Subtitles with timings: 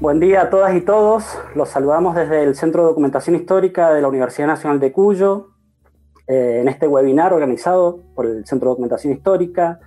[0.00, 1.38] Buen día a todas y todos.
[1.54, 5.48] Los saludamos desde el Centro de Documentación Histórica de la Universidad Nacional de Cuyo,
[6.26, 9.78] eh, en este webinar organizado por el Centro de Documentación Histórica,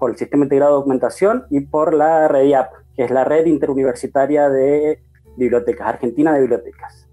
[0.00, 4.48] por el Sistema Integrado de Documentación y por la REDIAP, que es la Red Interuniversitaria
[4.48, 5.04] de
[5.36, 7.08] Bibliotecas, Argentina de Bibliotecas.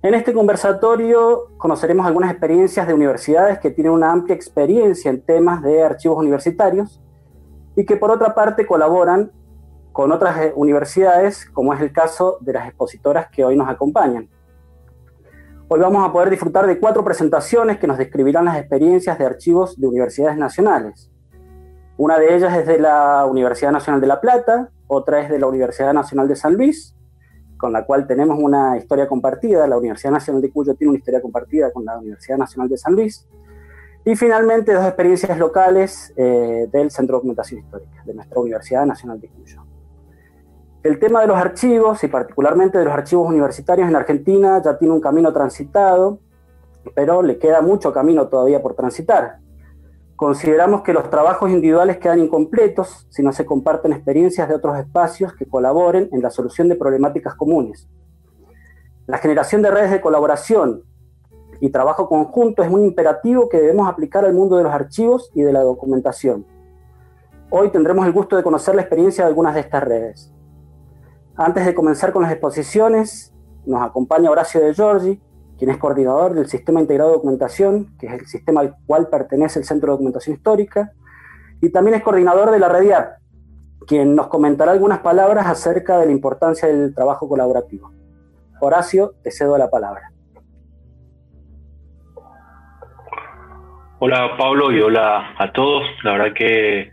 [0.00, 5.60] En este conversatorio conoceremos algunas experiencias de universidades que tienen una amplia experiencia en temas
[5.60, 6.98] de archivos universitarios
[7.76, 9.32] y que por otra parte colaboran
[9.92, 14.28] con otras eh, universidades, como es el caso de las expositoras que hoy nos acompañan.
[15.68, 19.80] Hoy vamos a poder disfrutar de cuatro presentaciones que nos describirán las experiencias de archivos
[19.80, 21.10] de universidades nacionales.
[21.96, 25.46] Una de ellas es de la Universidad Nacional de La Plata, otra es de la
[25.46, 26.94] Universidad Nacional de San Luis,
[27.56, 29.66] con la cual tenemos una historia compartida.
[29.66, 32.94] La Universidad Nacional de Cuyo tiene una historia compartida con la Universidad Nacional de San
[32.94, 33.26] Luis.
[34.04, 39.20] Y finalmente dos experiencias locales eh, del Centro de Documentación Histórica, de nuestra Universidad Nacional
[39.20, 39.71] de Cuyo.
[40.82, 44.92] El tema de los archivos, y particularmente de los archivos universitarios en Argentina, ya tiene
[44.92, 46.18] un camino transitado,
[46.96, 49.38] pero le queda mucho camino todavía por transitar.
[50.16, 55.32] Consideramos que los trabajos individuales quedan incompletos si no se comparten experiencias de otros espacios
[55.34, 57.88] que colaboren en la solución de problemáticas comunes.
[59.06, 60.82] La generación de redes de colaboración
[61.60, 65.42] y trabajo conjunto es muy imperativo que debemos aplicar al mundo de los archivos y
[65.42, 66.44] de la documentación.
[67.50, 70.32] Hoy tendremos el gusto de conocer la experiencia de algunas de estas redes.
[71.44, 73.34] Antes de comenzar con las exposiciones,
[73.66, 75.20] nos acompaña Horacio de Giorgi,
[75.58, 79.58] quien es coordinador del Sistema Integrado de Documentación, que es el sistema al cual pertenece
[79.58, 80.92] el Centro de Documentación Histórica,
[81.60, 83.14] y también es coordinador de la REDIAP,
[83.88, 87.90] quien nos comentará algunas palabras acerca de la importancia del trabajo colaborativo.
[88.60, 90.12] Horacio, te cedo la palabra.
[93.98, 95.82] Hola Pablo y hola a todos.
[96.04, 96.92] La verdad que,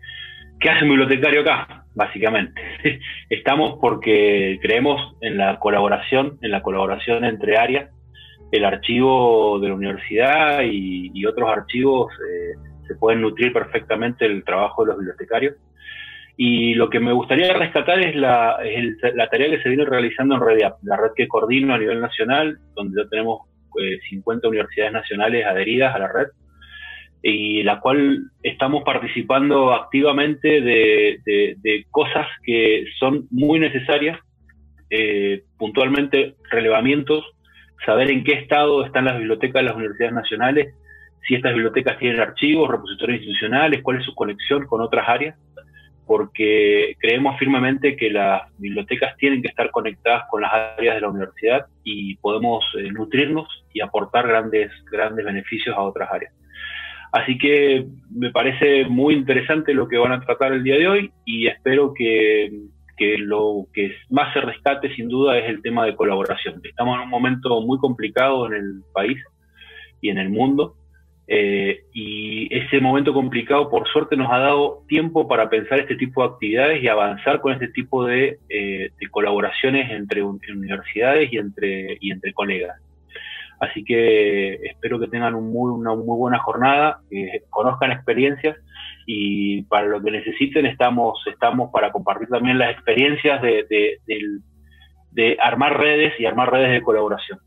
[0.59, 1.78] ¿qué hace un bibliotecario acá?
[1.95, 2.61] Básicamente.
[3.29, 7.89] Estamos porque creemos en la colaboración, en la colaboración entre áreas.
[8.51, 12.55] El archivo de la universidad y, otros archivos eh,
[12.87, 15.55] se pueden nutrir perfectamente del trabajo de los bibliotecarios.
[16.35, 18.57] Y lo que me gustaría rescatar es la,
[19.29, 23.03] tarea que se viene realizando en REDIAP, la red que coordino a nivel nacional, donde
[23.03, 23.41] ya tenemos
[24.09, 26.27] 50 eh, universidades nacionales adheridas a la red
[27.21, 34.19] y la cual estamos participando activamente de, cosas que son muy necesarias,
[34.89, 37.25] eh, puntualmente relevamientos,
[37.85, 40.75] saber en qué estado están las bibliotecas de las universidades nacionales,
[41.27, 45.37] si estas bibliotecas tienen archivos, repositorios institucionales, cuál es su conexión con otras áreas,
[46.07, 51.09] porque creemos firmemente que las bibliotecas tienen que estar conectadas con las áreas de la
[51.09, 56.33] universidad y podemos eh, nutrirnos y aportar grandes, grandes beneficios a otras áreas.
[57.11, 61.11] Así que me parece muy interesante lo que van a tratar el día de hoy
[61.25, 62.51] y espero que,
[63.17, 66.61] lo que más se rescate sin duda es el tema de colaboración.
[66.63, 69.17] Estamos en un momento muy complicado en el país
[70.01, 70.75] y en el mundo
[71.31, 76.23] eh, y ese momento complicado por suerte nos ha dado tiempo para pensar este tipo
[76.23, 82.11] de actividades y avanzar con este tipo de, eh, colaboraciones entre universidades y entre, y
[82.11, 82.81] entre colegas.
[83.59, 88.57] Así que espero que tengan una muy buena jornada, que conozcan experiencias
[89.05, 94.37] y para lo que necesiten estamos, estamos para compartir también las experiencias de,
[95.41, 97.39] armar redes y armar redes de colaboración.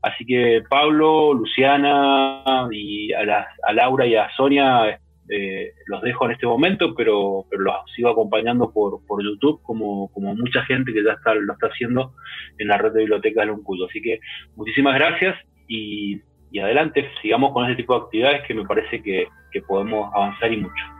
[0.00, 6.46] Así que Pablo, Luciana y a, Laura y a Sonia eh, los dejo en este
[6.46, 11.34] momento, pero, pero los sigo acompañando por, YouTube, como, como mucha gente que ya está,
[11.34, 12.14] lo está haciendo
[12.58, 13.86] en la red de bibliotecas de Luncuyo.
[13.86, 14.20] Así que
[14.56, 16.20] muchísimas gracias y,
[16.60, 19.28] adelante, sigamos con ese tipo de actividades que me parece que
[19.66, 20.97] podemos avanzar y mucho.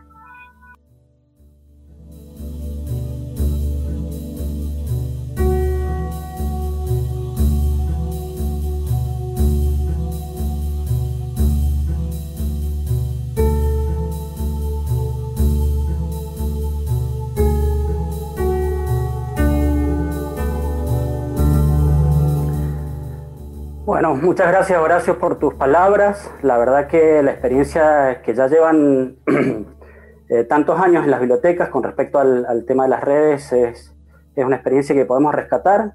[23.89, 26.31] Bueno, muchas gracias Horacio por tus palabras.
[26.43, 29.17] La verdad que la experiencia que ya llevan
[30.29, 33.97] eh, tantos años en las bibliotecas con respecto al, tema de las redes es,
[34.37, 35.95] una experiencia que podemos rescatar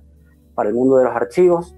[0.55, 1.75] para el mundo de los archivos.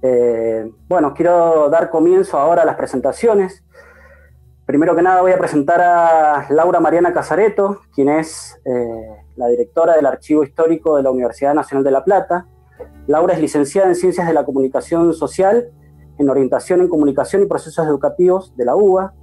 [0.00, 3.62] Eh, bueno, quiero dar comienzo ahora a las presentaciones.
[4.64, 9.94] Primero que nada voy a presentar a Laura Mariana Casareto, quien es eh, la directora
[9.94, 12.46] del Archivo Histórico de la Universidad Nacional de La Plata
[13.06, 15.70] Laura es licenciada en Ciencias de la Comunicación Social,
[16.18, 19.14] en Orientación en Comunicación y Procesos Educativos de la UBA.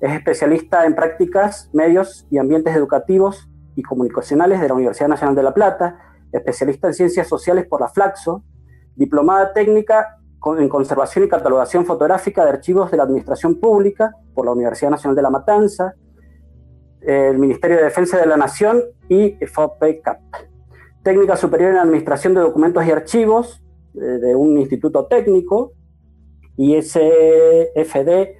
[0.00, 5.42] Es especialista en prácticas, medios y ambientes educativos y comunicacionales de la Universidad Nacional de
[5.42, 5.98] La Plata.
[6.32, 8.42] especialista en ciencias sociales por la Flaxo,
[8.96, 10.18] diplomada técnica
[10.58, 15.14] en conservación y catalogación fotográfica de archivos de la Administración Pública por la Universidad Nacional
[15.14, 15.94] de La Matanza,
[17.00, 20.20] el Ministerio de Defensa de la Nación y FOPECAP.
[21.02, 23.60] Técnica superior en Administración de Documentos y Archivos
[23.94, 25.72] eh, de un instituto técnico,
[26.56, 28.36] ISFD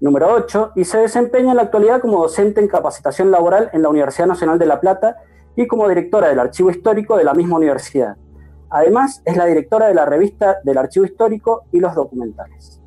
[0.00, 3.88] número 8, y se desempeña en la actualidad como docente en capacitación laboral en la
[3.88, 5.16] Universidad Nacional de La Plata
[5.56, 8.16] y como directora del Archivo Histórico de la misma universidad.
[8.70, 12.80] Además, es la directora de la revista del Archivo Histórico y los documentales.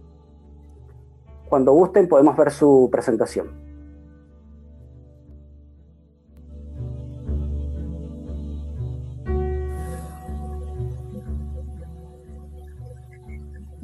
[1.49, 3.66] Cuando gusten podemos ver su presentación.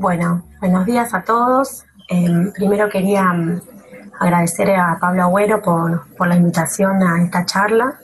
[0.03, 1.85] Bueno, buenos días a todos.
[2.09, 3.61] Em, primero quería mm,
[4.19, 7.97] agradecer a Pablo Agüero por, la invitación a esta charla.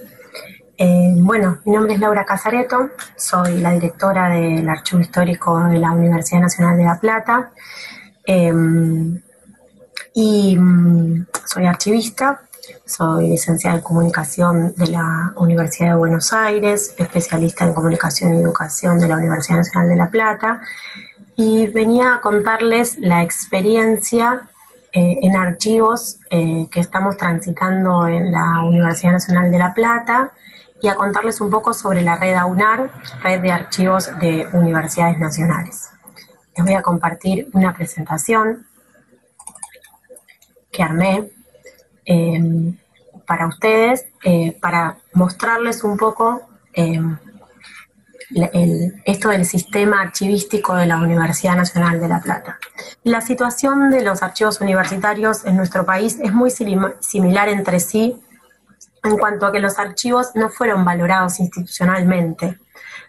[0.77, 5.91] Em, bueno, mi nombre es Laura Casareto, soy la directora del Archivo Histórico de la
[5.91, 7.51] Universidad Nacional de La Plata
[8.25, 9.21] em,
[10.13, 12.43] y mm, soy archivista,
[12.85, 18.99] soy licenciada en comunicación de la Universidad de Buenos Aires, especialista en comunicación y educación
[18.99, 20.61] de la Universidad Nacional de La Plata
[21.39, 24.49] y venía a contarles la experiencia
[24.91, 30.33] eh, en archivos eh, que estamos transitando en la Universidad Nacional de La Plata
[30.81, 32.91] y a contarles un poco sobre la red AUNAR,
[33.23, 35.91] red de archivos de universidades nacionales.
[36.57, 38.67] Les voy a compartir una presentación
[40.73, 41.31] que armé
[42.03, 42.77] em,
[43.25, 46.41] para ustedes, eh, para mostrarles un poco
[48.35, 52.59] em, esto del sistema archivístico de la Universidad Nacional de La Plata.
[53.03, 58.21] La situación de los archivos universitarios en nuestro país es muy similar entre sí
[59.03, 62.59] en cuanto a que los archivos no fueron valorados institucionalmente,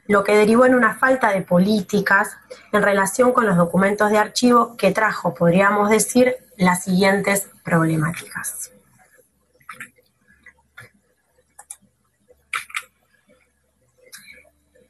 [0.07, 2.31] lo que derivó en una falta de políticas
[2.73, 8.71] en relación con los documentos de archivo que trajo, podríamos decir, las siguientes problemáticas.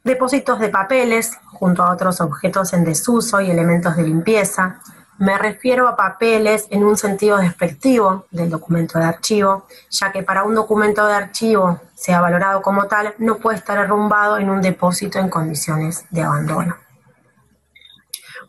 [0.03, 4.79] Depósitos de papeles junto a otros objetos en desuso y elementos de limpieza.
[5.19, 10.43] Me refiero a papeles en un sentido despectivo del documento de archivo, ya que para
[10.43, 15.19] un documento de archivo sea valorado como tal, no puede estar arrumbado en un depósito
[15.19, 16.75] en condiciones de abandono.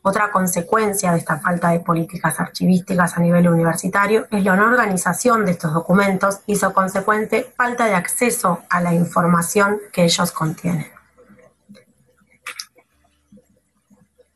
[0.04, 5.44] Otra consecuencia de esta falta de políticas archivísticas a nivel universitario es la no organización
[5.44, 11.01] de estos documentos y su consecuente falta de acceso a la información que ellos contienen.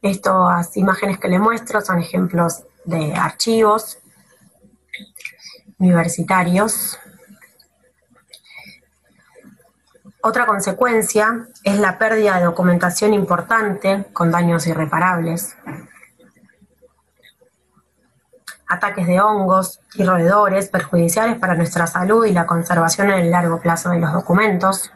[0.07, 3.99] Estas imágenes que le muestro son ejemplos de archivos
[5.79, 6.97] universitarios.
[10.23, 15.57] Otra consecuencia es la pérdida de documentación importante con daños irreparables.
[18.69, 23.61] Ataques de hongos y roedores perjudiciales para nuestra salud y la conservación en el largo
[23.61, 24.93] plazo de los documentos.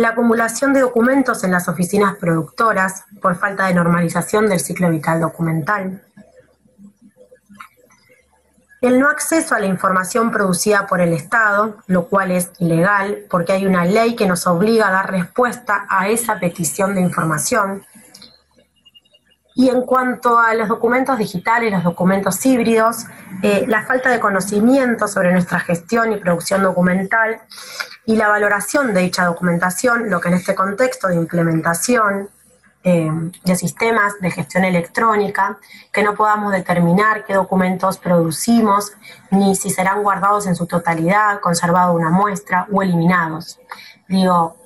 [0.00, 5.20] La acumulación de documentos en las oficinas productoras por falta de normalización del ciclo vital
[5.20, 6.02] documental,
[8.80, 13.52] el no acceso a la información producida por el Estado, lo cual es ilegal porque
[13.52, 17.84] hay una ley que nos obliga a dar respuesta a esa petición de información,
[19.60, 23.04] y en cuanto a los documentos digitales, los documentos híbridos,
[23.42, 27.42] eh, la falta de conocimiento sobre nuestra gestión y producción documental
[28.06, 32.30] y la valoración de dicha documentación, lo que en este contexto de implementación
[32.84, 33.10] eh,
[33.44, 35.58] de sistemas de gestión electrónica,
[35.92, 38.94] que no podamos determinar qué documentos producimos,
[39.30, 43.60] ni si serán guardados en su totalidad, conservado una muestra o eliminados.
[44.08, 44.56] Digo,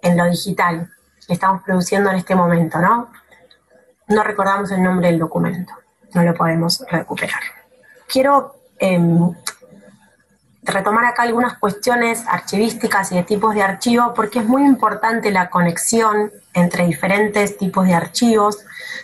[0.00, 0.88] en lo digital
[1.26, 3.19] que estamos produciendo en este momento, ¿no?
[4.10, 5.72] No recordamos el nombre del documento,
[6.14, 7.40] no lo podemos recuperar.
[8.06, 9.32] Quiero em,
[10.62, 15.48] retomar acá algunas cuestiones archivísticas y de tipos de archivo porque es muy importante la
[15.48, 18.58] conexión entre diferentes tipos de archivos.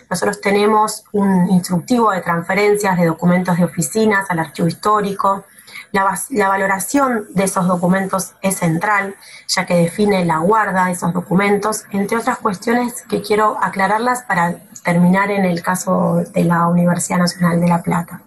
[0.09, 5.45] Nosotros tenemos un instructivo de transferencias de documentos de oficinas al archivo histórico,
[5.91, 9.15] la, valoración de esos documentos es central,
[9.47, 14.57] ya que define la guarda de esos documentos, entre otras cuestiones que quiero aclararlas para
[14.87, 18.21] terminar en el caso de la Universidad Nacional de La Plata.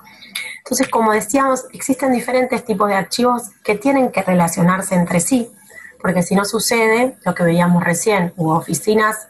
[0.59, 5.51] Entonces, como decíamos, existen diferentes tipos de archivos que tienen que relacionarse entre sí,
[6.03, 9.29] porque si no sucede lo que veíamos recién, hubo oficinas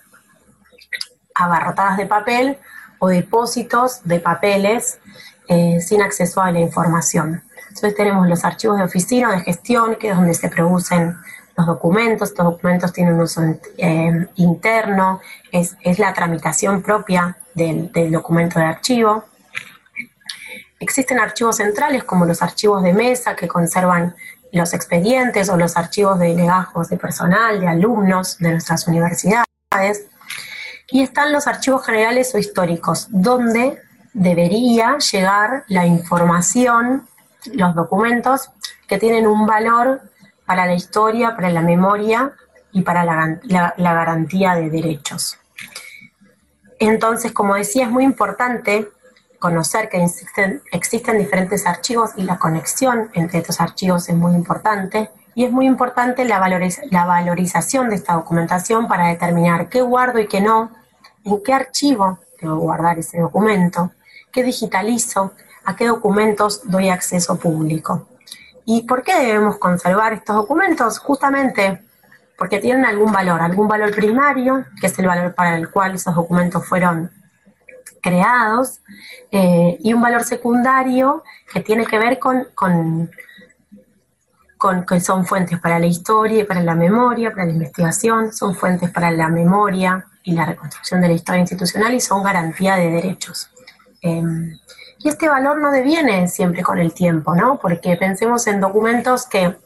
[1.32, 2.58] abarrotadas de papel
[2.98, 4.98] o depósitos de papeles
[5.46, 7.44] eh, sin acceso a la información.
[7.68, 11.16] Entonces tenemos los archivos de oficina de gestión, que es donde se producen
[11.60, 13.42] los documentos, estos documentos tienen un uso
[13.76, 15.20] eh, interno,
[15.52, 19.24] es, la tramitación propia del, del documento de archivo.
[20.78, 24.14] Existen archivos centrales como los archivos de mesa que conservan
[24.52, 29.46] los expedientes o los archivos de legajos de personal, de alumnos de nuestras universidades.
[30.90, 33.80] Y están los archivos generales o históricos, donde
[34.14, 37.06] debería llegar la información,
[37.52, 38.50] los documentos
[38.88, 40.09] que tienen un valor
[40.50, 42.32] para la historia, para la memoria
[42.72, 45.38] y para la, garantía de derechos.
[46.80, 48.88] Entonces, como decía, es muy importante
[49.38, 55.12] conocer que existen, existen, diferentes archivos y la conexión entre estos archivos es muy importante.
[55.36, 56.40] Y es muy importante la,
[56.90, 60.72] la valorización de esta documentación para determinar qué guardo y qué no,
[61.22, 63.92] en qué archivo debo guardar ese documento,
[64.32, 65.32] qué digitalizo,
[65.64, 68.09] a qué documentos doy acceso público.
[68.72, 71.00] ¿Y por qué debemos conservar estos documentos?
[71.00, 71.82] Justamente
[72.38, 76.14] porque tienen algún valor, algún valor primario, que es el valor para el cual esos
[76.14, 77.10] documentos fueron
[78.00, 78.78] creados,
[79.32, 83.10] eh, y un valor secundario que tiene que ver con,
[84.86, 88.88] que son fuentes para la historia y para la memoria, para la investigación, son fuentes
[88.90, 93.50] para la memoria y la reconstrucción de la historia institucional y son garantía de derechos.
[94.00, 94.56] Em,
[95.02, 97.58] y este valor no deviene siempre con el tiempo, ¿no?
[97.58, 99.56] Porque pensemos en documentos que,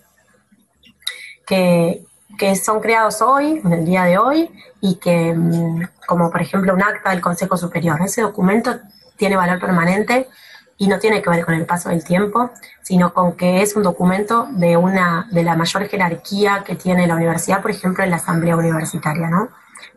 [1.46, 4.50] que, son creados hoy, en el día de hoy,
[4.80, 8.78] y que, mm, como por ejemplo un acta del Consejo Superior, ese documento
[9.16, 10.28] tiene valor permanente
[10.76, 12.50] y no tiene que ver con el paso del tiempo,
[12.82, 17.16] sino con que es un documento de una de la mayor jerarquía que tiene la
[17.16, 19.48] universidad, por ejemplo, en la asamblea universitaria, ¿no?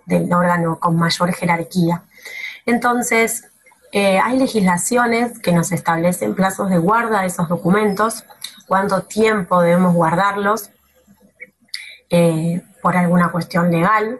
[0.05, 2.03] Del órgano con mayor jerarquía.
[2.65, 3.45] Entonces,
[3.91, 8.25] eh, hay legislaciones que nos establecen plazos de guarda de esos documentos,
[8.67, 10.71] cuánto tiempo debemos guardarlos
[12.09, 14.19] eh, por alguna cuestión legal.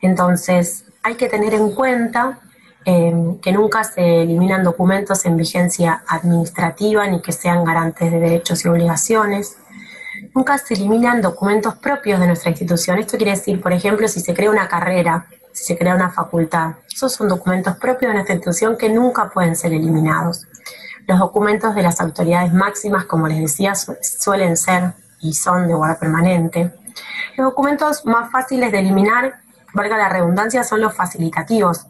[0.00, 2.40] Entonces, hay que tener en cuenta
[2.84, 8.64] eh, que nunca se eliminan documentos en vigencia administrativa ni que sean garantes de derechos
[8.64, 9.58] y obligaciones.
[10.34, 12.98] Nunca se eliminan documentos propios de nuestra institución.
[12.98, 16.74] Esto quiere decir, por ejemplo, si se crea una carrera si se crea una facultad.
[16.92, 20.46] Esos son documentos propios de nuestra institución que nunca pueden ser eliminados.
[21.06, 25.98] Los documentos de las autoridades máximas, como les decía, suelen ser y son de guarda
[25.98, 26.72] permanente.
[27.36, 29.40] Los documentos más fáciles de eliminar,
[29.72, 31.86] valga la redundancia, son los facilitativos,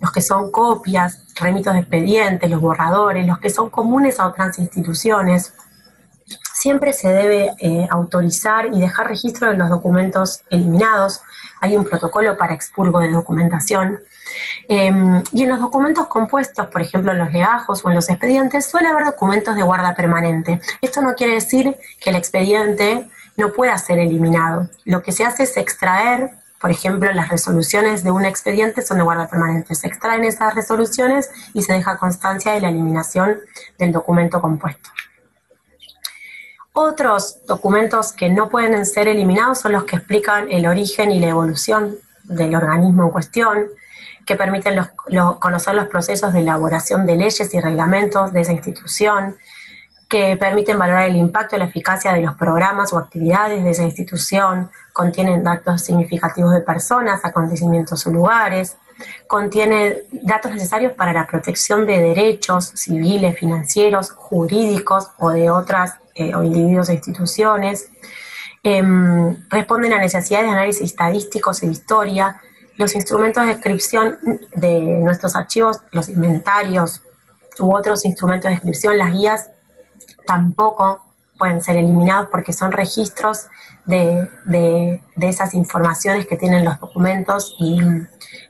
[0.00, 4.58] los que son copias, remitos de expedientes, los borradores, los que son comunes a otras
[4.58, 5.54] instituciones.
[6.54, 11.20] Siempre se debe eh, autorizar y dejar registro de los documentos eliminados,
[11.66, 14.00] hay un protocolo para expurgo de documentación.
[14.68, 18.66] Em, y en los documentos compuestos, por ejemplo en los legajos o en los expedientes,
[18.66, 20.60] suele haber documentos de guarda permanente.
[20.80, 24.68] Esto no quiere decir que el expediente no pueda ser eliminado.
[24.84, 26.30] Lo que se hace es extraer,
[26.60, 29.74] por ejemplo, las resoluciones de un expediente son de guarda permanente.
[29.74, 33.38] Se extraen esas resoluciones y se deja constancia de la eliminación
[33.78, 34.90] del documento compuesto.
[36.78, 41.28] Otros documentos que no pueden ser eliminados son los que explican el origen y la
[41.28, 43.66] evolución del organismo en cuestión,
[44.26, 44.78] que permiten
[45.40, 49.38] conocer los procesos de elaboración de leyes y reglamentos de esa institución,
[50.06, 53.84] que permiten valorar el impacto y la eficacia de los programas o actividades de esa
[53.84, 58.76] institución, contienen datos significativos de personas, acontecimientos o lugares,
[59.26, 66.34] contiene datos necesarios para la protección de derechos civiles, financieros, jurídicos o de otras eh,
[66.34, 67.90] o individuos e instituciones,
[68.62, 72.40] em, responden a necesidades de análisis estadísticos e historia,
[72.78, 74.18] los instrumentos de descripción
[74.54, 77.02] de nuestros archivos, los inventarios
[77.58, 79.50] u otros instrumentos de descripción, las guías,
[80.26, 81.02] tampoco
[81.38, 83.46] pueden ser eliminados porque son registros
[83.84, 87.80] de, esas informaciones que tienen los documentos y,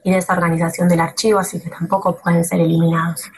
[0.04, 3.30] y, de esa organización del archivo, así que tampoco pueden ser eliminados.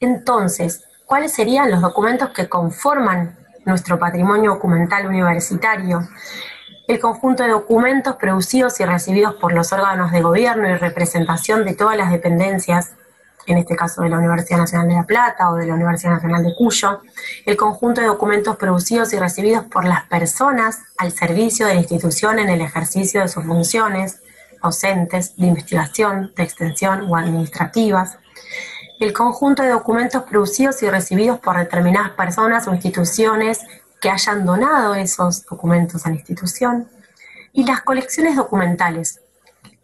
[0.00, 6.08] Entonces, cuáles serían los documentos que conforman nuestro patrimonio documental universitario.
[6.88, 11.74] El conjunto de documentos producidos y recibidos por los órganos de gobierno y representación de
[11.74, 12.92] todas las dependencias,
[13.44, 16.44] en este caso de la Universidad Nacional de La Plata o de la Universidad Nacional
[16.44, 17.02] de Cuyo,
[17.44, 22.38] el conjunto de documentos producidos y recibidos por las personas al servicio de la institución
[22.38, 24.22] en el ejercicio de sus funciones
[24.62, 28.16] docentes, de investigación, de extensión o administrativas,
[29.04, 33.58] el conjunto de documentos producidos y recibidos por determinadas personas o instituciones
[34.00, 36.88] que hayan donado esos documentos a la institución,
[37.52, 39.20] y las colecciones documentales,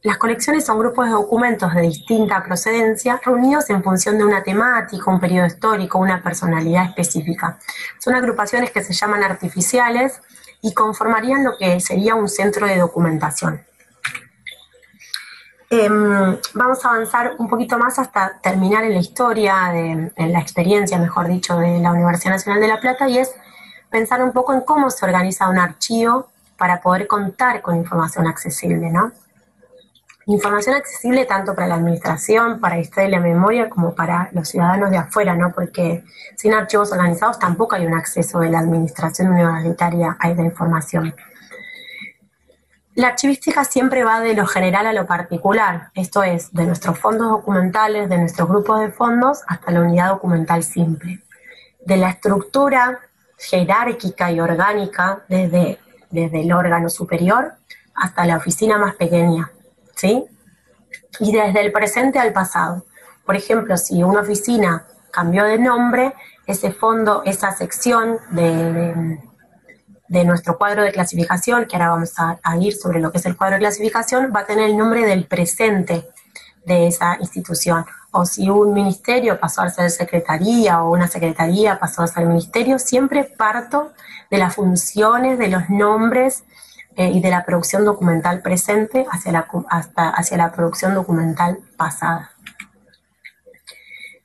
[0.03, 5.11] Las colecciones son grupos de documentos de distinta procedencia reunidos en función de una temática,
[5.11, 7.59] un periodo histórico, una personalidad específica.
[7.99, 10.21] Son agrupaciones que se llaman artificiales
[10.63, 13.68] y conformarían lo que sería un centro de documentación.
[15.71, 20.99] Em, vamos a avanzar un poquito más hasta terminar en la historia, en la experiencia,
[20.99, 23.35] mejor dicho, de la Universidad Nacional de La Plata y es
[23.91, 28.91] pensar un poco en cómo se organiza un archivo para poder contar con información accesible,
[28.91, 29.13] ¿no?
[30.25, 34.49] Información accesible tanto para la administración, para la historia de la memoria, como para los
[34.49, 35.53] ciudadanos de afuera, ¿no?
[35.53, 36.03] Porque
[36.37, 41.15] sin archivos organizados tampoco hay un acceso de la administración universitaria a esa información.
[42.99, 47.29] La archivística siempre va de lo general a lo particular, esto es, de nuestros fondos
[47.29, 51.23] documentales, de nuestros grupos de fondos, hasta la unidad documental simple.
[51.79, 52.99] De la estructura
[53.39, 55.79] jerárquica y orgánica, desde,
[56.11, 57.53] desde el órgano superior
[57.95, 59.53] hasta la oficina más pequeña,
[59.95, 60.25] ¿sí?
[61.21, 62.85] Y desde el presente al pasado.
[63.25, 66.15] Por ejemplo, si una oficina cambió de nombre,
[66.47, 69.38] ese fondo, esa sección de de
[70.09, 73.55] nuestro cuadro de clasificación, que ahora vamos a, ir sobre lo que es el cuadro
[73.57, 76.09] de clasificación, va a tener el nombre del presente
[76.65, 77.85] de esa institución.
[78.11, 82.79] O si un ministerio pasó a ser secretaría o una secretaría pasó a ser ministerio,
[82.79, 83.93] siempre parto
[84.31, 86.45] de las funciones, de los nombres
[86.97, 92.33] eh, y de la producción documental presente hacia la, hasta, hacia la producción documental pasada.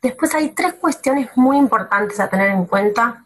[0.02, 3.24] Después hay tres cuestiones muy importantes a tener en cuenta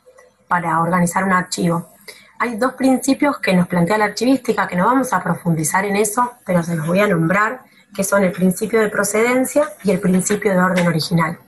[0.48, 1.97] para organizar un archivo
[2.39, 6.34] hay dos principios que nos plantea la archivística, que no vamos a profundizar en eso,
[6.46, 7.63] pero se los voy a nombrar,
[7.96, 11.39] que son el principio de procedencia y el principio de orden original.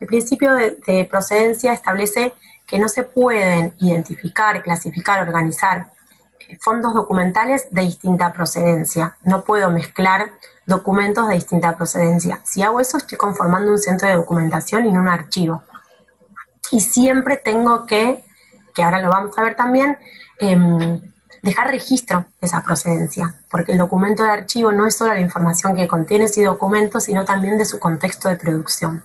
[0.00, 2.32] El principio de, procedencia establece
[2.66, 5.90] que no se pueden identificar, clasificar, organizar
[6.60, 9.16] fondos documentales de distinta procedencia.
[9.24, 10.32] No puedo mezclar
[10.66, 12.40] documentos de distinta procedencia.
[12.44, 15.62] Si hago eso, estoy conformando un centro de documentación y no un archivo.
[16.70, 18.24] Y siempre tengo que,
[18.74, 19.98] que ahora lo vamos a ver también,
[20.40, 21.00] Em,
[21.42, 25.76] dejar registro de esa procedencia, porque el documento de archivo no es solo la información
[25.76, 29.02] que contiene ese documento, sino también de su contexto de producción.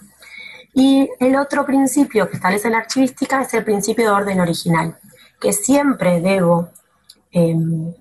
[0.73, 4.97] Y el otro principio que establece la archivística es el principio de orden original,
[5.39, 6.69] que siempre debo
[7.31, 7.93] em,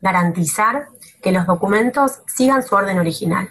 [0.00, 0.88] garantizar
[1.20, 3.48] que los documentos sigan su orden original.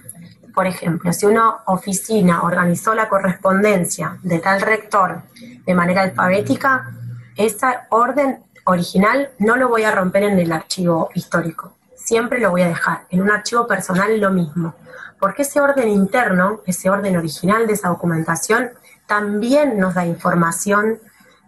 [0.53, 5.23] Por ejemplo, si una oficina organizó la correspondencia de tal rector
[5.65, 6.91] de manera alfabética,
[7.37, 12.61] esa orden original no lo voy a romper en el archivo histórico, siempre lo voy
[12.61, 13.05] a dejar.
[13.09, 14.75] En un archivo personal lo mismo,
[15.19, 18.71] porque ese orden interno, ese orden original de esa documentación,
[19.07, 20.99] también nos da información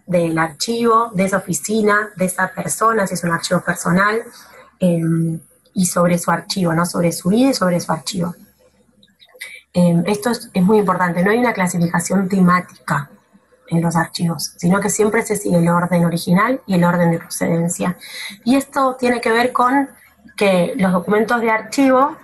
[0.06, 4.21] del archivo, de esa oficina, de esa persona, si es un archivo personal,
[4.80, 5.39] em,
[5.73, 6.86] y sobre su archivo, ¿no?
[6.86, 8.36] Sobre su vida y sobre su archivo.
[9.73, 13.10] Em, esto es, es muy importante, no hay una clasificación temática
[13.77, 17.19] en los archivos, sino que siempre se sigue el orden original y el orden de
[17.19, 17.97] procedencia.
[18.43, 19.89] Y esto tiene que ver con
[20.36, 22.15] que los documentos de archivo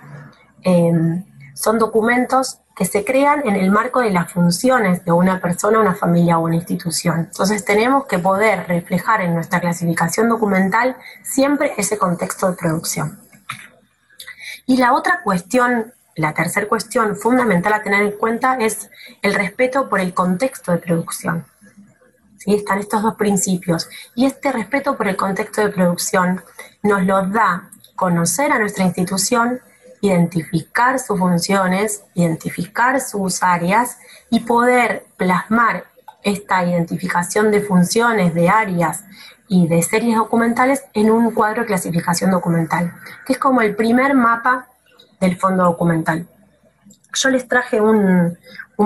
[0.62, 5.80] em, son documentos que se crean en el marco de las funciones de una persona,
[5.80, 7.20] una familia o una institución.
[7.20, 13.20] Entonces tenemos que poder reflejar en nuestra clasificación documental siempre ese contexto de producción.
[14.64, 18.90] Y la otra cuestión la tercera cuestión fundamental a tener en cuenta es
[19.22, 21.46] el respeto por el contexto de producción.
[22.36, 22.54] ¿Sí?
[22.54, 23.88] Están estos dos principios.
[24.14, 26.42] Y este respeto por el contexto de producción
[26.82, 29.60] nos lo da conocer a nuestra institución,
[30.00, 33.98] identificar sus funciones, identificar sus áreas
[34.30, 35.84] y poder plasmar
[36.22, 39.04] esta identificación de funciones, de áreas
[39.48, 42.94] y de series documentales en un cuadro de clasificación documental,
[43.26, 44.69] que es como el primer mapa
[45.20, 46.26] del fondo documental.
[47.14, 48.38] Yo les traje un,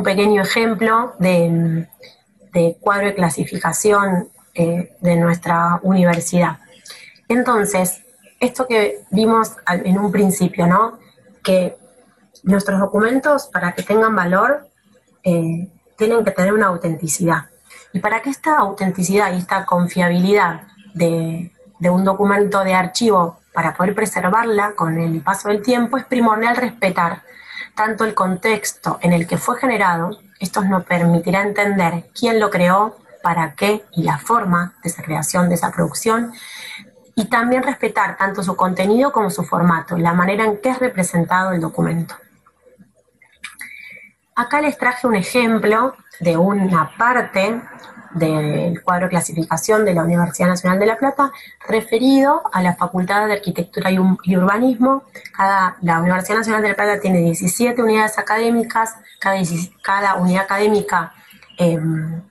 [0.03, 1.88] pequeño ejemplo de,
[2.81, 6.59] cuadro de clasificación eh, de nuestra universidad.
[7.29, 8.03] Entonces,
[8.40, 10.99] esto que vimos en un principio, ¿no?
[11.44, 11.77] Que
[12.42, 14.68] nuestros documentos, para que tengan valor,
[15.23, 17.47] eh, tienen que tener una autenticidad.
[17.92, 23.73] Y para que esta autenticidad y esta confiabilidad de, de un documento de archivo para
[23.75, 27.23] poder preservarla con el paso del tiempo, es primordial respetar
[27.75, 32.99] tanto el contexto en el que fue generado, esto nos permitirá entender quién lo creó,
[33.23, 36.35] para qué y la forma de esa creación, de esa producción,
[37.14, 41.53] y también respetar tanto su contenido como su formato, la manera en que es representado
[41.53, 42.17] el documento.
[44.37, 47.62] Acá les traje un ejemplo de una parte
[48.14, 51.33] del cuadro de clasificación de la Universidad Nacional de La Plata,
[51.68, 53.98] referido a la Facultad de Arquitectura y,
[54.37, 55.05] Urbanismo.
[55.37, 61.12] Cada, la Universidad Nacional de La Plata tiene 17 unidades académicas, cada, unidad académica
[61.59, 62.22] em,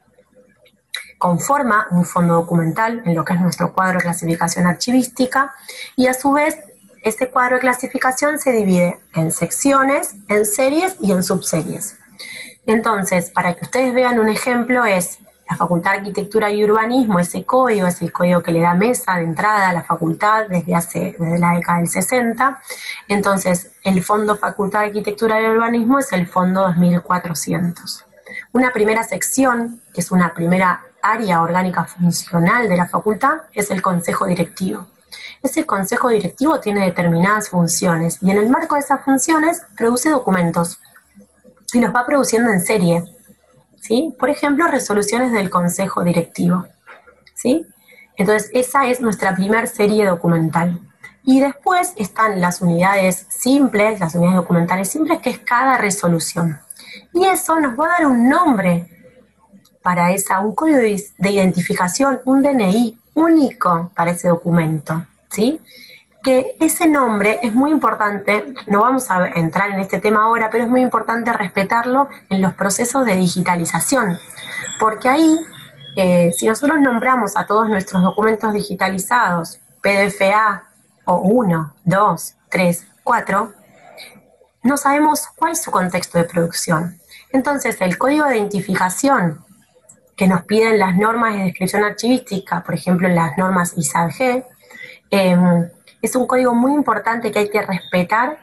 [1.18, 5.54] conforma un fondo documental en lo que es nuestro cuadro de clasificación archivística
[5.96, 6.58] y a su vez
[7.04, 11.98] este cuadro de clasificación se divide en secciones, en series y en subseries.
[12.66, 15.20] Entonces, para que ustedes vean un ejemplo, es
[15.54, 19.18] la Facultad de Arquitectura y Urbanismo, ese código es el código que le da mesa
[19.18, 22.60] de entrada a la facultad desde hace desde la década del 60.
[23.08, 28.04] Entonces, el Fondo Facultad de Arquitectura y Urbanismo es el Fondo 2400.
[28.52, 33.84] Una primera sección, que es una primera área orgánica funcional de la facultad, es el
[33.84, 34.88] Consejo Directivo.
[35.44, 40.80] Ese consejo directivo tiene determinadas funciones y en el marco de esas funciones produce documentos
[41.74, 43.04] y los va produciendo en serie.
[43.84, 44.16] ¿Sí?
[44.18, 46.66] Por ejemplo, resoluciones del consejo directivo.
[47.36, 47.66] ¿sí?
[48.16, 50.80] Entonces, esa es nuestra primera serie documental.
[51.26, 56.60] Y después están las unidades simples, las unidades documentales simples, que es cada resolución.
[57.14, 58.88] Y eso nos va a dar un nombre
[59.82, 65.06] para esa, un código de identificación, un DNI único para ese documento.
[65.30, 65.60] ¿sí?
[66.24, 70.64] Que ese nombre es muy importante, no vamos a entrar en este tema ahora, pero
[70.64, 74.18] es muy importante respetarlo en los procesos de digitalización,
[74.80, 75.38] porque ahí,
[75.98, 80.64] eh, si nosotros nombramos a todos nuestros documentos digitalizados, PDFA
[81.06, 83.54] o 1, 2, 3, 4,
[84.64, 86.98] no sabemos cuál es su contexto de producción.
[87.34, 89.44] Entonces, el código de identificación
[90.16, 94.46] que nos piden las normas de descripción archivística, por ejemplo, las normas ISAG,
[95.16, 95.70] Em,
[96.04, 98.38] es un código muy importante que hay que respetar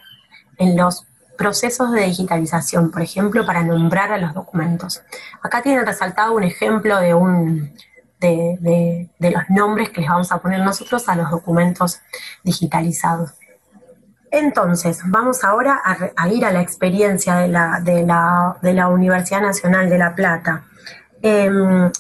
[0.57, 5.03] en los procesos de digitalización, por ejemplo, para nombrar a los documentos.
[5.43, 7.75] Acá tienen resaltado un ejemplo de, un,
[8.19, 12.01] de, los nombres que les vamos a poner nosotros a los documentos
[12.43, 13.33] digitalizados.
[14.31, 15.81] Entonces, vamos ahora
[16.17, 17.81] a, ir a la experiencia de la,
[18.63, 20.65] de la, Universidad Nacional de La Plata.
[21.21, 21.91] Em,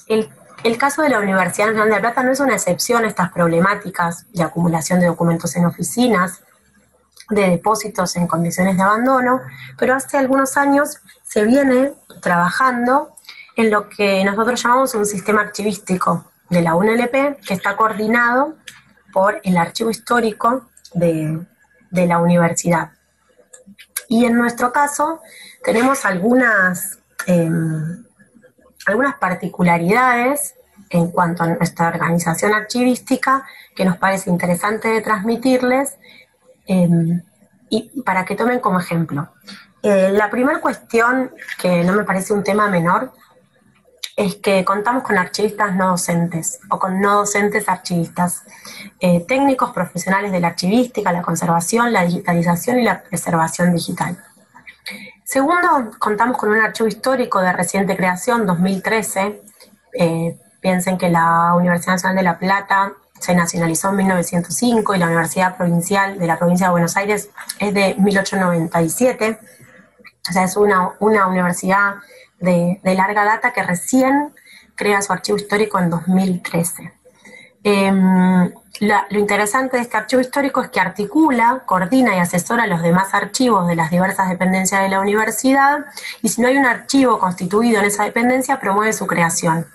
[0.62, 3.32] el caso de la Universidad Nacional de La Plata no es una excepción a estas
[3.32, 6.42] problemáticas de acumulación de documentos en oficinas,
[7.30, 9.40] de depósitos en condiciones de abandono,
[9.78, 13.14] pero hace algunos años se viene trabajando
[13.56, 18.56] en lo que nosotros llamamos un sistema archivístico de la UNLP que está coordinado
[19.12, 21.40] por el archivo histórico de,
[21.90, 22.92] la universidad.
[24.08, 25.20] Y en nuestro caso
[25.64, 28.04] tenemos algunas em,
[28.86, 30.54] algunas particularidades
[30.88, 35.96] en cuanto a nuestra organización archivística que nos parece interesante de transmitirles
[36.66, 37.22] em,
[37.68, 39.28] y para que tomen como ejemplo.
[39.82, 43.12] Eh, la primera cuestión, que no me parece un tema menor,
[44.16, 48.42] es que contamos con archivistas no docentes o con no docentes archivistas,
[49.00, 54.18] eh, técnicos profesionales de la archivística, la conservación, la digitalización y la preservación digital.
[55.30, 59.40] Segundo, contamos con un archivo histórico de reciente creación, 2013.
[59.92, 65.06] Eh, piensen que la Universidad Nacional de La Plata se nacionalizó en 1905 y la
[65.06, 69.38] Universidad Provincial de la Provincia de Buenos Aires es de 1897.
[70.28, 71.94] O sea, es una, universidad
[72.40, 74.34] de, de larga data que recién
[74.74, 76.92] crea su archivo histórico en 2013.
[78.78, 83.66] Lo interesante de este archivo histórico es que articula, coordina y asesora los demás archivos
[83.66, 85.86] de las diversas dependencias de la universidad
[86.22, 89.66] y si no hay un archivo constituido en esa dependencia, promueve su creación.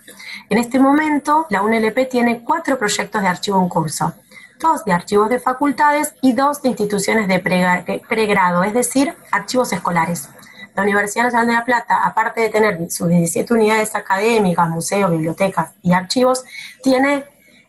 [0.50, 4.14] En este momento, la UNLP tiene cuatro proyectos de archivo en curso,
[4.60, 10.30] dos de archivos de facultades y dos de instituciones de pregrado, es decir, archivos escolares.
[10.74, 15.72] La Universidad Nacional de La Plata, aparte de tener sus 17 unidades académicas, museos, bibliotecas
[15.82, 16.44] y archivos,
[16.84, 17.24] tiene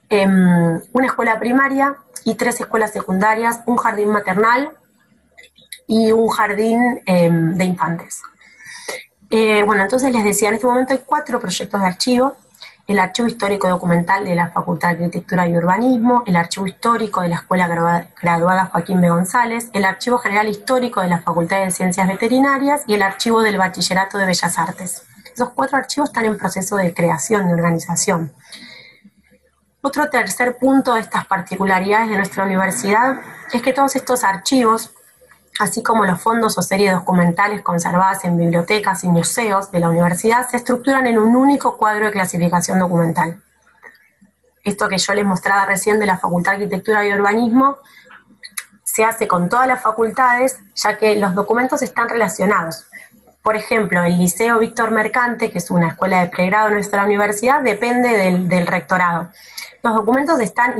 [0.08, 4.70] Em, una escuela primaria y tres escuelas secundarias, un jardín maternal
[5.88, 8.22] y un jardín em, de infantes.
[9.30, 12.36] Eh, bueno, entonces les decía, en este momento hay cuatro proyectos de archivo.
[12.86, 17.30] El archivo histórico documental de la Facultad de Arquitectura y Urbanismo, el archivo histórico de
[17.30, 19.08] la Escuela Graduada Joaquín B.
[19.10, 23.58] González, el archivo general histórico de la Facultad de Ciencias Veterinarias y el archivo del
[23.58, 25.02] Bachillerato de Bellas Artes.
[25.34, 28.32] Esos cuatro archivos están en proceso de creación, de organización.
[29.86, 33.20] Otro tercer punto de estas particularidades de nuestra universidad
[33.52, 34.90] es que todos estos archivos,
[35.60, 40.50] así como los fondos o series documentales conservadas en bibliotecas y museos de la universidad,
[40.50, 43.40] se estructuran en un único cuadro de clasificación documental.
[44.64, 47.78] Esto que yo les mostraba recién de la Facultad de Arquitectura y Urbanismo
[48.82, 52.86] se hace con todas las facultades, ya que los documentos están relacionados.
[53.46, 57.62] Por ejemplo, el Liceo Víctor Mercante, que es una escuela de pregrado en nuestra universidad,
[57.62, 59.30] depende del, rectorado.
[59.84, 60.74] Los documentos están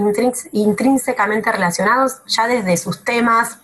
[0.50, 3.61] intrínsecamente relacionados ya desde sus temas,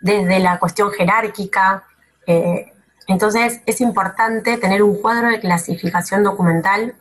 [0.00, 1.84] desde la cuestión jerárquica.
[2.26, 2.72] Eh,
[3.08, 6.94] entonces es importante tener un cuadro de clasificación documental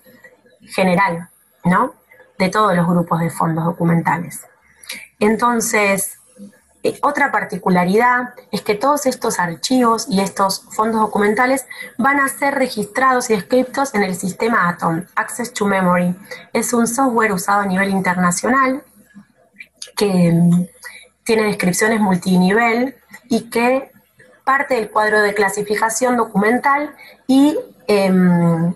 [0.60, 1.30] general,
[1.64, 1.96] ¿no?
[2.38, 4.46] De todos los grupos de fondos documentales.
[5.20, 6.20] Entonces,
[6.84, 11.68] eh, otra particularidad es que todos estos archivos y estos fondos documentales
[11.98, 16.16] van a ser registrados y descritos en el sistema ATOM, Access to Memory.
[16.54, 18.84] Es un software usado a nivel internacional
[19.96, 20.68] que mm,
[21.24, 22.96] tiene descripciones multinivel
[23.30, 23.92] y que
[24.44, 26.96] parte del cuadro de clasificación documental
[27.28, 28.74] y em,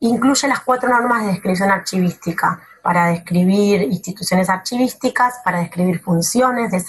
[0.00, 6.82] incluye las cuatro normas de descripción archivística para describir instituciones archivísticas, para describir funciones de,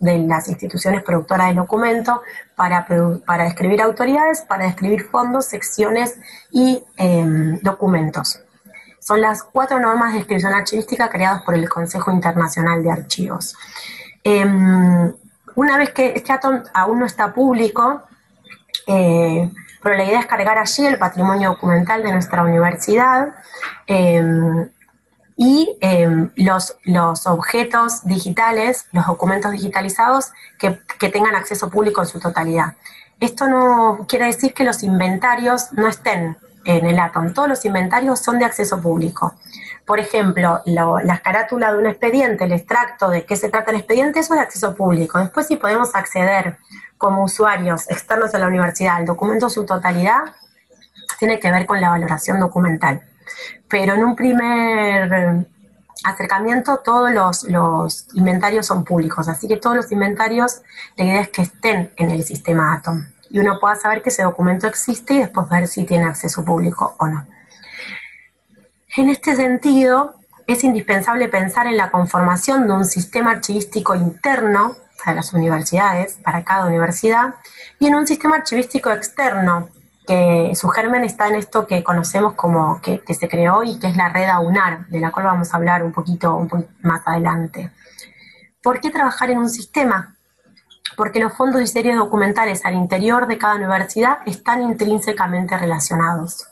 [0.00, 2.22] de las instituciones productoras del documento,
[2.56, 2.86] para,
[3.26, 6.18] para describir autoridades, para describir fondos, secciones
[6.50, 8.40] y em, documentos.
[8.98, 13.54] Son las cuatro normas de descripción archivística creadas por el Consejo Internacional de Archivos.
[14.22, 15.12] Em,
[15.56, 18.02] una vez que este atom aún no está público,
[18.86, 19.50] eh,
[19.82, 23.34] pero la idea es cargar allí el patrimonio documental de nuestra universidad,
[23.86, 24.70] em,
[25.36, 26.76] y em, los,
[27.26, 30.78] objetos digitales, los documentos digitalizados que,
[31.10, 32.74] tengan acceso público en su totalidad.
[33.20, 38.20] Esto no quiere decir que los inventarios no estén en el Atom, todos los inventarios
[38.20, 39.34] son de acceso público.
[39.84, 44.20] Por ejemplo, la carátula de un expediente, el extracto de qué se trata el expediente,
[44.20, 45.18] eso es de acceso público.
[45.18, 46.56] Después si podemos acceder
[46.96, 50.20] como usuarios externos a la universidad al documento en su totalidad,
[51.18, 53.02] tiene que ver con la valoración documental
[53.68, 55.46] pero en un primer
[56.04, 57.10] acercamiento todos
[57.48, 60.62] los, inventarios son públicos, así que todos los inventarios,
[60.96, 64.22] la idea es que estén en el sistema Atom y uno pueda saber que ese
[64.22, 67.26] documento existe y después ver si tiene acceso público o no.
[68.96, 70.14] En este sentido,
[70.46, 76.44] es indispensable pensar en la conformación de un sistema archivístico interno para las universidades, para
[76.44, 77.34] cada universidad,
[77.78, 79.68] y en un sistema archivístico externo
[80.06, 83.96] que su germen está en esto que conocemos como que, se creó y que es
[83.96, 87.70] la red AUNAR, de la cual vamos a hablar un poquito, un poquito más adelante.
[88.62, 90.14] ¿Por qué trabajar en un sistema?
[90.96, 96.46] Porque los fondos y series documentales al interior de cada universidad están intrínsecamente relacionados.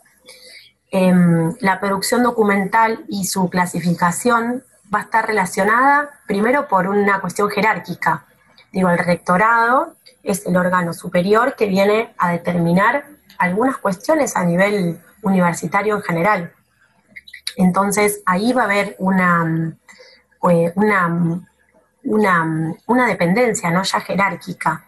[0.90, 4.62] Em, la producción documental y su clasificación
[4.92, 8.26] va a estar relacionada primero por una cuestión jerárquica.
[8.72, 13.04] Digo, el rectorado es el órgano superior que viene a determinar
[13.42, 16.52] algunas cuestiones a nivel universitario en general.
[17.56, 19.76] Entonces ahí va a haber una,
[20.48, 21.46] eh, una,
[22.86, 23.82] una, dependencia ¿no?
[23.82, 24.84] ya jerárquica.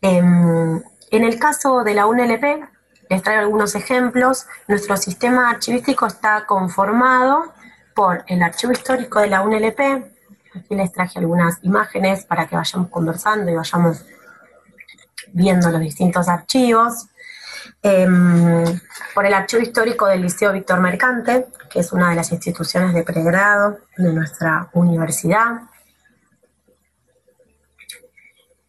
[0.00, 2.64] Em, en el caso de la UNLP,
[3.10, 4.46] les traigo algunos ejemplos.
[4.68, 7.52] Nuestro sistema archivístico está conformado
[7.94, 9.80] por el archivo histórico de la UNLP.
[10.54, 14.02] Aquí les traje algunas imágenes para que vayamos conversando y vayamos
[15.34, 17.08] viendo los distintos archivos.
[17.88, 18.80] Em,
[19.14, 23.04] por el archivo histórico del Liceo Víctor Mercante, que es una de las instituciones de
[23.04, 25.60] pregrado de nuestra universidad,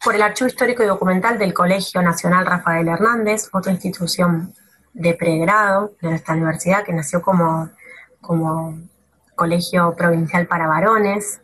[0.03, 4.53] por el archivo histórico y documental del Colegio Nacional Rafael Hernández, otra institución
[4.93, 7.71] de pregrado de nuestra universidad que nació como,
[8.21, 8.77] como
[9.33, 11.41] colegio provincial para varones,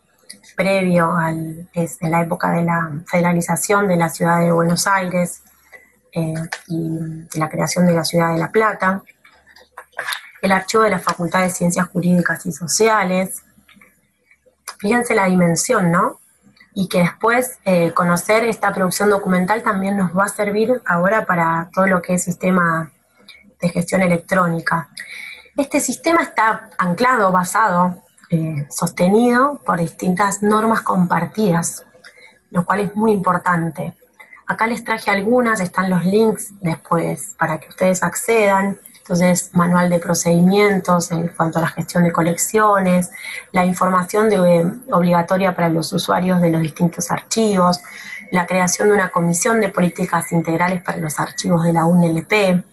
[0.55, 1.67] previo en
[2.01, 5.42] la época de la federalización de la ciudad de Buenos Aires,
[6.13, 6.33] eh,
[6.67, 9.03] y la creación de la ciudad de La Plata,
[10.41, 13.43] el archivo de la Facultad de Ciencias Jurídicas y Sociales.
[14.77, 16.19] Fíjense la dimensión, ¿no?
[16.73, 21.69] Y que después eh, conocer esta producción documental también nos va a servir ahora para
[21.73, 22.91] todo lo que es sistema
[23.61, 24.89] de gestión electrónica.
[25.55, 31.85] Este sistema está anclado, basado, eh, sostenido por distintas normas compartidas,
[32.49, 33.93] lo cual es muy importante.
[34.45, 38.79] Acá les traje algunas, están los links después para que ustedes accedan.
[38.97, 43.11] Entonces, manual de procedimientos en cuanto a la gestión de colecciones,
[43.51, 47.81] la información eh, obligatoria para los usuarios de los distintos archivos,
[48.31, 52.63] la creación de una comisión de políticas integrales para los archivos de la UNLP,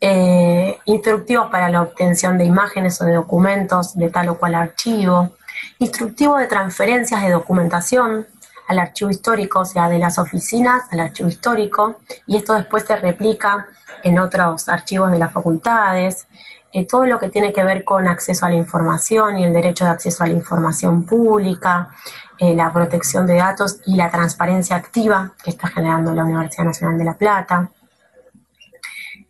[0.00, 5.30] eh, instructivos para la obtención de imágenes o de documentos de tal o cual archivo,
[5.78, 8.26] instructivo de transferencias de documentación
[8.72, 12.96] al archivo histórico, o sea, de las oficinas al archivo histórico, y esto después se
[12.96, 13.68] replica
[14.02, 16.26] en otros archivos de las facultades,
[16.72, 19.84] eh, todo lo que tiene que ver con acceso a la información y el derecho
[19.84, 21.90] de acceso a la información pública,
[22.38, 26.98] eh, la protección de datos y la transparencia activa que está generando la Universidad Nacional
[26.98, 27.70] de La Plata.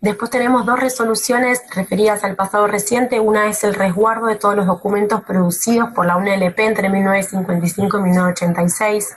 [0.01, 3.21] Después tenemos dos resoluciones referidas al pasado reciente.
[3.21, 8.03] Una es el resguardo de todos los documentos producidos por la UNLP entre 1955 y
[8.03, 9.17] 1986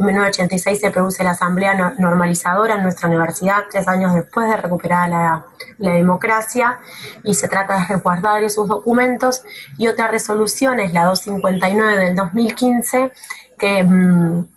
[0.00, 5.10] en 1986 se produce la Asamblea Normalizadora en nuestra universidad, tres años después de recuperar
[5.10, 5.44] la,
[5.78, 6.78] democracia,
[7.22, 9.42] y se trata de resguardar esos documentos.
[9.76, 13.12] Y otra resolución es la 259 del 2015,
[13.58, 14.48] que mm,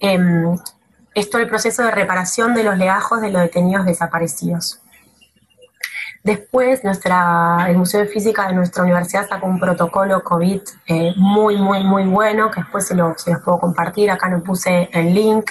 [0.00, 0.58] em,
[1.14, 4.80] es todo el proceso de reparación de los legajos de los detenidos desaparecidos.
[6.22, 11.56] Después, nuestra, el Museo de Física de nuestra universidad sacó un protocolo COVID eh, muy,
[11.56, 15.14] muy, muy bueno, que después se, lo, se, los puedo compartir, acá no puse el
[15.14, 15.50] link.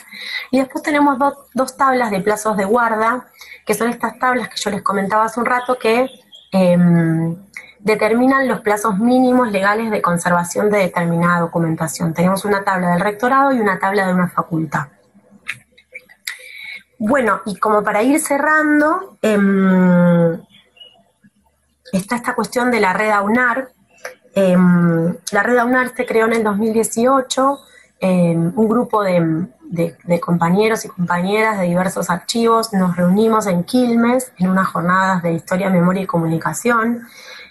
[0.51, 1.17] Y después tenemos
[1.55, 3.25] dos tablas de plazos de guarda,
[3.65, 6.07] que son estas tablas que yo les comentaba hace un rato, que
[6.51, 7.35] em,
[7.79, 12.13] determinan los plazos mínimos legales de conservación de determinada documentación.
[12.13, 14.87] Tenemos una tabla del rectorado y una tabla de una facultad.
[16.99, 20.37] Bueno, y como para ir cerrando, em,
[21.91, 23.69] está esta cuestión de la red AUNAR.
[24.35, 27.59] Em, la red AUNAR se creó en el 2018,
[27.99, 29.47] em, un grupo de,
[30.21, 35.69] compañeros y compañeras de diversos archivos nos reunimos en Quilmes en unas jornadas de historia,
[35.69, 37.07] memoria y comunicación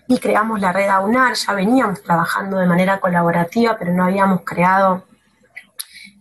[0.09, 1.35] y creamos la red AUNAR.
[1.35, 5.05] Ya veníamos trabajando de manera colaborativa, pero no habíamos creado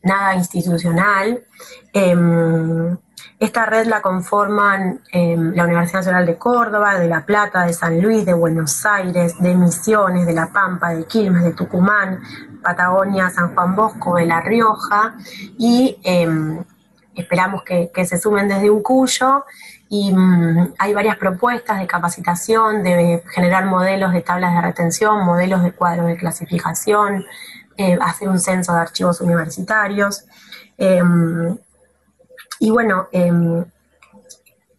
[0.04, 1.44] nada institucional.
[1.94, 2.98] Em,
[3.40, 8.02] esta red la conforman em, la Universidad Nacional de Córdoba, de La Plata, de San
[8.02, 12.20] Luis, de Buenos Aires, de Misiones, de La Pampa, de Quilmes, de Tucumán,
[12.64, 15.16] Patagonia, San Juan Bosco, de La Rioja
[15.58, 16.64] y em,
[17.14, 19.46] esperamos que, se sumen desde un cuyo
[19.88, 25.62] y mm, hay varias propuestas de capacitación, de generar modelos de tablas de retención, modelos
[25.62, 27.24] de cuadros de clasificación,
[27.78, 30.26] eh, hacer un censo de archivos universitarios.
[30.80, 31.56] Em,
[32.60, 33.66] y bueno, em,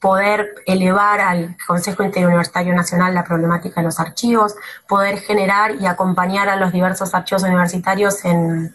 [0.01, 4.55] poder elevar al Consejo Interuniversitario Nacional la problemática de los archivos,
[4.87, 8.75] poder generar y acompañar a los diversos archivos universitarios en,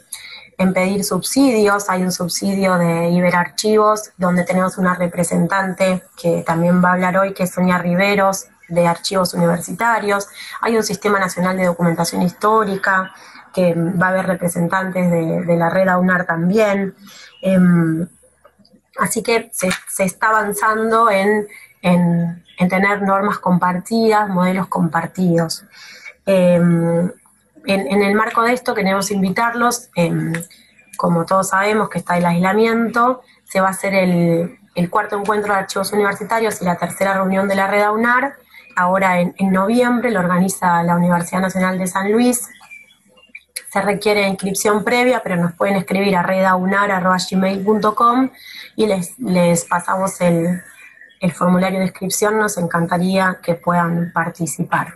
[0.74, 1.90] pedir subsidios.
[1.90, 7.34] Hay un subsidio de Iberarchivos, donde tenemos una representante que también va a hablar hoy,
[7.34, 10.30] que es Sonia Riveros, de archivos universitarios.
[10.62, 13.12] Hay un sistema nacional de documentación histórica,
[13.54, 16.96] que va a haber representantes de, la red AUNAR también.
[17.42, 18.08] Em,
[18.98, 19.70] Así que se,
[20.04, 21.48] está avanzando en,
[22.70, 25.66] tener normas compartidas, modelos compartidos.
[26.26, 27.12] Em,
[27.66, 30.34] en, el marco de esto queremos invitarlos, em,
[30.98, 35.60] como todos sabemos que está el aislamiento, se va a hacer el, cuarto encuentro de
[35.60, 38.36] archivos universitarios y la tercera reunión de la red AUNAR,
[38.76, 42.50] ahora en, en noviembre, lo organiza la Universidad Nacional de San Luis,
[43.74, 48.30] se requiere inscripción previa, pero nos pueden escribir a redaunar.gmail.com
[48.76, 50.62] y les, pasamos el,
[51.34, 52.38] formulario de inscripción.
[52.38, 54.94] Nos encantaría que puedan participar.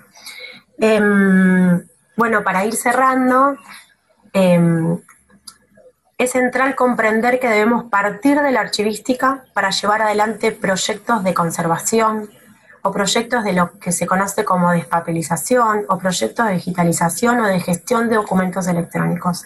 [0.78, 3.58] Em, bueno, para ir cerrando,
[4.32, 5.00] em,
[6.20, 12.30] es central comprender que debemos partir de la archivística para llevar adelante proyectos de conservación,
[12.88, 17.60] o proyectos de lo que se conoce como despapelización o proyectos de digitalización o de
[17.60, 19.44] gestión de documentos electrónicos.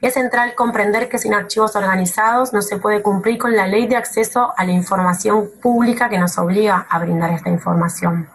[0.00, 3.96] Es central comprender que sin archivos organizados no se puede cumplir con la ley de
[3.96, 8.26] acceso a la información pública que nos obliga a brindar esta información.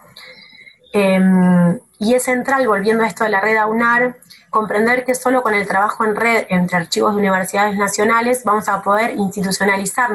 [0.92, 4.16] Em, y es central, volviendo a esto de la red AUNAR,
[4.50, 8.82] comprender que solo con el trabajo en red entre archivos de universidades nacionales vamos a
[8.82, 10.10] poder institucionalizar,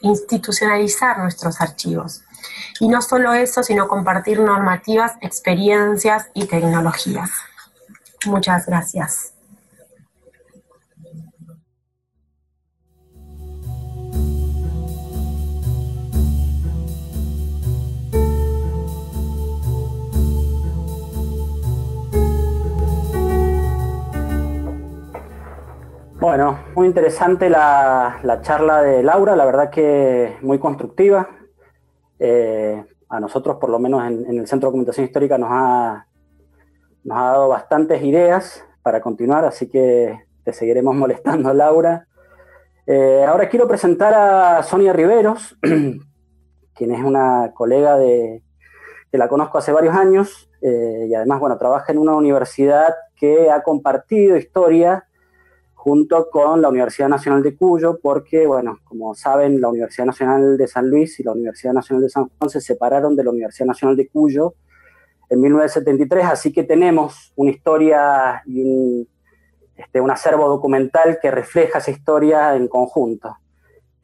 [0.00, 2.22] institucionalizar nuestros archivos.
[2.80, 7.30] Y no solo eso, sino compartir normativas, experiencias y tecnologías.
[8.26, 9.30] Muchas gracias.
[26.20, 31.28] Bueno, muy interesante la, la, charla de Laura, la verdad que muy constructiva.
[32.26, 36.06] Eh, a nosotros, por lo menos en, el Centro de Documentación Histórica, nos ha,
[37.04, 42.08] nos ha dado bastantes ideas para continuar, así que te seguiremos molestando, Laura.
[42.86, 45.58] Eh, ahora quiero presentar a Sonia Riveros,
[46.74, 48.42] quien es una colega de,
[49.12, 53.50] que la conozco hace varios años eh, y además, bueno, trabaja en una universidad que
[53.50, 55.04] ha compartido historia
[55.84, 60.66] junto con la Universidad Nacional de Cuyo, porque, bueno, como saben, la Universidad Nacional de
[60.66, 63.94] San Luis y la Universidad Nacional de San Juan se separaron de la Universidad Nacional
[63.94, 64.54] de Cuyo
[65.28, 69.08] en 1973, así que tenemos una historia y un,
[69.76, 73.36] este, un acervo documental que refleja esa historia en conjunto.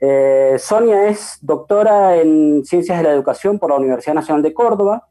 [0.00, 5.08] Eh, Sonia es doctora en Ciencias de la Educación por la Universidad Nacional de Córdoba,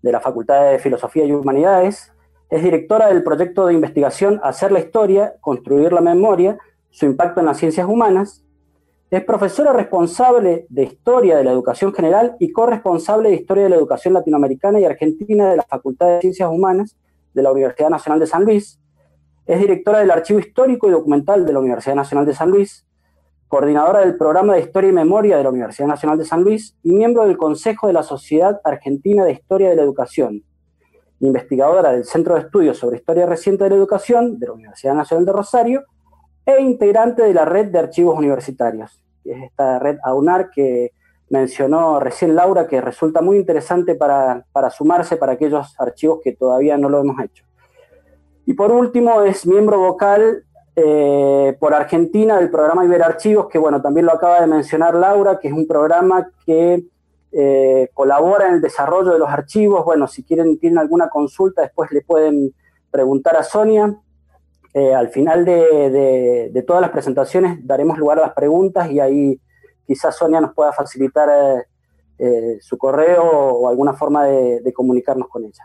[0.00, 2.14] de la Facultad de Filosofía y Humanidades.
[2.50, 6.58] Es directora del proyecto de investigación Hacer la Historia, Construir la Memoria,
[6.90, 8.44] su impacto en las ciencias humanas.
[9.10, 13.76] Es profesora responsable de Historia de la Educación General y corresponsable de Historia de la
[13.76, 16.96] Educación Latinoamericana y Argentina de la Facultad de Ciencias Humanas
[17.34, 18.80] de la Universidad Nacional de San Luis.
[19.46, 22.84] Es directora del Archivo Histórico y Documental de la Universidad Nacional de San Luis
[23.50, 26.92] coordinadora del programa de Historia y Memoria de la Universidad Nacional de San Luis y
[26.92, 30.44] miembro del Consejo de la Sociedad Argentina de Historia de la Educación,
[31.20, 35.26] investigadora del Centro de Estudios sobre Historia Reciente de la Educación de la Universidad Nacional
[35.26, 35.84] de Rosario
[36.44, 40.92] e integrante de la Red de Archivos Universitarios, es esta red AUNAR que
[41.28, 46.76] mencionó recién Laura, que resulta muy interesante para, para sumarse para aquellos archivos que todavía
[46.76, 47.44] no lo hemos hecho.
[48.46, 50.44] Y por último, es miembro vocal
[50.74, 55.48] eh, por Argentina del programa Iberarchivos, que bueno, también lo acaba de mencionar Laura, que
[55.48, 56.84] es un programa que
[57.32, 59.84] eh, colabora en el desarrollo de los archivos.
[59.84, 62.54] Bueno, si quieren, tienen alguna consulta, después le pueden
[62.90, 63.94] preguntar a Sonia.
[64.72, 69.40] Eh, al final de, todas las presentaciones daremos lugar a las preguntas y ahí
[69.86, 71.28] quizás Sonia nos pueda facilitar
[72.60, 75.64] su correo o alguna forma de comunicarnos con ella.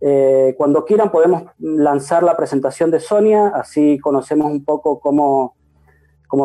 [0.00, 5.54] Eh, cuando quieran podemos lanzar la presentación de Sonia, así conocemos un poco cómo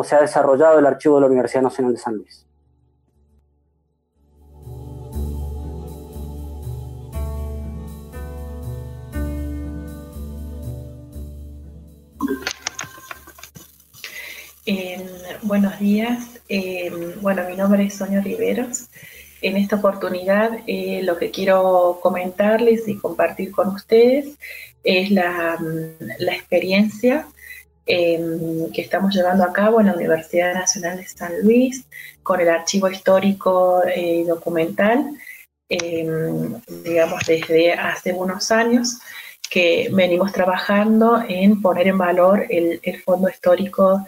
[0.02, 2.46] se ha desarrollado el archivo de la Universidad Nacional de San Luis.
[15.42, 16.40] Buenos días.
[16.48, 16.90] Eh,
[17.20, 18.86] bueno, mi nombre es Sonia Riveros.
[19.42, 24.36] En esta oportunidad eh, lo que quiero comentarles y compartir con ustedes
[24.82, 27.26] es la, mm, experiencia
[27.84, 31.84] em, que estamos llevando a cabo en la Universidad Nacional de San Luis
[32.22, 35.10] con el archivo histórico y eh, documental,
[35.68, 38.98] em, digamos desde hace unos años
[39.50, 44.06] que venimos trabajando en poner en valor el, fondo histórico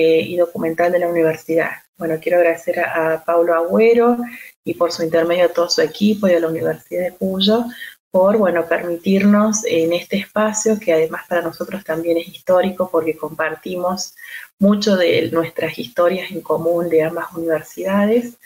[0.00, 1.70] eh, y documental de la universidad.
[1.96, 4.16] Bueno, quiero agradecer a, Paulo Agüero
[4.62, 7.64] y por su intermedio a todo su equipo y a la Universidad de Cuyo
[8.12, 14.14] por bueno, permitirnos en este espacio, que además para nosotros también es histórico porque compartimos
[14.60, 18.38] mucho de nuestras historias en común de ambas universidades,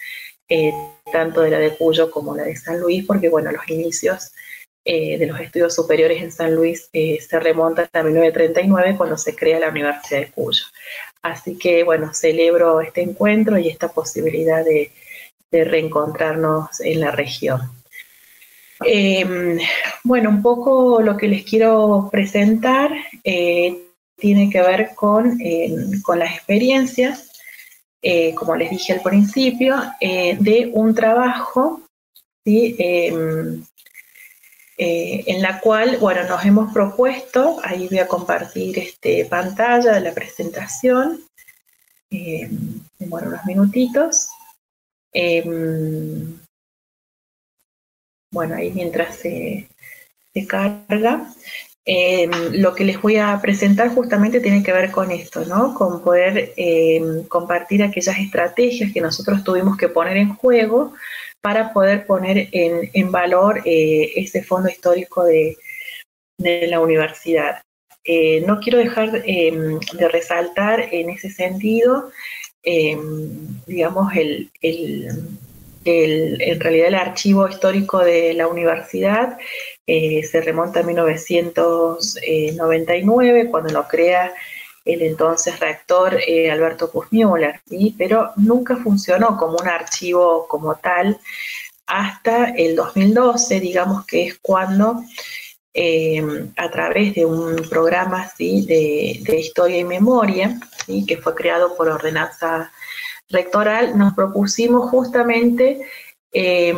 [0.48, 0.72] eh,
[1.12, 4.32] tanto de la de Cuyo como la de San Luis, porque bueno, los inicios
[4.84, 9.36] eh, de los estudios superiores en San Luis eh, se remontan a 1939 cuando se
[9.36, 10.64] crea la Universidad de Cuyo.
[11.22, 14.90] Así que bueno, celebro este encuentro y esta posibilidad de
[15.52, 17.60] reencontrarnos en la región.
[18.84, 19.58] Em,
[20.02, 22.90] bueno, un poco lo que les quiero presentar
[23.22, 23.84] eh,
[24.16, 27.30] tiene que ver con, em, con las experiencias,
[28.34, 31.82] como les dije al principio, de un trabajo
[34.82, 40.00] em, en la cual, bueno, nos hemos propuesto, ahí voy a compartir este, pantalla de
[40.00, 41.20] la presentación,
[42.98, 44.28] demora unos minutitos.
[45.12, 46.38] Em,
[48.32, 49.68] bueno, ahí mientras se,
[50.48, 51.26] carga.
[51.84, 55.74] Em, lo que les voy a presentar justamente tiene que ver con esto, ¿no?
[55.74, 60.94] Con poder em, compartir aquellas estrategias que nosotros tuvimos que poner en juego
[61.42, 65.56] para poder poner en, valor eh, ese fondo histórico de,
[66.38, 67.62] la universidad.
[68.04, 72.10] Eh, no quiero dejar de resaltar en ese sentido
[72.64, 74.48] Em, digamos, el,
[75.84, 79.36] en realidad el archivo histórico de la universidad
[79.86, 84.32] eh, se remonta a 1999, cuando lo crea
[84.84, 87.94] el entonces rector eh, Alberto Kuzmiuller, ¿sí?
[87.96, 91.18] pero nunca funcionó como un archivo como tal
[91.86, 95.02] hasta el 2012, digamos que es cuando
[95.74, 98.64] em, a través de un programa ¿sí?
[98.66, 100.58] de, de historia y memoria,
[101.06, 102.70] que fue creado por ordenanza
[103.28, 105.80] rectoral, nos propusimos justamente
[106.34, 106.72] eh,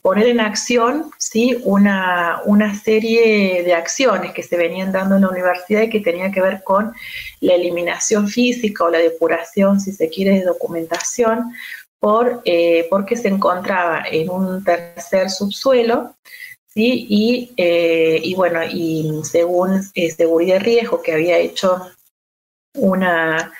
[0.00, 1.58] poner en acción ¿sí?
[1.64, 6.32] una, una, serie de acciones que se venían dando en la universidad y que tenían
[6.32, 6.94] que ver con
[7.40, 11.52] la eliminación física o la depuración, si se quiere, de documentación,
[12.00, 16.14] por, eh, porque se encontraba en un tercer subsuelo.
[16.68, 17.06] ¿sí?
[17.06, 21.82] Y, eh, y bueno, y según Seguridad y Riesgo que había hecho
[22.74, 23.52] una,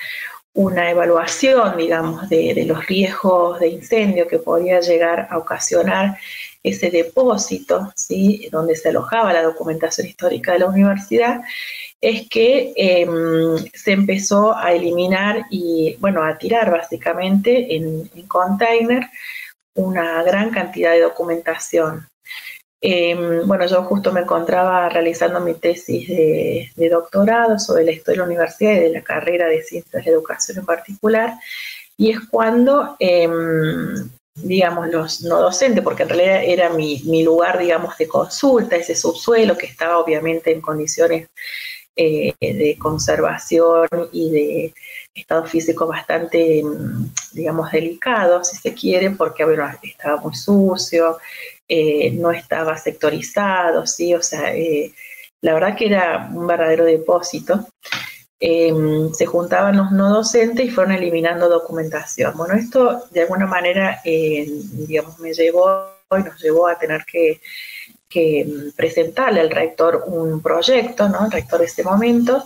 [0.55, 6.19] una evaluación, digamos, de, los riesgos de incendio que podía llegar a ocasionar
[6.63, 8.49] ese depósito, ¿sí?
[8.51, 11.41] donde se alojaba la documentación histórica de la universidad,
[12.01, 19.09] es que em, se empezó a eliminar y, bueno, a tirar básicamente en, en container
[19.75, 22.08] una gran cantidad de documentación.
[22.81, 28.27] Em, bueno, yo justo me encontraba realizando mi tesis de, doctorado sobre la historia de
[28.27, 31.35] la universidad y de la carrera de ciencias de educación en particular,
[31.97, 37.59] y es cuando, em, digamos, los no docentes, porque en realidad era mi, mi, lugar,
[37.59, 41.29] digamos, de consulta, ese subsuelo que estaba obviamente en condiciones
[41.97, 44.75] eh, de conservación y de
[45.15, 49.45] estado físico bastante, em, digamos, delicado, si se quiere, porque
[49.83, 51.19] estaba muy sucio,
[51.69, 54.15] eh, no estaba sectorizado, ¿sí?
[54.15, 54.95] O sea, eh,
[55.43, 57.69] la verdad que era un verdadero depósito.
[58.41, 62.37] Em, se juntaban los no docentes y fueron eliminando documentación.
[62.37, 67.41] Bueno, esto de alguna manera, digamos, me llevó y nos llevó a tener que,
[68.75, 71.27] presentarle al rector un proyecto, ¿no?
[71.27, 72.45] El rector de ese momento,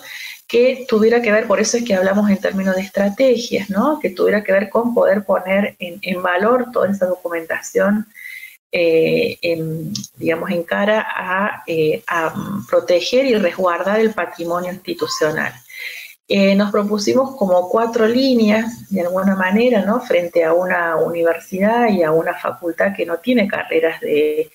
[0.48, 4.00] que tuviera que ver, por eso es que hablamos en términos de estrategias, ¿no?
[4.00, 8.06] Que tuviera que ver con poder poner en valor toda esa documentación
[8.74, 9.38] eh,
[10.16, 12.34] digamos, en cara eh, a,
[12.68, 15.52] proteger y resguardar el patrimonio institucional.
[16.26, 20.00] Eh, nos propusimos como cuatro líneas, de alguna manera, ¿no?
[20.00, 24.50] frente a una universidad y a una facultad que no tiene carreras de,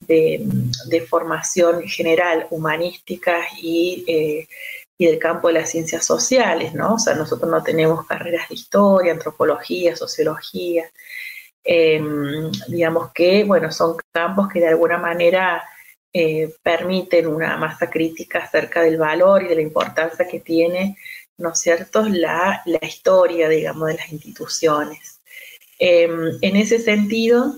[0.00, 4.46] de, formación general, humanística y,
[4.96, 6.94] y, del campo de las ciencias sociales, ¿no?
[6.94, 10.90] O sea, nosotros no tenemos carreras de historia, antropología, sociología,
[11.62, 15.62] Em, digamos que, bueno, son campos que de alguna manera
[16.12, 20.96] eh, permiten una masa crítica acerca del valor y de la importancia que tiene,
[21.38, 25.20] ¿no es cierto?, la, historia, digamos, de las instituciones.
[25.78, 27.54] Em, en ese sentido,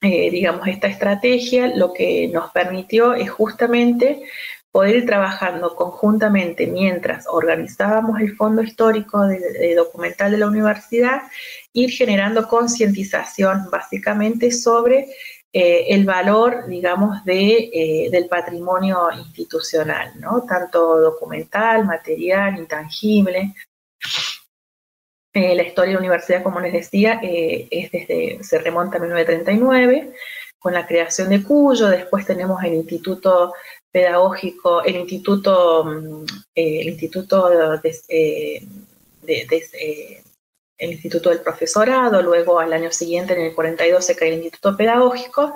[0.00, 4.22] eh, digamos, esta estrategia lo que nos permitió es justamente
[4.72, 11.22] poder ir trabajando conjuntamente mientras organizábamos el fondo histórico de, documental de la universidad,
[11.74, 15.08] ir generando concientización básicamente sobre
[15.52, 20.44] eh, el valor, digamos, de, eh, del patrimonio institucional, ¿no?
[20.48, 23.54] Tanto documental, material, intangible.
[25.34, 30.14] Eh, la historia de la universidad, como les decía, es desde, se remonta a 1939
[30.58, 33.52] con la creación de Cuyo, después tenemos el Instituto
[33.92, 36.24] pedagógico, el instituto, mm,
[36.54, 38.66] eh, el instituto de, eh,
[39.28, 40.22] eh,
[40.78, 44.76] el Instituto del Profesorado, luego al año siguiente, en el 42, se cae el Instituto
[44.76, 45.54] Pedagógico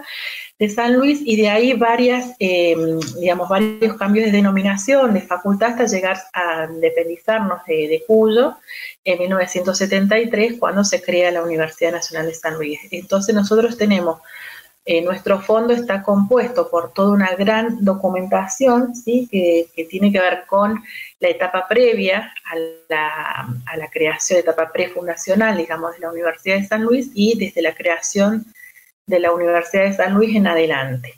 [0.57, 5.87] de San Luis y de ahí varias, digamos, varios cambios de denominación de facultad hasta
[5.87, 8.57] llegar a independizarnos de, de, Cuyo
[9.05, 12.79] en 1973 cuando se crea la Universidad Nacional de San Luis.
[12.93, 14.21] Entonces nosotros tenemos
[14.89, 19.29] eh, nuestro fondo está compuesto por toda una gran documentación ¿sí?
[19.29, 20.81] que, tiene que ver con
[21.19, 22.55] la etapa previa a
[22.89, 27.63] la, a la creación, etapa prefundacional, digamos, de la Universidad de San Luis y desde
[27.63, 28.47] la creación
[29.07, 31.15] de la Universidad de San Luis en adelante.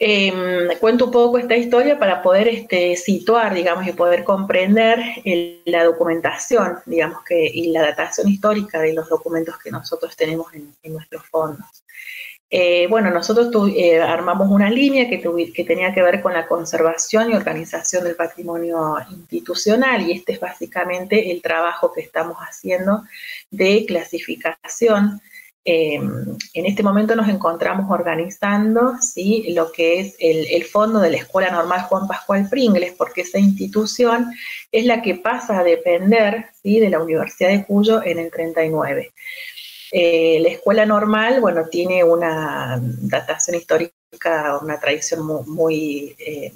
[0.00, 4.98] Em, cuento un poco esta historia para poder este, situar, digamos, y poder comprender
[5.64, 10.92] la documentación, digamos, y la datación histórica de los documentos que nosotros tenemos en, en
[10.94, 11.84] nuestros fondos.
[12.50, 15.18] Eh, bueno, nosotros eh, armamos una línea que,
[15.64, 21.30] tenía que ver con la conservación y organización del patrimonio institucional y este es básicamente
[21.30, 23.02] el trabajo que estamos haciendo
[23.50, 25.20] de clasificación.
[25.62, 29.52] Em, en este momento nos encontramos organizando ¿sí?
[29.52, 34.32] lo que es el, fondo de la Escuela Normal Juan Pascual Pringles, porque esa institución
[34.72, 36.80] es la que pasa a depender ¿sí?
[36.80, 39.12] de la Universidad de Cuyo en el 39.
[39.92, 46.52] Eh, la escuela normal, bueno, tiene una datación histórica, una tradición muy, eh,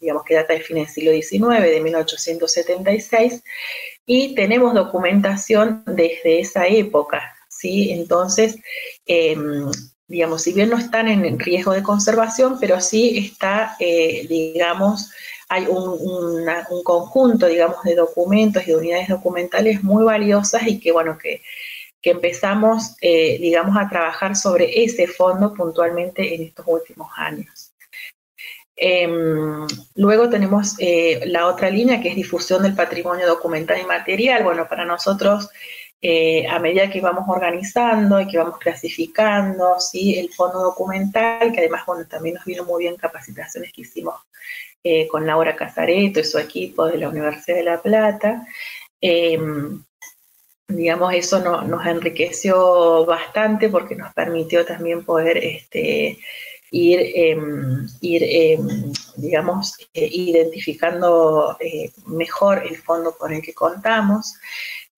[0.00, 3.42] digamos que data de fines del siglo XIX, de 1876,
[4.06, 7.90] y tenemos documentación desde esa época, ¿sí?
[7.92, 8.56] Entonces,
[9.06, 9.70] em,
[10.06, 15.10] digamos, si bien no están en riesgo de conservación, pero sí está, eh, digamos,
[15.48, 15.88] hay un,
[16.70, 21.42] un, conjunto, digamos, de documentos y de unidades documentales muy valiosas y que, bueno, que
[22.04, 27.72] que empezamos, eh, digamos, a trabajar sobre ese fondo puntualmente en estos últimos años.
[28.76, 34.44] Em, luego tenemos eh, la otra línea que es difusión del patrimonio documental y material.
[34.44, 35.48] Bueno, para nosotros,
[36.02, 40.18] eh, a medida que vamos organizando y que vamos clasificando, ¿sí?
[40.18, 44.14] el fondo documental, que además, bueno, también nos vino muy bien capacitaciones que hicimos
[45.10, 48.46] con Laura Casareto y su equipo de la Universidad de La Plata,
[49.00, 49.82] em,
[50.68, 56.18] digamos, eso nos enriqueció bastante porque nos permitió también poder este,
[56.70, 64.34] ir, em, ir em, digamos, eh, identificando eh, mejor el fondo con el que contamos.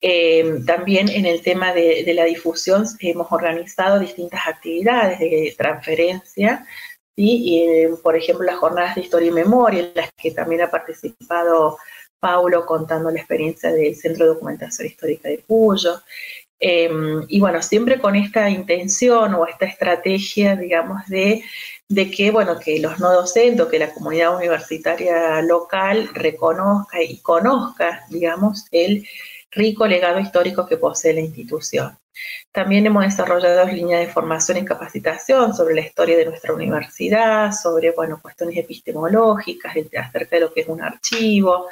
[0.01, 6.67] Em, también en el tema de, la difusión hemos organizado distintas actividades de transferencia,
[7.19, 11.79] y, por ejemplo las jornadas de historia y memoria, en las que también ha participado
[12.21, 16.01] Paulo contando la experiencia del Centro de Documentación Histórica de Cuyo.
[16.59, 21.45] Em, y bueno, siempre con esta intención o esta estrategia, digamos, de,
[21.89, 28.05] de que, bueno, que los no docentes que la comunidad universitaria local reconozca y conozca,
[28.09, 29.07] digamos, el
[29.51, 31.99] rico legado histórico que posee la institución.
[32.53, 37.91] También hemos desarrollado líneas de formación y capacitación sobre la historia de nuestra universidad, sobre,
[37.91, 41.67] bueno, cuestiones epistemológicas, acerca de lo que es un archivo,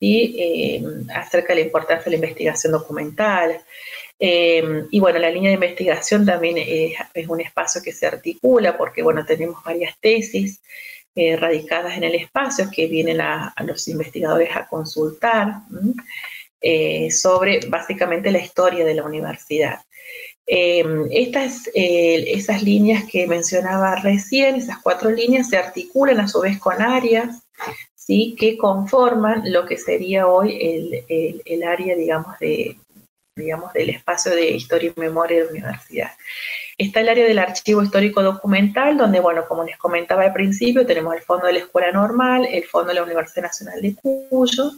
[0.00, 0.82] eh,
[1.14, 3.60] acerca de la importancia de la investigación documental.
[4.18, 9.02] Eh, y bueno, la línea de investigación también es, un espacio que se articula porque,
[9.02, 10.60] bueno, tenemos varias tesis
[11.14, 15.62] eh, radicadas en el espacio que vienen a, los investigadores a consultar
[17.10, 19.80] sobre básicamente la historia de la universidad.
[20.46, 26.80] estas, esas líneas que mencionaba recién, esas cuatro líneas, se articulan a su vez con
[26.80, 27.44] áreas
[28.06, 28.36] ¿sí?
[28.38, 30.58] que conforman lo que sería hoy
[31.08, 32.76] el, el, área, digamos, de,
[33.36, 36.10] digamos, del espacio de historia y memoria de la universidad.
[36.76, 41.14] Está el área del archivo histórico documental, donde, bueno, como les comentaba al principio, tenemos
[41.14, 44.72] el fondo de la Escuela Normal, el fondo de la Universidad Nacional de Cuyo,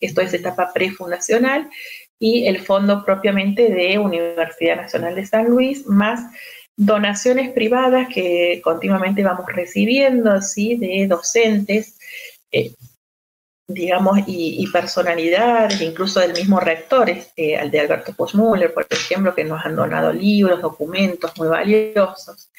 [0.00, 1.70] esto es etapa prefundacional,
[2.18, 6.20] y el fondo propiamente de Universidad Nacional de San Luis, más
[6.76, 10.76] donaciones privadas que continuamente vamos recibiendo, ¿sí?
[10.76, 11.97] de docentes
[12.52, 12.72] eh,
[13.68, 19.44] digamos, y, personalidades, incluso del mismo rector, este, al de Alberto Postmuller, por ejemplo, que
[19.44, 22.50] nos han donado libros, documentos muy valiosos.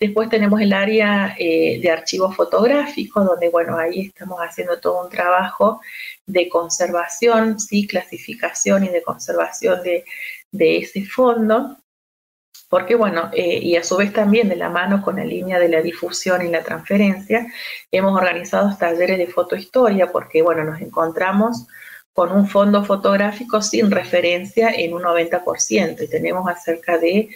[0.00, 5.10] Después tenemos el área eh, de archivo fotográfico, donde, bueno, ahí estamos haciendo todo un
[5.10, 5.80] trabajo
[6.26, 10.04] de conservación, sí, clasificación y de conservación de,
[10.50, 11.76] de ese fondo
[12.68, 15.68] porque bueno, eh, y a su vez también de la mano con la línea de
[15.68, 17.46] la difusión y la transferencia,
[17.90, 21.66] hemos organizado talleres de fotohistoria, porque bueno, nos encontramos
[22.12, 27.28] con un fondo fotográfico sin referencia en un 90% y tenemos acerca de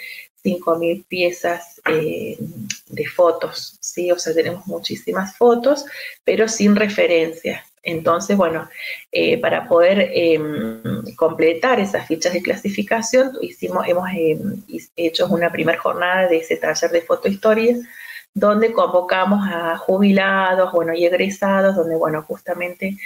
[0.44, 2.38] 5.000 piezas eh,
[2.86, 4.10] de fotos, ¿sí?
[4.12, 5.84] O sea, tenemos muchísimas fotos,
[6.24, 7.64] pero sin referencia.
[7.82, 8.68] Entonces, bueno,
[9.12, 10.82] eh, para poder em,
[11.16, 14.62] completar esas fichas de clasificación, hicimos, hemos em,
[14.96, 17.76] hecho una primera jornada de ese taller de fotohistoria,
[18.34, 22.96] donde convocamos a jubilados, bueno, y egresados, donde, bueno, justamente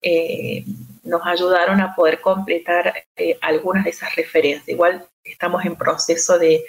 [0.00, 0.64] eh,
[1.02, 4.68] nos ayudaron a poder completar eh, algunas de esas referencias.
[4.68, 6.64] Igual estamos en proceso de,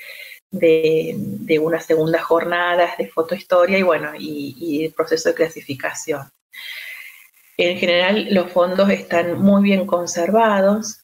[0.51, 6.29] de, una segunda jornada de fotohistoria y, bueno, y, y el proceso de clasificación.
[7.61, 11.01] En general, los fondos están muy bien conservados.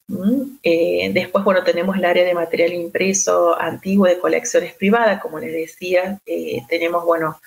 [0.62, 5.52] Eh, después, bueno, tenemos el área de material impreso antiguo de colecciones privadas, como les
[5.52, 7.38] decía, eh, tenemos, bueno,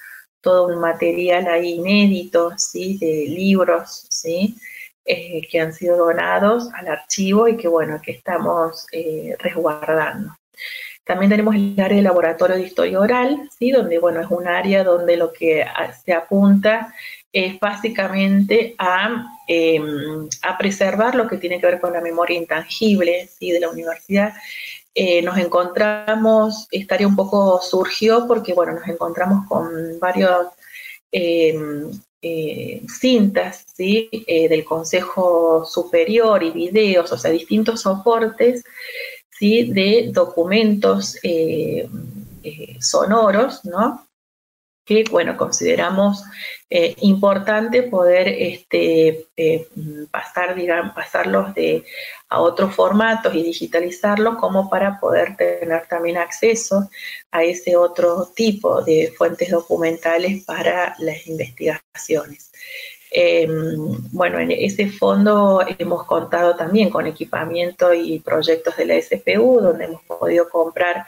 [0.42, 3.00] todo un material ahí inédito, ¿sí?
[3.00, 4.56] De libros, ¿sí?
[5.04, 8.86] Eh, que han sido donados al archivo y que, bueno, que estamos
[9.40, 10.36] resguardando.
[11.04, 13.72] También tenemos el área de laboratorio de historia oral, ¿sí?
[13.72, 15.66] donde bueno, es un área donde lo que
[16.06, 16.94] se apunta
[17.32, 18.76] es básicamente
[19.48, 23.52] em, a, preservar lo que tiene que ver con la memoria intangible ¿sí?
[23.52, 24.34] de la universidad.
[24.96, 30.48] Eh, nos encontramos, esta área un poco surgió porque, bueno, nos encontramos con varios
[31.12, 34.10] em, eh, cintas ¿sí?
[34.12, 38.64] Eh, del Consejo Superior y videos, o sea, distintos soportes
[39.30, 39.72] ¿sí?
[39.72, 41.18] de documentos
[42.80, 44.10] sonoros, ¿no?
[44.90, 46.24] que, bueno, consideramos
[46.72, 49.68] eh, importante poder este, eh,
[50.12, 51.84] pasar, digamos, pasarlos de,
[52.30, 56.88] a otros formatos y digitalizarlos como para poder tener también acceso
[57.32, 62.52] a ese otro tipo de fuentes documentales para las investigaciones.
[63.12, 69.60] Em, bueno, en ese fondo hemos contado también con equipamiento y proyectos de la SPU,
[69.60, 71.06] donde hemos podido comprar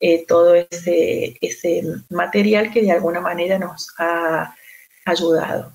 [0.00, 4.54] eh, todo ese, ese, material que de alguna manera nos ha
[5.06, 5.72] ayudado.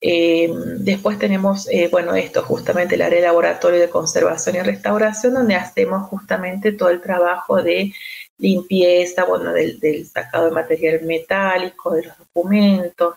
[0.00, 5.34] Eh, después tenemos, eh, bueno, esto, justamente el área de laboratorio de conservación y restauración,
[5.34, 7.92] donde hacemos justamente todo el trabajo de
[8.38, 13.14] limpieza, bueno, del, del sacado de material metálico, de los documentos,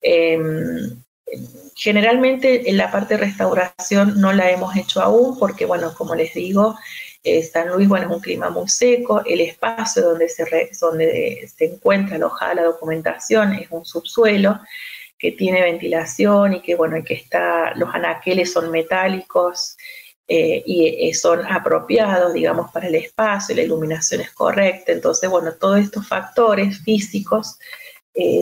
[0.00, 1.02] em,
[1.74, 6.32] Generalmente en la parte de restauración no la hemos hecho aún porque, bueno, como les
[6.34, 6.76] digo,
[7.26, 10.44] eh, San Luis, bueno, es un clima muy seco, el espacio donde se,
[10.80, 14.60] donde se encuentra alojada la documentación es un subsuelo
[15.18, 19.76] que tiene ventilación y que, bueno, que está, los anaqueles son metálicos
[20.28, 24.92] eh, y eh, son apropiados, digamos, para el espacio, la iluminación es correcta.
[24.92, 27.58] Entonces, bueno, todos estos factores físicos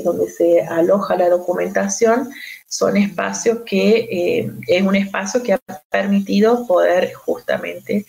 [0.05, 2.31] donde se aloja la documentación
[2.69, 5.61] son espacios que es un espacio que ha
[5.91, 8.07] permitido poder justamente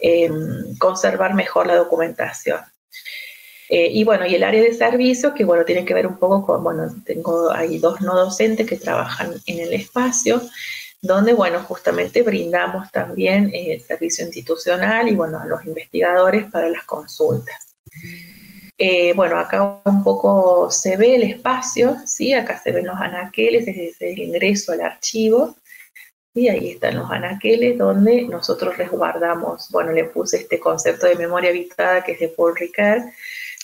[0.00, 2.60] Em, conservar mejor la documentación.
[3.68, 6.46] Eh, y bueno, y el área de servicio, que bueno, tiene que ver un poco
[6.46, 10.40] con, bueno, tengo ahí dos no docentes que trabajan en el espacio,
[11.02, 16.68] donde, bueno, justamente brindamos también el eh, servicio institucional y, bueno, a los investigadores para
[16.68, 17.74] las consultas.
[18.78, 22.32] Eh, bueno, acá un poco se ve el espacio, ¿sí?
[22.32, 25.56] Acá se ven los anaqueles, es el ingreso al archivo.
[26.38, 31.50] Y ahí están los anaqueles donde nosotros resguardamos, bueno, le puse este concepto de memoria
[31.50, 33.02] habitada que es de Paul Ricard,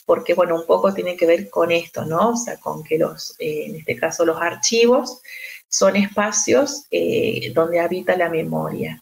[0.05, 2.31] porque, bueno, un poco tiene que ver con esto, ¿no?
[2.31, 5.23] O sea, con que los, eh, en este caso los archivos,
[5.69, 9.01] son espacios eh, donde habita la memoria.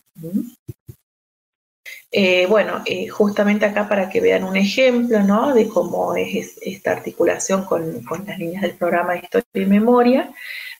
[2.11, 5.55] Eh, bueno, justamente acá para que vean un ejemplo ¿no?
[5.55, 10.31] de cómo es esta articulación con, con, las líneas del programa de historia y memoria,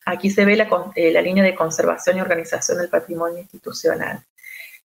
[0.05, 0.55] Aquí se ve
[0.97, 4.25] eh, la, línea de conservación y organización del patrimonio institucional,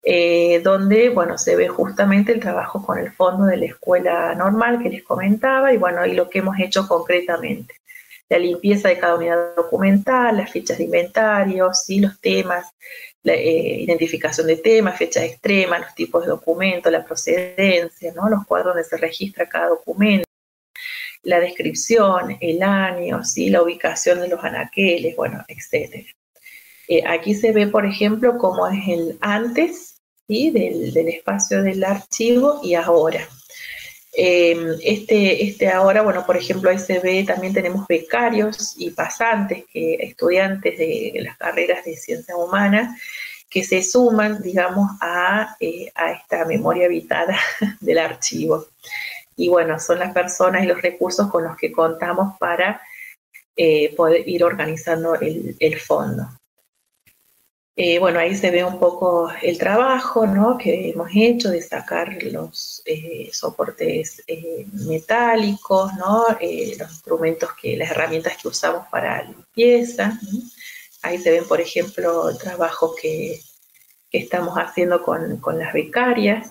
[0.02, 4.82] eh, donde, bueno, se ve justamente el trabajo con el fondo de la escuela normal
[4.82, 7.74] que les comentaba y, bueno, y lo que hemos hecho concretamente.
[8.28, 12.00] La limpieza de cada unidad documental, las fichas de inventario, ¿sí?
[12.00, 12.66] los temas,
[13.22, 18.28] la eh, identificación de temas, fechas extremas, los tipos de documentos, la procedencia, ¿no?
[18.28, 20.25] los cuadros donde se registra cada documento
[21.26, 23.50] la descripción, el año, ¿sí?
[23.50, 26.06] la ubicación de los anaqueles, bueno, etc.
[26.86, 29.96] Eh, aquí se ve, por ejemplo, cómo es el antes
[30.28, 30.50] ¿sí?
[30.52, 33.28] del, espacio del archivo y ahora.
[34.12, 39.64] Em, este, este ahora, bueno, por ejemplo, ahí se ve, también tenemos becarios y pasantes,
[39.72, 42.96] que, estudiantes de las carreras de ciencia humana,
[43.50, 47.36] que se suman, digamos, a, eh, a esta memoria habitada
[47.80, 48.68] del archivo
[49.36, 52.80] y bueno, son las personas y los recursos con los que contamos para
[53.54, 56.26] eh, poder ir organizando el, fondo.
[57.76, 60.56] Eh, bueno, ahí se ve un poco el trabajo ¿no?
[60.56, 64.22] que hemos hecho de sacar los eh, soportes
[64.72, 66.26] metálicos, ¿no?
[66.28, 70.18] los instrumentos, que, las herramientas que usamos para limpieza.
[71.02, 73.40] Ahí se ven, por ejemplo, el trabajo que,
[74.12, 76.48] estamos haciendo con, las becarias.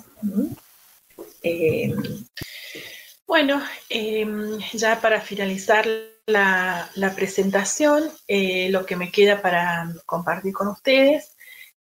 [3.28, 5.86] Bueno, em, ya para finalizar
[6.28, 11.36] la, presentación, eh, lo que me queda para compartir con ustedes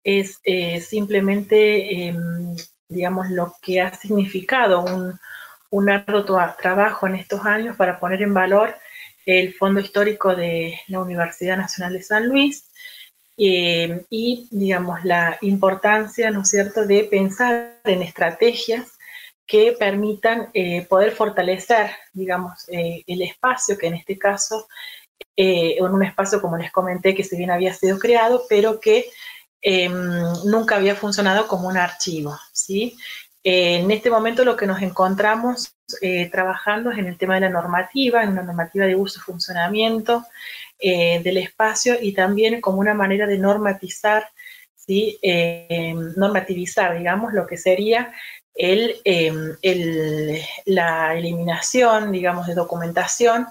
[0.05, 2.57] es eh, simplemente, em,
[2.89, 4.85] digamos, lo que ha significado
[5.71, 8.77] un, arduo trabajo en estos años para poner en valor
[9.27, 12.69] el Fondo Histórico de la Universidad Nacional de San Luis
[13.37, 18.93] em, y, digamos, la importancia, ¿no es cierto?, de pensar en estrategias
[19.53, 24.67] que permitan eh, poder fortalecer, digamos, eh, el espacio, que en este caso,
[25.37, 29.11] eh, un espacio, como les comenté, que si bien había sido creado, pero que
[29.61, 29.93] em,
[30.47, 32.97] nunca había funcionado como un archivo, ¿sí?
[33.45, 35.75] en este momento lo que nos encontramos
[36.31, 40.25] trabajando es en el tema de la normativa, en una normativa de uso y funcionamiento
[40.81, 44.29] del espacio y también como una manera de normatizar
[44.77, 45.19] ¿sí?
[46.17, 48.13] normativizar, digamos, lo que sería
[48.55, 49.57] Em,
[50.67, 53.47] la eliminación, digamos, de documentación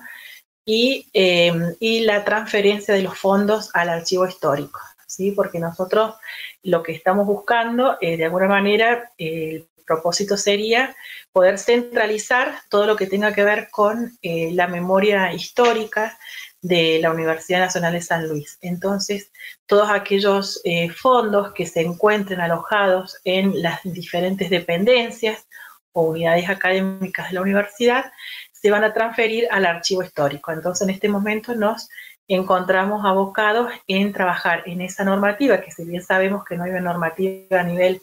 [0.66, 5.32] em, y, la transferencia de los fondos al archivo histórico, ¿sí?
[5.32, 6.16] Porque nosotros
[6.64, 10.96] lo que estamos buscando, eh, de alguna manera, el propósito sería
[11.32, 16.18] poder centralizar todo lo que tenga que ver con eh, la memoria histórica
[16.62, 18.58] de la Universidad Nacional de San Luis.
[18.62, 19.32] Entonces,
[19.66, 25.48] todos aquellos eh, fondos que se encuentren alojados en las diferentes dependencias
[25.92, 28.12] o unidades académicas de la universidad
[28.52, 30.52] se van a transferir al archivo histórico.
[30.52, 31.90] Entonces, en este momento nos
[32.28, 36.80] encontramos abocados en trabajar en esa normativa, que si bien sabemos que no hay una
[36.80, 38.02] normativa a nivel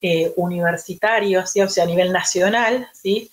[0.00, 1.60] eh, universitario, ¿sí?
[1.60, 3.30] o sea, a nivel nacional, ¿sí?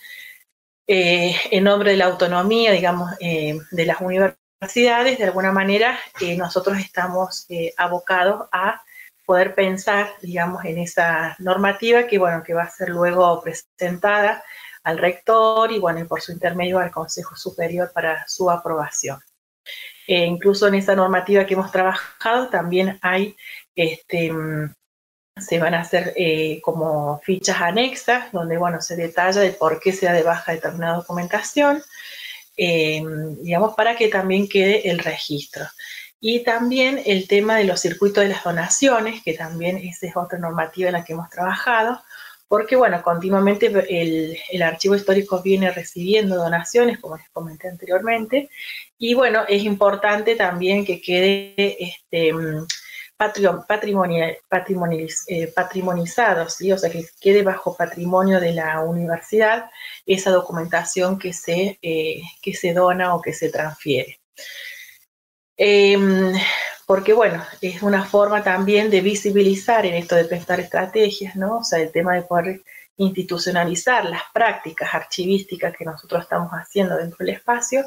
[0.86, 6.78] Eh, en nombre de la autonomía, digamos, de las universidades, de alguna manera eh, nosotros
[6.78, 8.82] estamos eh, abocados a
[9.26, 14.42] poder pensar, digamos, en esa normativa que, bueno, que va a ser luego presentada
[14.82, 19.20] al rector y, bueno, y por su intermedio al Consejo Superior para su aprobación.
[20.06, 23.36] Eh, incluso en esa normativa que hemos trabajado también hay,
[23.74, 24.72] este, mm,
[25.38, 26.14] se van a hacer
[26.62, 30.96] como fichas anexas donde, bueno, se detalla de por qué se da de baja determinada
[30.96, 31.82] documentación,
[32.56, 33.02] eh,
[33.40, 35.64] digamos, para que también quede el registro.
[36.20, 40.38] Y también el tema de los circuitos de las donaciones, que también esa es otra
[40.38, 42.00] normativa en la que hemos trabajado,
[42.48, 48.48] porque bueno, continuamente el, archivo histórico viene recibiendo donaciones, como les comenté anteriormente,
[48.98, 52.32] y bueno, es importante también que quede este,
[55.28, 56.72] eh, patrimonizado, ¿sí?
[56.72, 59.70] o sea, que quede bajo patrimonio de la universidad
[60.04, 64.20] esa documentación que se, eh, que se dona o que se transfiere.
[65.56, 66.34] Em,
[66.86, 71.58] porque bueno, es una forma también de visibilizar en esto de prestar estrategias, ¿no?
[71.58, 72.62] O sea, el tema de poder
[72.98, 77.84] institucionalizar las prácticas archivísticas que nosotros estamos haciendo dentro del espacio,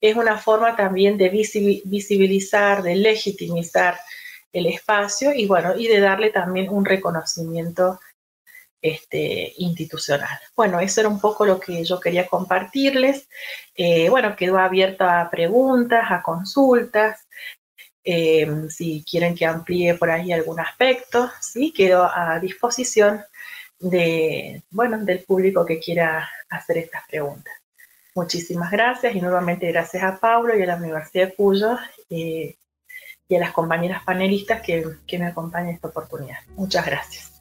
[0.00, 3.98] es una forma también de visibilizar, de legitimizar
[4.52, 8.00] el espacio y bueno, y de darle también un reconocimiento
[8.80, 10.38] este, institucional.
[10.56, 13.28] Bueno, eso era un poco lo que yo quería compartirles.
[13.74, 17.26] Eh, bueno, quedó abierta a preguntas, a consultas.
[18.04, 23.22] Em, si quieren que amplíe por ahí algún aspecto, sí, quedo a disposición
[23.78, 27.54] de, bueno, del público que quiera hacer estas preguntas.
[28.14, 31.78] Muchísimas gracias y nuevamente gracias a Pablo y a la Universidad de Cuyo
[32.10, 32.56] eh,
[33.28, 36.38] y a las compañeras panelistas que, me acompañan esta oportunidad.
[36.56, 37.37] Muchas gracias.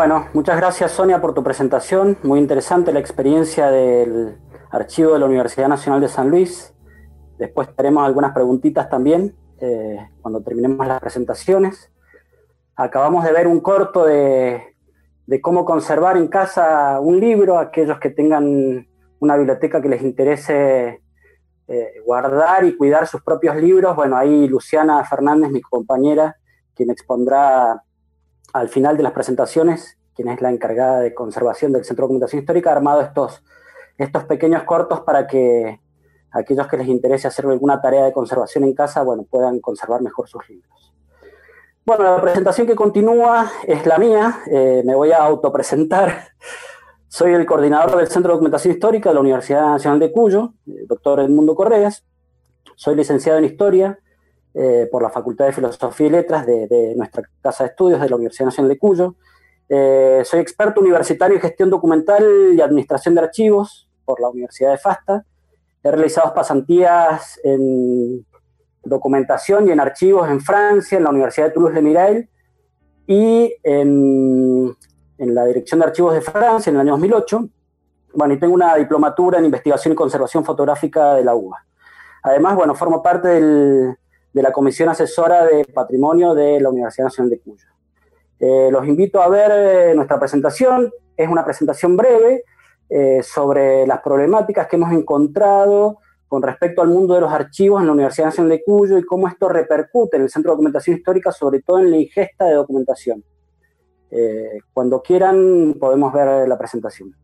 [0.00, 2.16] Bueno, muchas gracias Sonia por tu presentación.
[2.22, 4.38] Muy interesante la experiencia del
[4.70, 6.74] archivo de la Universidad Nacional de San Luis.
[7.36, 11.92] Después tenemos algunas preguntitas también eh, cuando terminemos las presentaciones.
[12.76, 14.74] Acabamos de ver un corto de,
[15.42, 18.88] cómo conservar en casa un libro, aquellos que tengan
[19.18, 21.02] una biblioteca que les interese
[21.68, 23.94] eh, guardar y cuidar sus propios libros.
[23.94, 26.38] Bueno, ahí Luciana Fernández, mi compañera,
[26.74, 27.82] quien expondrá
[28.52, 32.40] al final de las presentaciones, quien es la encargada de conservación del Centro de Documentación
[32.40, 33.42] Histórica, ha armado estos,
[33.98, 35.80] estos pequeños cortos para que
[36.32, 40.28] aquellos que les interese hacer alguna tarea de conservación en casa, bueno, puedan conservar mejor
[40.28, 40.92] sus libros.
[41.84, 46.28] Bueno, la presentación que continúa es la mía, eh, me voy a autopresentar.
[47.08, 50.84] Soy el coordinador del Centro de Documentación Histórica de la Universidad Nacional de Cuyo, eh,
[50.86, 52.04] doctor Edmundo Correas.
[52.76, 53.98] Soy licenciado en Historia,
[54.52, 58.16] eh, por la Facultad de Filosofía y Letras de, nuestra casa de estudios de la
[58.16, 59.14] Universidad Nacional de Cuyo.
[59.68, 64.78] Eh, soy experto universitario en gestión documental y administración de archivos por la Universidad de
[64.78, 65.24] Fasta.
[65.84, 68.26] He realizado pasantías en
[68.82, 72.28] documentación y en archivos en Francia, en la Universidad de Toulouse de Mirail
[73.06, 74.76] y en,
[75.18, 77.48] en la Dirección de Archivos de Francia en el año 2008.
[78.14, 81.64] Bueno, y tengo una diplomatura en investigación y conservación fotográfica de la UBA.
[82.24, 83.96] Además, bueno, formo parte del,
[84.32, 87.66] de la Comisión Asesora de Patrimonio de la Universidad Nacional de Cuyo.
[88.38, 92.44] Eh, los invito a ver eh, nuestra presentación, es una presentación breve,
[92.88, 97.86] eh, sobre las problemáticas que hemos encontrado con respecto al mundo de los archivos en
[97.86, 101.32] la Universidad Nacional de Cuyo y cómo esto repercute en el Centro de Documentación Histórica,
[101.32, 103.24] sobre todo en la ingesta de documentación.
[104.72, 107.14] Cuando quieran podemos ver la presentación.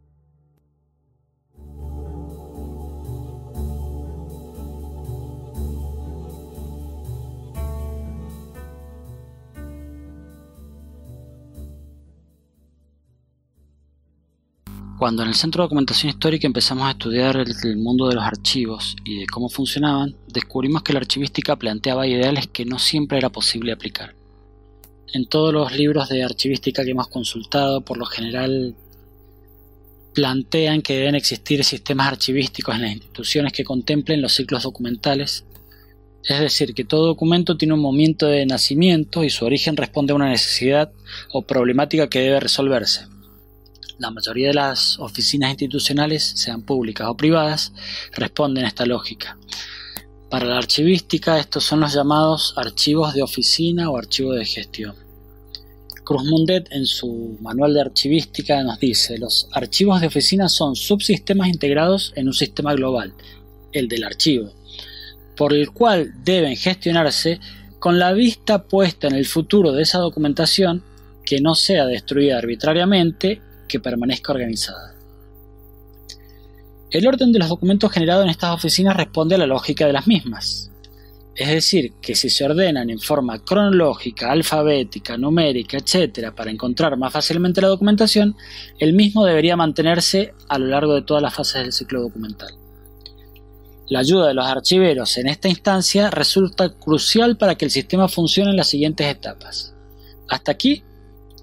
[14.98, 18.96] Cuando en el Centro de Documentación Histórica empezamos a estudiar el, mundo de los archivos
[19.04, 23.72] y de cómo funcionaban, descubrimos que la archivística planteaba ideales que no siempre era posible
[23.72, 24.14] aplicar.
[25.12, 28.74] En todos los libros de archivística que hemos consultado, por lo general
[30.14, 35.44] plantean que deben existir sistemas archivísticos en las instituciones que contemplen los ciclos documentales,
[36.24, 40.16] es decir, que todo documento tiene un momento de nacimiento y su origen responde a
[40.16, 40.90] una necesidad
[41.32, 43.14] o problemática que debe resolverse
[43.98, 47.72] la mayoría de las oficinas institucionales, sean públicas o privadas,
[48.12, 49.38] responden a esta lógica.
[50.30, 54.94] Para la archivística, estos son los llamados archivos de oficina o archivos de gestión.
[56.04, 61.48] Cruz Mundet en su manual de archivística nos dice, los archivos de oficina son subsistemas
[61.48, 63.12] integrados en un sistema global,
[63.72, 64.52] el del archivo,
[65.36, 67.40] por el cual deben gestionarse
[67.78, 70.82] con la vista puesta en el futuro de esa documentación
[71.24, 74.96] que no sea destruida arbitrariamente que permanezca organizada.
[76.90, 80.06] El orden de los documentos generados en estas oficinas responde a la lógica de las
[80.06, 80.70] mismas.
[81.34, 87.12] Es decir, que si se ordenan en forma cronológica, alfabética, numérica, etc., para encontrar más
[87.12, 88.36] fácilmente la documentación,
[88.78, 92.54] el mismo debería mantenerse a lo largo de todas las fases del ciclo documental.
[93.88, 98.50] La ayuda de los archiveros en esta instancia resulta crucial para que el sistema funcione
[98.50, 99.74] en las siguientes etapas.
[100.28, 100.82] Hasta aquí,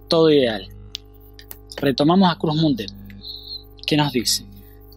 [0.10, 0.74] todo ideal
[1.78, 2.92] retomamos a Cruz Mundet,
[3.86, 4.46] que nos dice,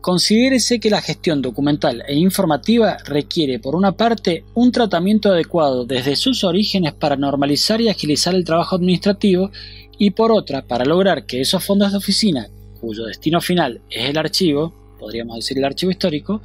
[0.01, 6.17] considérese que la gestión documental e informativa requiere, por una parte, un tratamiento adecuado desde
[6.17, 9.51] sus orígenes para normalizar y agilizar el trabajo administrativo
[9.99, 12.49] y por otra, para lograr que esos fondos de oficina,
[12.81, 16.43] cuyo destino final es el archivo, podríamos decir el archivo histórico,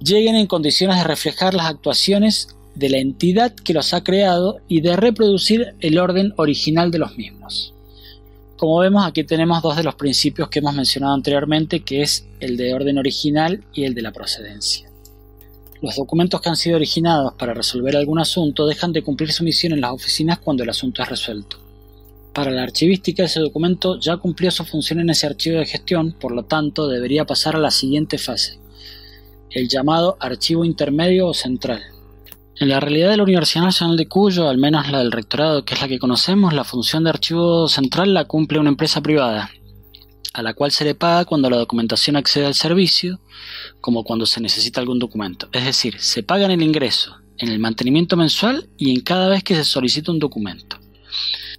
[0.00, 4.80] lleguen en condiciones de reflejar las actuaciones de la entidad que los ha creado y
[4.80, 7.73] de reproducir el orden original de los mismos.
[8.56, 12.56] Como vemos aquí tenemos dos de los principios que hemos mencionado anteriormente, que es el
[12.56, 14.88] de orden original y el de la procedencia.
[15.82, 19.72] Los documentos que han sido originados para resolver algún asunto dejan de cumplir su misión
[19.72, 21.58] en las oficinas cuando el asunto es resuelto.
[22.32, 26.32] Para la archivística ese documento ya cumplió su función en ese archivo de gestión, por
[26.32, 28.58] lo tanto debería pasar a la siguiente fase,
[29.50, 31.82] el llamado archivo intermedio o central.
[32.60, 35.74] En la realidad de la Universidad Nacional de Cuyo, al menos la del rectorado, que
[35.74, 39.50] es la que conocemos, la función de archivo central la cumple una empresa privada,
[40.32, 43.18] a la cual se le paga cuando la documentación accede al servicio,
[43.80, 45.48] como cuando se necesita algún documento.
[45.50, 49.42] Es decir, se paga en el ingreso, en el mantenimiento mensual y en cada vez
[49.42, 50.78] que se solicita un documento.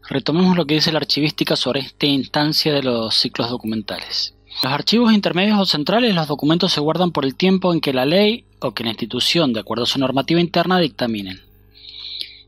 [0.08, 4.34] Retomemos lo que dice la archivística sobre esta instancia de los ciclos documentales.
[4.64, 8.06] Los archivos intermedios o centrales, los documentos se guardan por el tiempo en que la
[8.06, 11.41] ley o que la institución, de acuerdo a su normativa interna, dictaminen.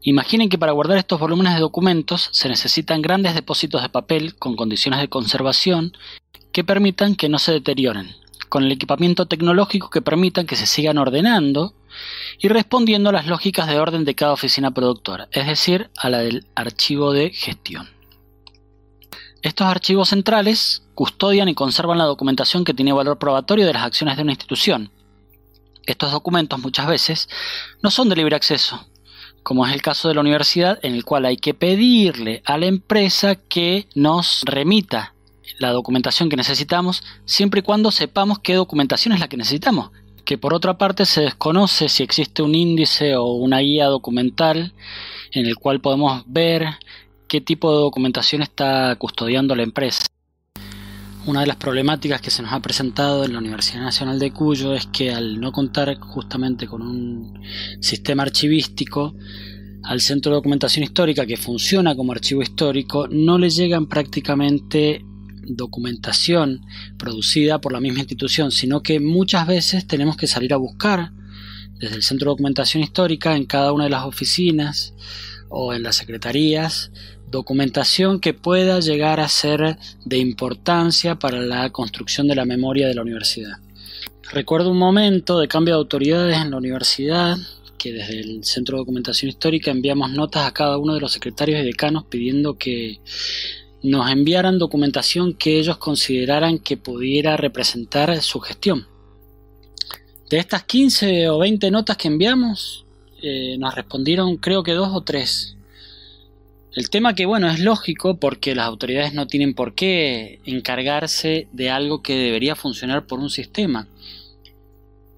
[0.01, 4.55] Imaginen que para guardar estos volúmenes de documentos se necesitan grandes depósitos de papel con
[4.55, 5.97] condiciones de conservación
[6.51, 8.15] que permitan que no se deterioren,
[8.49, 11.74] con el equipamiento tecnológico que permitan que se sigan ordenando
[12.39, 16.20] y respondiendo a las lógicas de orden de cada oficina productora, es decir, a la
[16.20, 17.89] del archivo de gestión.
[19.41, 24.18] Estos archivos centrales custodian y conservan la documentación que tiene valor probatorio de las acciones
[24.18, 24.91] de una institución,
[25.88, 27.30] estos documentos muchas veces
[27.82, 28.88] no son de libre acceso,
[29.42, 32.68] como es el caso de la universidad, en el cual hay que pedirle a la
[32.68, 35.16] empresa que nos remita
[35.60, 39.92] la documentación que necesitamos, siempre y cuando sepamos qué documentación es la que necesitamos.
[40.26, 44.74] Que por otra parte se desconoce si existe un índice o una guía documental
[45.32, 46.66] en el cual podemos ver
[47.30, 50.06] qué tipo de documentación está custodiando la empresa.
[51.28, 54.74] Una de las problemáticas que se nos ha presentado en la Universidad Nacional de Cuyo
[54.74, 57.42] es que al no contar justamente con un
[57.82, 59.14] sistema archivístico,
[59.84, 65.04] al Centro de Documentación Histórica que funciona como archivo histórico, no le llegan prácticamente
[65.44, 66.62] documentación
[66.98, 71.12] producida por la misma institución, sino que muchas veces tenemos que salir a buscar
[71.78, 74.94] desde el Centro de Documentación Histórica en cada una de las oficinas
[75.50, 76.90] o en las secretarías
[77.30, 82.96] documentación que pueda llegar a ser de importancia para la construcción de la memoria de
[82.96, 83.58] la universidad.
[84.32, 87.38] Recuerdo un momento de cambio de autoridades en la universidad
[87.78, 91.62] que desde el Centro de Documentación Histórica enviamos notas a cada uno de los secretarios
[91.62, 93.00] y decanos pidiendo que
[93.84, 98.88] nos enviaran documentación que ellos consideraran que pudiera representar su gestión.
[100.30, 102.86] De estas 15 o 20 notas que enviamos,
[103.22, 105.57] eh, nos respondieron creo que dos o tres.
[106.76, 111.70] El tema que bueno es lógico porque las autoridades no tienen por qué encargarse de
[111.70, 113.88] algo que debería funcionar por un sistema.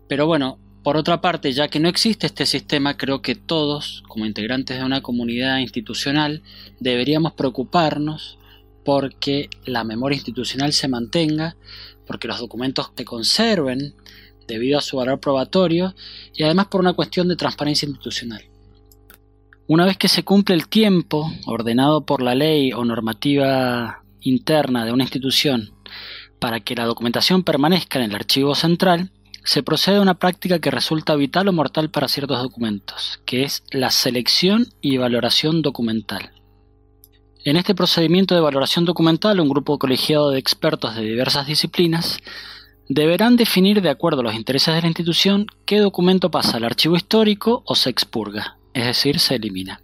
[0.07, 4.25] Pero bueno, por otra parte, ya que no existe este sistema, creo que todos, como
[4.25, 6.41] integrantes de una comunidad institucional,
[6.79, 8.37] deberíamos preocuparnos
[8.85, 11.57] porque la memoria institucional se mantenga,
[12.07, 13.93] porque los documentos se conserven
[14.47, 15.93] debido a su valor probatorio
[16.33, 18.43] y además por una cuestión de transparencia institucional.
[19.70, 24.91] Una vez que se cumple el tiempo ordenado por la ley o normativa interna de
[24.91, 25.70] una institución
[26.39, 29.11] para que la documentación permanezca en el archivo central,
[29.43, 33.61] se procede a una práctica que resulta vital o mortal para ciertos documentos, que es
[33.70, 36.32] la selección y valoración documental.
[37.45, 42.17] En este procedimiento de valoración documental, un grupo colegiado de expertos de diversas disciplinas
[42.88, 46.95] deberán definir de acuerdo a los intereses de la institución qué documento pasa al archivo
[46.95, 49.82] histórico o se expurga, es decir, se elimina.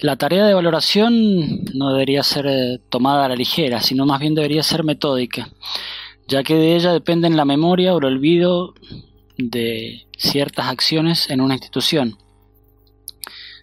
[0.00, 4.34] La tarea de valoración no debería ser eh, tomada a la ligera, sino más bien
[4.34, 5.50] debería ser metódica,
[6.28, 8.74] ya que de ella dependen la memoria o el olvido
[9.36, 12.16] de ciertas acciones en una institución,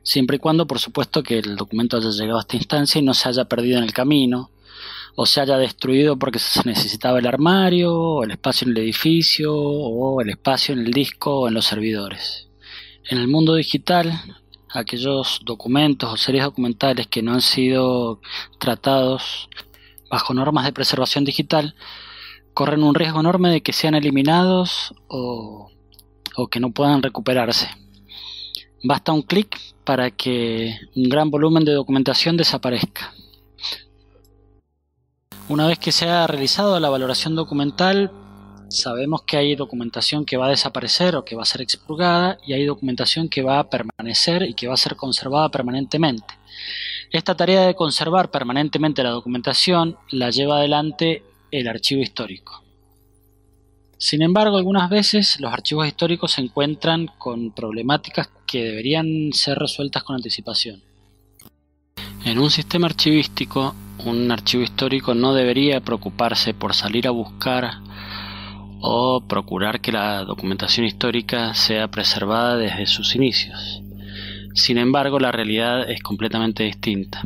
[0.03, 3.13] siempre y cuando, por supuesto, que el documento haya llegado a esta instancia y no
[3.13, 4.51] se haya perdido en el camino,
[5.15, 9.53] o se haya destruido porque se necesitaba el armario, o el espacio en el edificio,
[9.55, 12.49] o el espacio en el disco o en los servidores.
[13.07, 14.19] En el mundo digital,
[14.69, 18.19] aquellos documentos o series documentales que no han sido
[18.59, 19.47] tratados
[20.09, 21.75] bajo normas de preservación digital
[22.55, 25.69] corren un riesgo enorme de que sean eliminados o,
[26.49, 27.69] que no puedan recuperarse.
[28.83, 33.13] Basta un clic para que un gran volumen de documentación desaparezca.
[35.47, 38.11] Una vez que se ha realizado la valoración documental,
[38.69, 42.53] sabemos que hay documentación que va a desaparecer o que va a ser expurgada y
[42.53, 46.33] hay documentación que va a permanecer y que va a ser conservada permanentemente.
[47.11, 52.63] Esta tarea de conservar permanentemente la documentación la lleva adelante el archivo histórico.
[53.97, 60.03] Sin embargo, algunas veces los archivos históricos se encuentran con problemáticas que deberían ser resueltas
[60.03, 60.83] con anticipación.
[62.25, 67.79] En un sistema archivístico, un archivo histórico no debería preocuparse por salir a buscar
[68.87, 73.81] o procurar que la documentación histórica sea preservada desde sus inicios.
[74.53, 77.23] Sin embargo, la realidad es completamente distinta.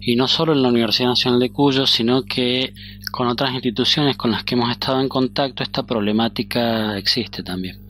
[0.00, 2.74] Y no solo en la Universidad Nacional de Cuyo, sino que
[3.12, 7.80] con otras instituciones con las que hemos estado en contacto, esta problemática existe también.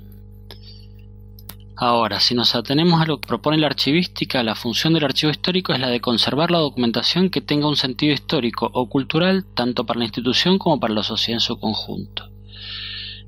[1.76, 5.72] Ahora, si nos atenemos a lo que propone la archivística, la función del archivo histórico
[5.72, 9.98] es la de conservar la documentación que tenga un sentido histórico o cultural tanto para
[9.98, 12.37] la institución como para la sociedad en su conjunto.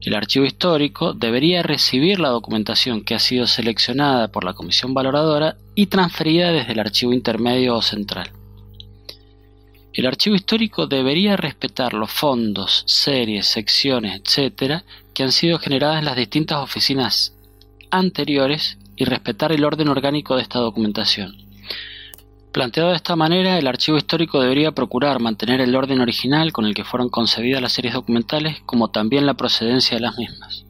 [0.03, 5.57] El archivo histórico debería recibir la documentación que ha sido seleccionada por la comisión valoradora
[5.74, 8.30] y transferida desde el archivo intermedio o central.
[9.92, 14.82] El archivo histórico debería respetar los fondos, series, secciones, etc.,
[15.12, 17.34] que han sido generadas en las distintas oficinas
[17.90, 21.49] anteriores y respetar el orden orgánico de esta documentación.
[22.53, 26.74] Planteado de esta manera, el archivo histórico debería procurar mantener el orden original con el
[26.74, 30.64] que fueron concebidas las series documentales, como también la procedencia de las mismas.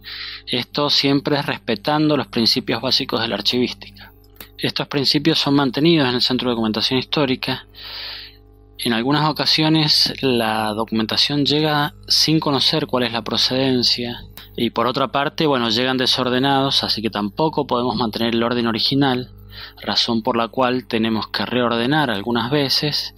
[0.47, 4.13] Esto siempre respetando los principios básicos de la archivística.
[4.59, 7.67] Estos principios son mantenidos en el Centro de Documentación Histórica.
[8.77, 14.21] En algunas ocasiones la documentación llega sin conocer cuál es la procedencia
[14.55, 19.31] y por otra parte, bueno, llegan desordenados, así que tampoco podemos mantener el orden original
[19.81, 23.15] razón por la cual tenemos que reordenar algunas veces,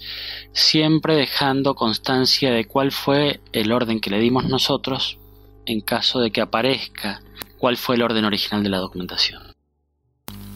[0.53, 5.19] siempre dejando constancia de cuál fue el orden que le dimos nosotros
[5.67, 7.23] en caso de que aparezca
[7.59, 9.53] cuál fue el orden original de la documentación.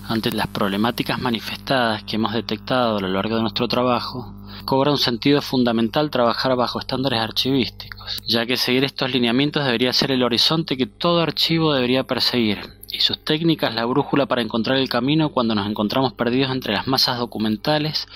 [0.09, 4.34] Ante las problemáticas manifestadas que hemos detectado a lo largo de nuestro trabajo,
[4.64, 10.13] cobra un sentido fundamental trabajar bajo estándares archivísticos, ya que seguir estos lineamientos debería ser
[10.13, 14.88] el horizonte que todo archivo debería perseguir, y sus técnicas la brújula para encontrar el
[14.88, 18.07] camino cuando nos encontramos perdidos entre las masas documentales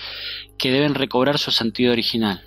[0.58, 2.42] que deben recobrar su sentido original.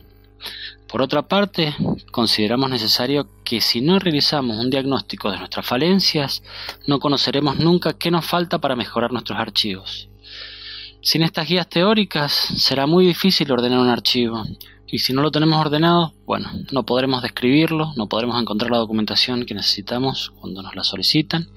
[0.88, 1.74] Por otra parte,
[2.12, 6.44] consideramos necesario que si no realizamos un diagnóstico de nuestras falencias,
[6.86, 10.08] no conoceremos nunca qué nos falta para mejorar nuestros archivos.
[11.02, 14.44] Sin estas guías teóricas será muy difícil ordenar un archivo,
[14.94, 19.44] y si no lo tenemos ordenado, bueno, no podremos describirlo, no podremos encontrar la documentación
[19.44, 21.48] que necesitamos cuando nos la solicitan,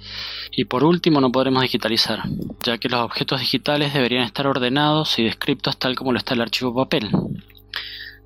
[0.53, 2.23] y por último no podremos digitalizar,
[2.63, 6.41] ya que los objetos digitales deberían estar ordenados y descriptos tal como lo está el
[6.41, 7.11] archivo papel.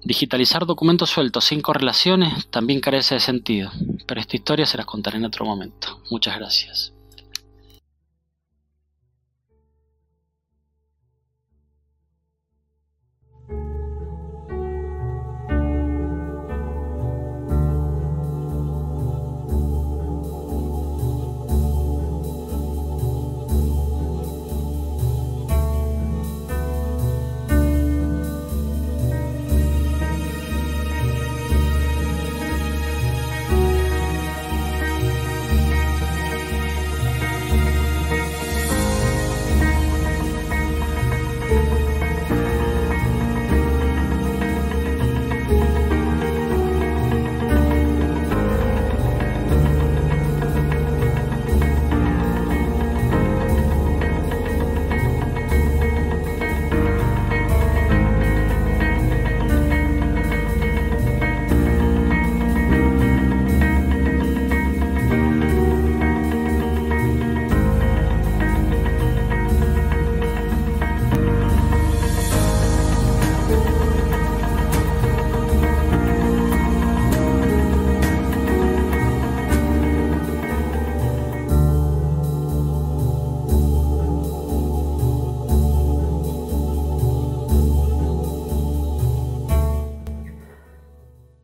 [0.05, 3.73] Digitalizar documentos sueltos sin correlaciones también carece de sentido,
[4.07, 6.01] pero esta historia se las contaré en otro momento.
[6.09, 6.93] Muchas gracias.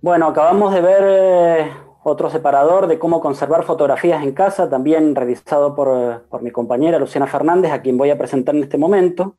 [0.07, 1.73] Bueno, acabamos de ver eh,
[2.05, 7.73] otro separador de cómo conservar fotografías en casa, también realizado por, mi compañera Luciana Fernández,
[7.73, 9.37] a quien voy a presentar en este momento.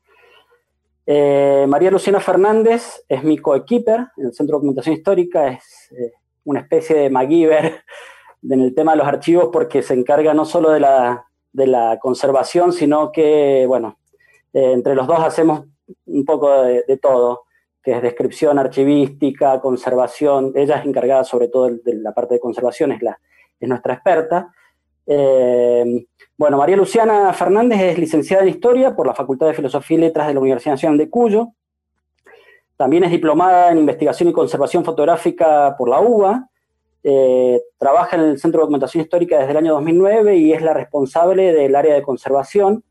[1.06, 6.12] Eh, María Luciana Fernández es mi coequiper en el Centro de Documentación Histórica, es eh,
[6.44, 7.80] una especie de MacGyver
[8.50, 13.10] en el tema de los archivos porque se encarga no solo de la, conservación, sino
[13.10, 13.96] que, bueno,
[14.52, 15.64] entre los dos hacemos
[16.04, 17.47] un poco de todo
[17.88, 20.52] que es descripción archivística, conservación.
[20.54, 23.18] Ella es encargada sobre todo de la parte de conservación, es, la,
[23.58, 24.52] es nuestra experta.
[25.06, 26.04] Eh,
[26.36, 30.26] bueno, María Luciana Fernández es licenciada en Historia por la Facultad de Filosofía y Letras
[30.26, 31.48] de la Universidad Nacional de Cuyo.
[32.76, 36.46] También es diplomada en Investigación y Conservación Fotográfica por la UBA.
[37.02, 40.74] Eh, trabaja en el Centro de Documentación Histórica desde el año 2009 y es la
[40.74, 42.84] responsable del área de conservación.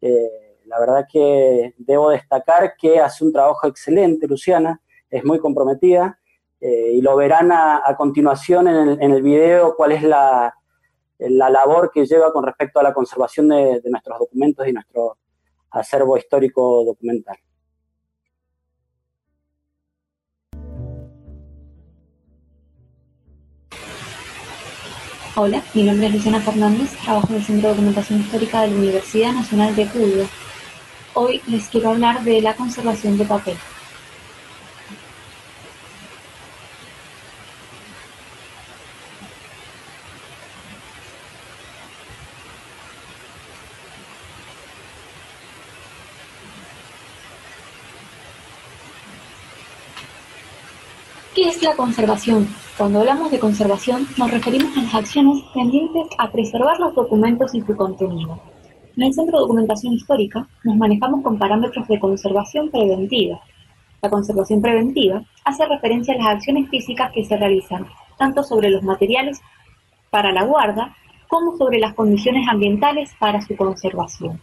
[0.00, 6.18] Eh, la verdad que debo destacar que hace un trabajo excelente, Luciana, es muy comprometida
[6.60, 10.54] eh, y lo verán a, continuación en el, video cuál es la,
[11.18, 15.16] labor que lleva con respecto a la conservación de, de nuestros documentos y nuestro
[15.70, 17.36] acervo histórico documental.
[25.38, 28.76] Hola, mi nombre es Luciana Fernández, trabajo en el Centro de Documentación Histórica de la
[28.76, 30.26] Universidad Nacional de Cuba.
[31.18, 33.56] Hoy les quiero hablar de la conservación de papel.
[51.34, 52.46] ¿Qué es la conservación?
[52.76, 57.62] Cuando hablamos de conservación nos referimos a las acciones tendientes a preservar los documentos y
[57.62, 58.38] su contenido.
[58.96, 63.38] En el Centro de Documentación Histórica nos manejamos con parámetros de conservación preventiva.
[64.00, 67.86] La conservación preventiva hace referencia a las acciones físicas que se realizan,
[68.16, 69.38] tanto sobre los materiales
[70.08, 70.96] para la guarda
[71.28, 74.40] como sobre las condiciones ambientales para su conservación.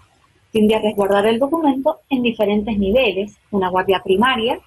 [0.51, 4.59] Tiende a resguardar el documento en diferentes niveles, una guardia primaria,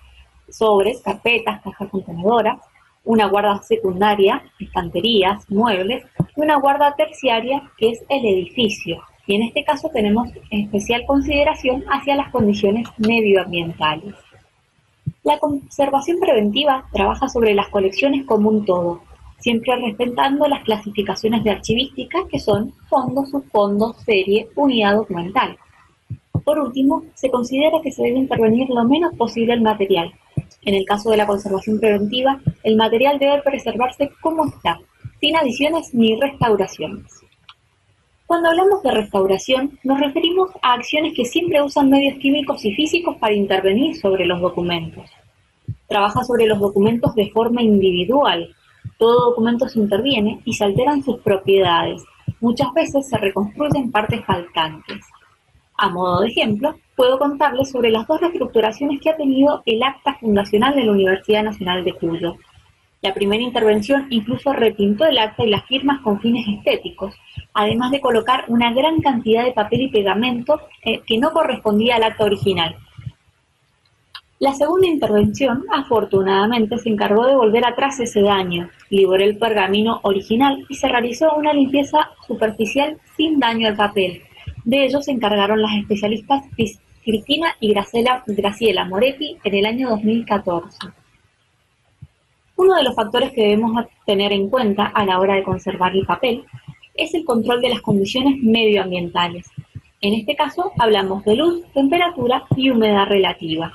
[0.49, 2.59] sobres, carpetas, cajas contenedoras,
[3.05, 6.05] una guarda secundaria, estanterías, muebles,
[6.37, 11.85] y una guarda terciaria, que es el edificio, y en este caso tenemos especial consideración
[11.91, 14.15] hacia las condiciones medioambientales.
[15.25, 19.03] La conservación preventiva trabaja sobre las colecciones como un todo,
[19.39, 25.59] siempre respetando las clasificaciones de archivística que son fondo, subfondo, serie, unidad documental.
[26.45, 30.13] Por último, se considera que se debe intervenir lo menos posible el material.
[30.63, 34.79] En el caso de la conservación preventiva, el material debe preservarse como está,
[35.21, 37.26] sin adiciones ni restauraciones.
[38.27, 43.17] Cuando hablamos de restauración, nos referimos a acciones que siempre usan medios químicos y físicos
[43.19, 45.09] para intervenir sobre los documentos.
[45.87, 48.53] Trabaja sobre los documentos de forma individual.
[48.99, 52.03] Todo documento se interviene y se alteran sus propiedades.
[52.41, 55.07] Muchas veces se reconstruyen partes faltantes.
[55.77, 60.15] A modo de ejemplo, puedo contarles sobre las dos reestructuraciones que ha tenido el acta
[60.15, 62.35] fundacional de la Universidad Nacional de Cuyo.
[63.03, 67.15] La primera intervención incluso repintó el acta y las firmas con fines estéticos,
[67.57, 72.05] además de colocar una gran cantidad de papel y pegamento eh, que no correspondía al
[72.05, 72.77] acta original.
[74.39, 80.67] La segunda intervención, afortunadamente, se encargó de volver atrás ese daño, liberó el pergamino original
[80.69, 84.21] y se realizó una limpieza superficial sin daño al papel.
[84.65, 86.45] De ello se encargaron las especialistas
[87.03, 90.89] Cristina y Graciela, Graciela Moretti en el año 2014.
[92.57, 96.05] Uno de los factores que debemos tener en cuenta a la hora de conservar el
[96.05, 96.45] papel
[96.97, 99.47] es el control de las condiciones medioambientales.
[100.01, 103.73] En este caso hablamos de luz, temperatura y humedad relativa.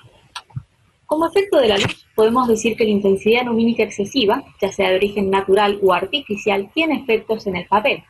[1.05, 4.95] Como efecto de la luz, podemos decir que la intensidad lumínica excesiva, ya sea de
[4.95, 8.03] origen natural o artificial, tiene efectos en el papel.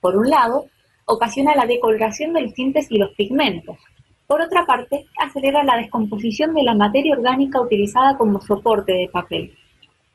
[0.00, 0.66] Por un lado,
[1.06, 3.78] ocasiona la decoloración de los tintes y los pigmentos.
[4.26, 9.56] Por otra parte, acelera la descomposición de la materia orgánica utilizada como soporte de papel.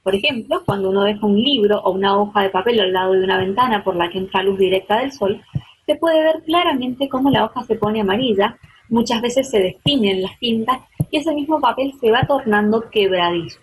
[0.09, 3.23] Por ejemplo, cuando uno deja un libro o una hoja de papel al lado de
[3.23, 5.39] una ventana por la que entra luz directa del sol,
[5.85, 8.57] se puede ver claramente cómo la hoja se pone amarilla,
[8.87, 10.79] muchas veces se destiñen las tintas
[11.11, 13.59] y ese mismo papel se va tornando quebradizo.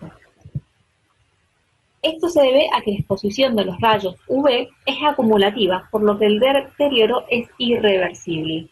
[2.01, 6.17] Esto se debe a que la exposición de los rayos UV es acumulativa, por lo
[6.17, 8.69] que el deterioro es irreversible.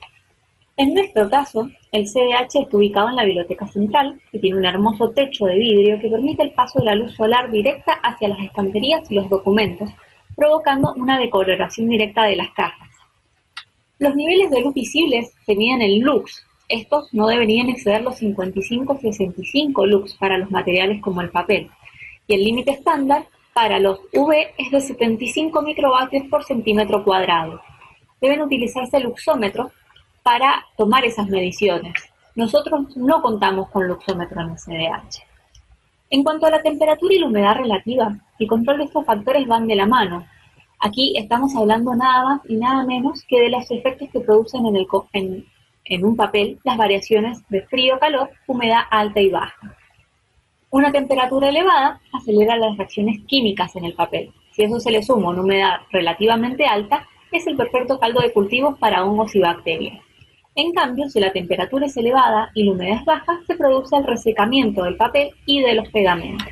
[0.77, 5.11] En nuestro caso, el CDH está ubicado en la biblioteca central, que tiene un hermoso
[5.11, 9.09] techo de vidrio que permite el paso de la luz solar directa hacia las estanterías
[9.09, 9.89] y los documentos,
[10.35, 12.89] provocando una decoloración directa de las cajas.
[13.99, 19.87] Los niveles de luz visibles se miden en lux, estos no deberían exceder los 55-65
[19.87, 21.69] lux para los materiales como el papel,
[22.27, 27.61] y el límite estándar para los UV es de 75 microvatios por centímetro cuadrado.
[28.19, 29.71] Deben utilizarse luxómetros
[30.25, 31.93] para tomar esas mediciones.
[32.33, 35.21] Nosotros no contamos con luxómetro en el CDH.
[36.09, 39.67] En cuanto a la temperatura y la humedad relativa, el control de estos factores van
[39.67, 40.25] de la mano.
[40.79, 44.75] Aquí estamos hablando nada más y nada menos que de los efectos que producen en,
[44.77, 44.87] el,
[45.83, 49.77] en, un papel las variaciones de frío-calor, humedad alta y baja.
[50.71, 54.33] Una temperatura elevada acelera las reacciones químicas en el papel.
[54.53, 58.75] Si eso se le suma una humedad relativamente alta, es el perfecto caldo de cultivo
[58.77, 60.04] para hongos y bacterias.
[60.57, 64.05] En cambio, si la temperatura es elevada y la humedad es baja, se produce el
[64.05, 66.47] resecamiento del papel y de los pegamentos.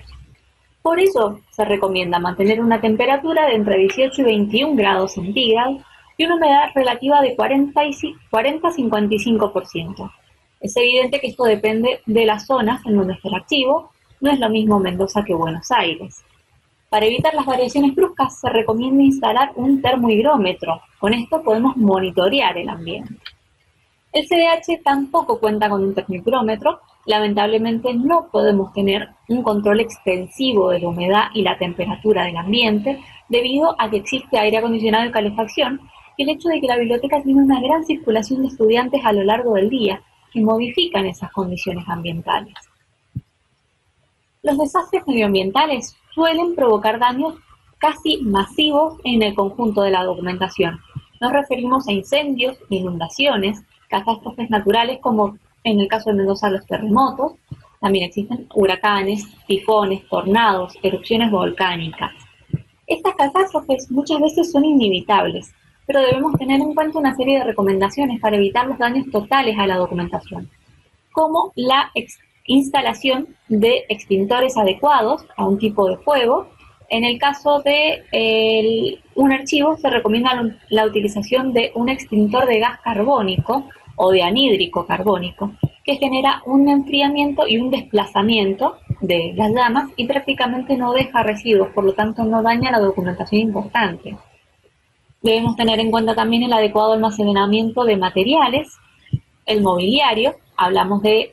[0.82, 5.82] Por eso se recomienda mantener una temperatura de entre 18 y 21 grados centígrados
[6.18, 10.12] y una humedad relativa de 40-55%.
[10.60, 14.40] Es evidente que esto depende de las zonas en donde esté el archivo, no es
[14.40, 16.26] lo mismo Mendoza que Buenos Aires.
[16.90, 22.68] Para evitar las variaciones bruscas se recomienda instalar un termohigrómetro, con esto podemos monitorear el
[22.68, 23.16] ambiente.
[24.14, 30.80] El CDH tampoco cuenta con un termohigrómetro, lamentablemente no podemos tener un control extensivo de
[30.80, 35.82] la humedad y la temperatura del ambiente debido a que existe aire acondicionado y calefacción
[36.18, 39.56] el hecho de que la biblioteca tiene una gran circulación de estudiantes a lo largo
[39.56, 42.54] del día que modifican esas condiciones ambientales.
[44.44, 47.36] Los desastres medioambientales suelen provocar daños
[47.80, 50.80] casi masivos en el conjunto de la documentación.
[51.20, 53.64] Nos referimos a incendios, inundaciones,
[53.98, 57.34] catástrofes naturales como en el caso de Mendoza los terremotos,
[57.80, 62.12] también existen huracanes, tifones, tornados, erupciones volcánicas.
[62.88, 65.54] Estas catástrofes muchas veces son inevitables
[65.86, 69.68] pero debemos tener en cuenta una serie de recomendaciones para evitar los daños totales a
[69.68, 70.50] la documentación,
[71.12, 71.92] como la
[72.46, 76.48] instalación de extintores adecuados a un tipo de fuego.
[76.90, 82.80] En el caso de un archivo se recomienda la utilización de un extintor de gas
[82.82, 83.66] carbónico
[83.96, 85.52] o de anhídrico carbónico,
[85.84, 91.70] que genera un enfriamiento y un desplazamiento de las llamas y prácticamente no deja residuos,
[91.70, 94.18] por lo tanto no daña la documentación importante.
[95.22, 98.78] Debemos tener en cuenta también el adecuado almacenamiento de materiales,
[99.46, 101.32] el mobiliario, hablamos de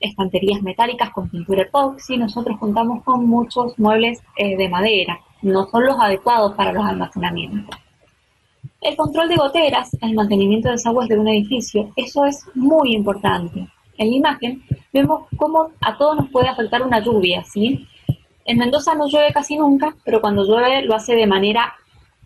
[0.00, 5.86] estanterías metálicas con pintura epoxi, nosotros contamos con muchos muebles eh, de madera, no son
[5.86, 7.76] los adecuados para los almacenamientos.
[8.82, 13.66] El control de goteras, el mantenimiento de desagües de un edificio, eso es muy importante.
[13.98, 14.62] En la imagen
[14.92, 17.86] vemos cómo a todos nos puede afectar una lluvia, ¿sí?
[18.44, 21.74] En Mendoza no llueve casi nunca, pero cuando llueve lo hace de manera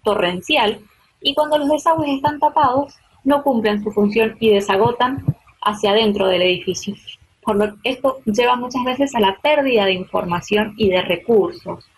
[0.04, 0.80] torrencial
[1.20, 2.94] y cuando los desagües están tapados,
[3.24, 5.24] no cumplen su función y desagotan
[5.62, 6.94] hacia adentro del edificio.
[7.42, 11.89] Por lo esto lleva muchas veces a la pérdida de información y de recursos.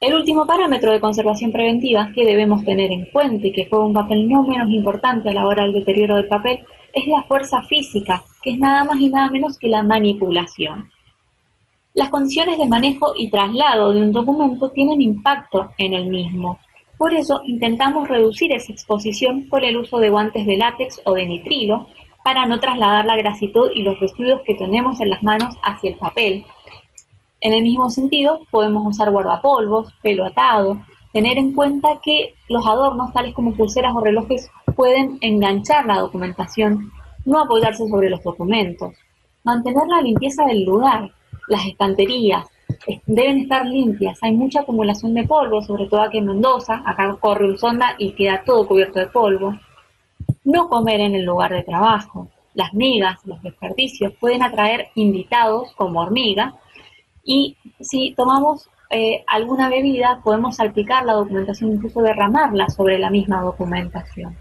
[0.00, 3.92] El último parámetro de conservación preventiva que debemos tener en cuenta y que juega un
[3.92, 6.60] papel no menos importante a la hora del deterioro del papel
[6.92, 10.90] es la fuerza física, que es nada más y nada menos que la manipulación.
[11.94, 16.58] Las condiciones de manejo y traslado de un documento tienen impacto en el mismo,
[16.98, 21.26] por eso intentamos reducir esa exposición por el uso de guantes de látex o de
[21.26, 21.86] nitrilo
[22.24, 25.96] para no trasladar la grasitud y los residuos que tenemos en las manos hacia el
[25.96, 26.44] papel.
[27.40, 30.78] En el mismo sentido, podemos usar guardapolvos, pelo atado,
[31.12, 36.90] tener en cuenta que los adornos, tales como pulseras o relojes, pueden enganchar la documentación,
[37.24, 38.94] no apoyarse sobre los documentos,
[39.44, 41.10] mantener la limpieza del lugar,
[41.48, 42.46] las estanterías,
[43.06, 44.18] deben estar limpias.
[44.22, 46.82] Hay mucha acumulación de polvo, sobre todo aquí en Mendoza.
[46.84, 49.54] Acá corre un sonda y queda todo cubierto de polvo.
[50.44, 52.28] No comer en el lugar de trabajo.
[52.54, 56.54] Las migas, los desperdicios pueden atraer invitados como hormigas.
[57.30, 63.42] Y si tomamos eh, alguna bebida, podemos salpicar la documentación, incluso derramarla sobre la misma
[63.42, 64.34] documentación.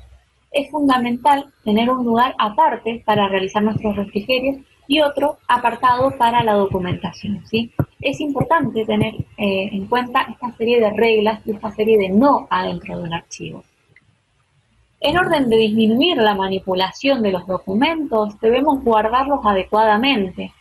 [0.51, 6.53] Es fundamental tener un lugar aparte para realizar nuestros refrigerios y otro apartado para la
[6.53, 7.45] documentación.
[7.45, 7.73] ¿sí?
[7.99, 12.47] Es importante tener eh, en cuenta esta serie de reglas y esta serie de no
[12.49, 13.65] adentro de un archivo.
[15.01, 20.53] En orden de disminuir la manipulación de los documentos, debemos guardarlos adecuadamente.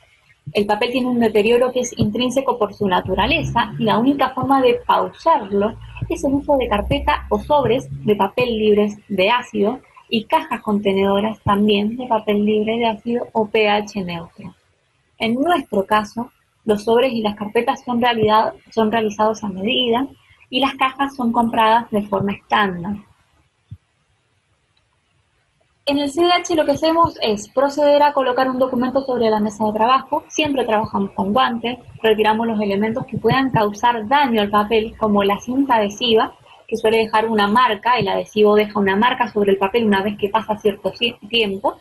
[0.53, 4.63] El papel tiene un deterioro que es intrínseco por su naturaleza y la única forma
[4.63, 5.75] de pausarlo
[6.09, 11.41] es el uso de carpeta o sobres de papel libres de ácido y cajas contenedoras
[11.43, 14.55] también de papel libre de ácido o pH neutro.
[15.19, 16.31] En nuestro caso,
[16.65, 18.01] los sobres y las carpetas son,
[18.71, 20.07] son realizados a medida
[20.49, 22.97] y las cajas son compradas de forma estándar.
[25.89, 29.67] En el CDH lo que hacemos es proceder a colocar un documento sobre la mesa
[29.67, 34.97] de trabajo, siempre trabajamos con guantes, retiramos los elementos que puedan causar daño al papel,
[34.99, 36.35] como la cinta adhesiva,
[36.67, 40.19] que suele dejar una marca, el adhesivo deja una marca sobre el papel una vez
[40.19, 40.93] que pasa cierto
[41.29, 41.77] tiempo.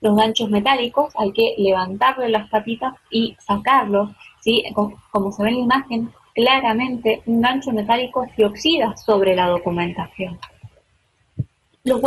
[0.00, 4.10] Los ganchos metálicos hay que levantarle las patitas y sacarlos,
[4.42, 4.62] ¿sí?
[5.10, 10.38] como se ve en la imagen, claramente un gancho metálico se oxida sobre la documentación.
[11.82, 12.00] Los,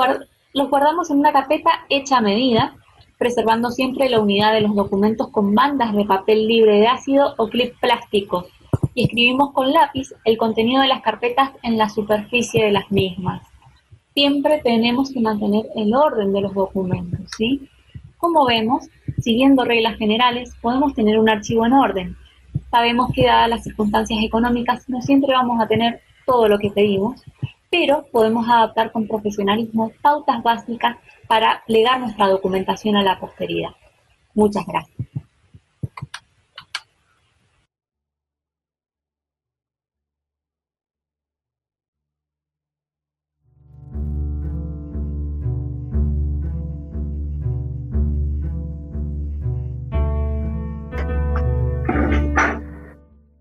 [0.53, 2.75] los guardamos en una carpeta hecha a medida,
[3.17, 7.49] preservando siempre la unidad de los documentos con bandas de papel libre de ácido o
[7.49, 8.45] clip plásticos
[8.93, 13.41] y escribimos con lápiz el contenido de las carpetas en la superficie de las mismas.
[14.13, 17.67] Siempre tenemos que mantener el orden de los documentos, ¿sí?
[18.17, 18.87] Como vemos,
[19.19, 22.15] siguiendo reglas generales, podemos tener un archivo en orden.
[22.69, 27.23] Sabemos que dadas las circunstancias económicas no siempre vamos a tener todo lo que pedimos,
[27.73, 30.97] pero podemos adaptar con profesionalismo pautas básicas
[31.27, 33.71] para legar nuestra documentación a la posteridad.
[34.35, 34.95] Muchas gracias.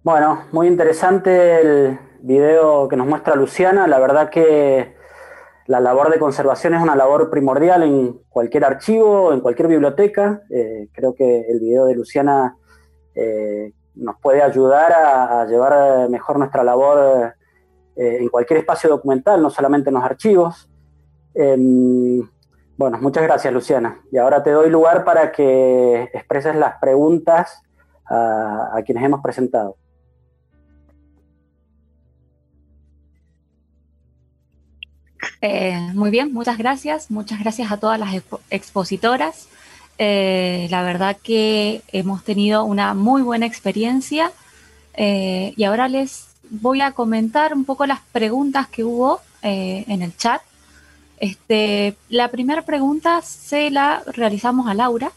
[0.03, 3.87] Bueno, muy interesante el video que nos muestra Luciana.
[3.87, 4.95] La verdad que
[5.67, 10.43] la labor de conservación es una labor primordial en cualquier archivo, en cualquier biblioteca.
[10.51, 12.57] Eh, creo que el video de Luciana
[13.15, 17.35] eh, nos puede ayudar a, llevar mejor nuestra labor
[17.97, 20.71] eh, en cualquier espacio documental, no solamente en los archivos.
[21.35, 22.29] Em,
[22.77, 24.01] bueno, muchas gracias Luciana.
[24.11, 27.63] Y ahora te doy lugar para que expreses las preguntas
[28.05, 29.77] a quienes hemos presentado.
[35.45, 37.11] Eh, muy bien, muchas gracias.
[37.11, 38.15] Muchas gracias a todas las
[38.49, 39.49] expositoras.
[39.99, 44.31] Eh, la verdad que hemos tenido una muy buena experiencia
[44.95, 50.17] eh, y ahora les voy a comentar un poco las preguntas que hubo en el
[50.17, 50.41] chat.
[51.19, 55.11] Este, la primera pregunta se la realizamos a Laura.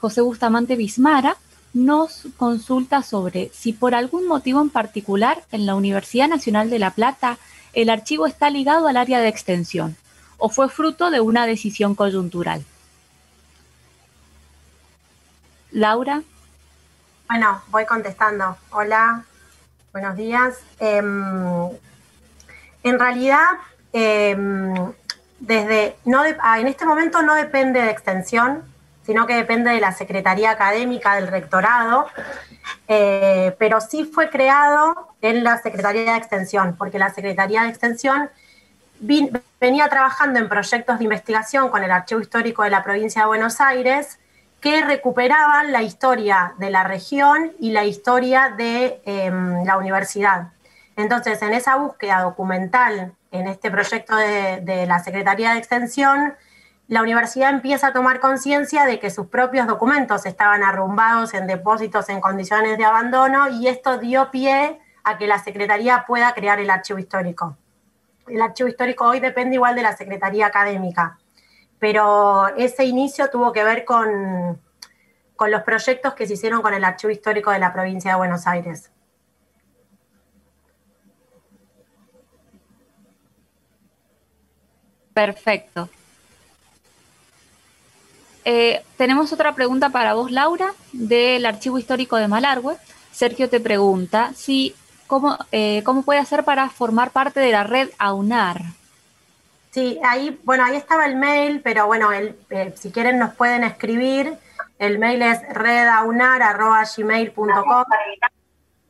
[0.00, 1.36] José Bustamante Bismara
[1.74, 6.92] nos consulta sobre si por algún motivo en particular en la Universidad Nacional de La
[6.92, 7.38] Plata
[7.74, 9.96] el archivo está ligado al área de extensión
[10.38, 12.64] o fue fruto de una decisión coyuntural.
[15.70, 16.22] Laura.
[17.28, 18.56] Bueno, voy contestando.
[18.70, 19.24] Hola,
[19.92, 20.58] buenos días.
[20.78, 21.68] Em,
[22.82, 23.48] en realidad,
[23.92, 24.92] em,
[25.40, 28.62] desde no ah, en este momento no depende de extensión,
[29.04, 32.06] sino que depende de la Secretaría Académica del Rectorado,
[32.88, 38.30] eh, pero sí fue creado en la Secretaría de Extensión, porque la Secretaría de Extensión
[39.60, 43.60] venía trabajando en proyectos de investigación con el Archivo Histórico de la Provincia de Buenos
[43.60, 44.18] Aires
[44.60, 50.52] que recuperaban la historia de la región y la historia de em, la universidad.
[50.96, 56.34] Entonces, en esa búsqueda documental, en este proyecto de la Secretaría de Extensión,
[56.86, 62.08] la universidad empieza a tomar conciencia de que sus propios documentos estaban arrumbados en depósitos
[62.10, 66.68] en condiciones de abandono y esto dio pie a que la Secretaría pueda crear el
[66.68, 67.56] archivo histórico.
[68.26, 71.18] El archivo histórico hoy depende igual de la Secretaría académica,
[71.78, 74.60] pero ese inicio tuvo que ver con,
[75.36, 78.46] con los proyectos que se hicieron con el Archivo Histórico de la provincia de Buenos
[78.46, 78.90] Aires.
[85.12, 85.88] Perfecto.
[88.44, 92.76] Eh, tenemos otra pregunta para vos, Laura, del Archivo Histórico de Malargüe.
[93.10, 94.74] Sergio te pregunta si
[95.06, 98.60] cómo, eh, cómo puede hacer para formar parte de la red AUNAR.
[99.70, 103.64] Sí, ahí, bueno, ahí estaba el mail, pero bueno, el, eh, si quieren nos pueden
[103.64, 104.36] escribir.
[104.78, 107.84] El mail es redaunar.gmail.com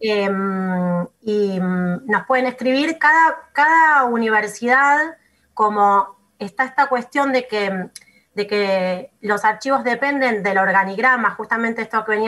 [0.00, 5.16] em, y mm, nos pueden escribir cada, cada universidad
[5.52, 7.90] como está esta cuestión de que
[8.34, 12.18] de que los archivos dependen del organigrama, justamente esto que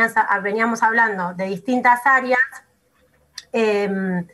[0.42, 2.38] veníamos hablando, de distintas áreas,
[3.52, 4.26] em,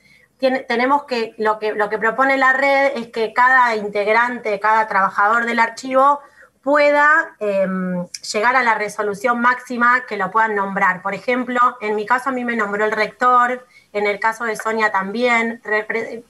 [0.68, 5.46] tenemos que lo, que, lo que propone la red es que cada integrante, cada trabajador
[5.46, 6.20] del archivo
[6.62, 11.02] pueda em, llegar a la resolución máxima que lo puedan nombrar.
[11.02, 14.56] Por ejemplo, en mi caso a mí me nombró el rector, en el caso de
[14.56, 15.60] Sonia también,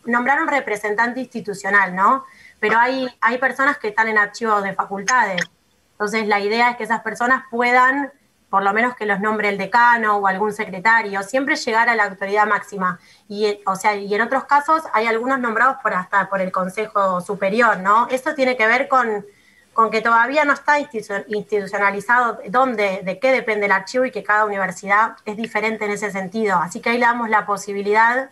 [0.05, 2.25] nombraron representante institucional, ¿no?
[2.63, 5.43] Pero hay, hay personas que están en archivos de facultades.
[5.91, 8.13] Entonces la idea es que esas personas puedan,
[8.51, 12.05] por lo menos que los nombre el decano o algún secretario, siempre llegar a la
[12.05, 13.01] autoridad máxima.
[13.29, 17.21] Y, o sea, y en otros casos hay algunos nombrados por hasta por el Consejo
[17.21, 18.07] Superior, ¿no?
[18.11, 19.27] Esto tiene que ver con,
[19.73, 24.45] con que todavía no está institucionalizado dónde, de qué depende el archivo y que cada
[24.45, 26.59] universidad es diferente en ese sentido.
[26.59, 28.31] Así que ahí le damos la posibilidad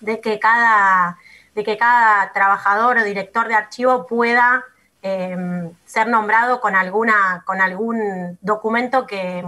[0.00, 1.16] de que cada
[1.64, 4.64] que cada trabajador o director de archivo pueda
[5.02, 9.44] em, ser nombrado con, alguna, con algún documento que,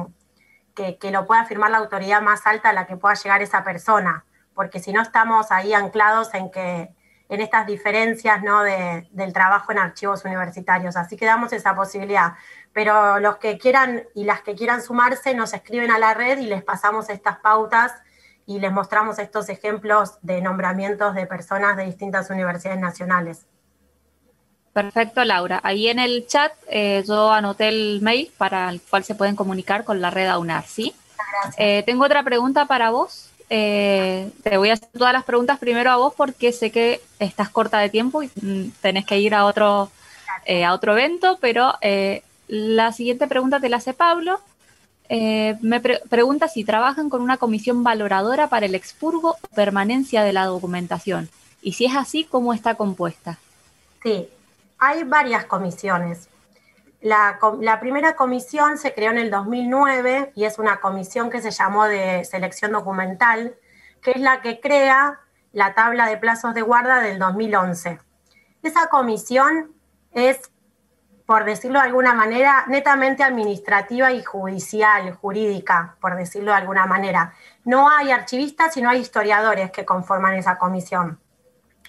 [0.74, 4.24] que, lo pueda firmar la autoridad más alta a la que pueda llegar esa persona,
[4.54, 6.94] porque si no estamos ahí anclados en que
[7.32, 8.62] en estas diferencias ¿no?
[8.62, 10.96] de, del trabajo en archivos universitarios.
[10.96, 12.34] Así que damos esa posibilidad.
[12.74, 16.46] Pero los que quieran y las que quieran sumarse nos escriben a la red y
[16.46, 17.94] les pasamos estas pautas
[18.56, 23.46] y les mostramos estos ejemplos de nombramientos de personas de distintas universidades nacionales.
[24.72, 25.60] Perfecto, Laura.
[25.62, 29.84] Ahí en el chat eh, yo anoté el mail para el cual se pueden comunicar
[29.84, 30.94] con la red AUNAR, ¿sí?
[31.56, 33.30] Eh, tengo otra pregunta para vos.
[33.50, 37.50] Eh, te voy a hacer todas las preguntas primero a vos porque sé que estás
[37.50, 39.90] corta de tiempo y mm, tenés que ir a otro,
[40.64, 41.74] a otro evento, pero
[42.48, 44.40] la siguiente pregunta te la hace Pablo
[45.08, 50.32] eh, me pregunta si trabajan con una comisión valoradora para el expurgo o permanencia de
[50.32, 51.28] la documentación.
[51.60, 53.38] Y si es así, ¿cómo está compuesta?
[54.02, 54.28] Sí,
[54.78, 56.28] hay varias comisiones.
[57.00, 61.50] La, la, primera comisión se creó en el 2009 y es una comisión que se
[61.50, 63.56] llamó de selección documental,
[64.02, 65.20] que es la que crea
[65.52, 67.98] la tabla de plazos de guarda del 2011.
[68.62, 69.72] Esa comisión
[70.12, 70.51] es
[71.32, 77.32] por decirlo de alguna manera, netamente administrativa y judicial, jurídica, por decirlo de alguna manera.
[77.64, 81.18] No hay archivistas, sino hay historiadores que conforman esa comisión,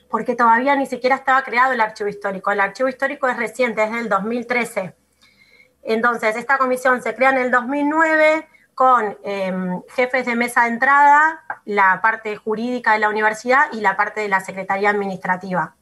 [0.09, 2.51] porque todavía ni siquiera estaba creado el archivo histórico.
[2.51, 4.95] El archivo histórico es reciente, es del 2013.
[5.81, 11.43] Entonces, esta comisión se crea en el 2009 con em, jefes de mesa de entrada,
[11.65, 15.75] la parte jurídica de la universidad y la parte de la Secretaría Administrativa.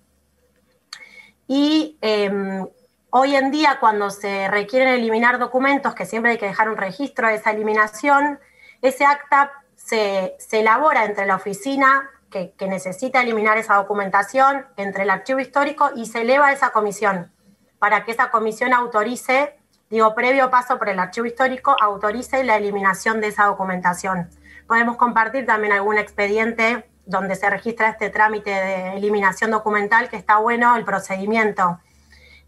[1.48, 2.66] Y em,
[3.14, 7.28] Hoy en día, cuando se requieren eliminar documentos, que siempre hay que dejar un registro
[7.28, 8.40] de esa eliminación,
[8.82, 15.42] ese acta se, elabora entre la oficina que, necesita eliminar esa documentación, entre el archivo
[15.42, 17.34] histórico y se eleva a esa comisión,
[17.80, 19.60] para que esa comisión autorice,
[19.90, 24.30] digo, previo paso por el archivo histórico, autorice la eliminación de esa documentación.
[24.68, 30.38] Podemos compartir también algún expediente donde se registra este trámite de eliminación documental, que está
[30.38, 31.78] bueno el procedimiento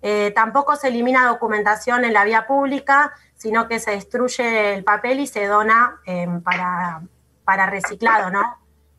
[0.06, 5.22] eh, tampoco se elimina documentación en la vía pública, sino que se destruye el papel
[5.22, 8.58] y se dona em, para, reciclado, ¿no?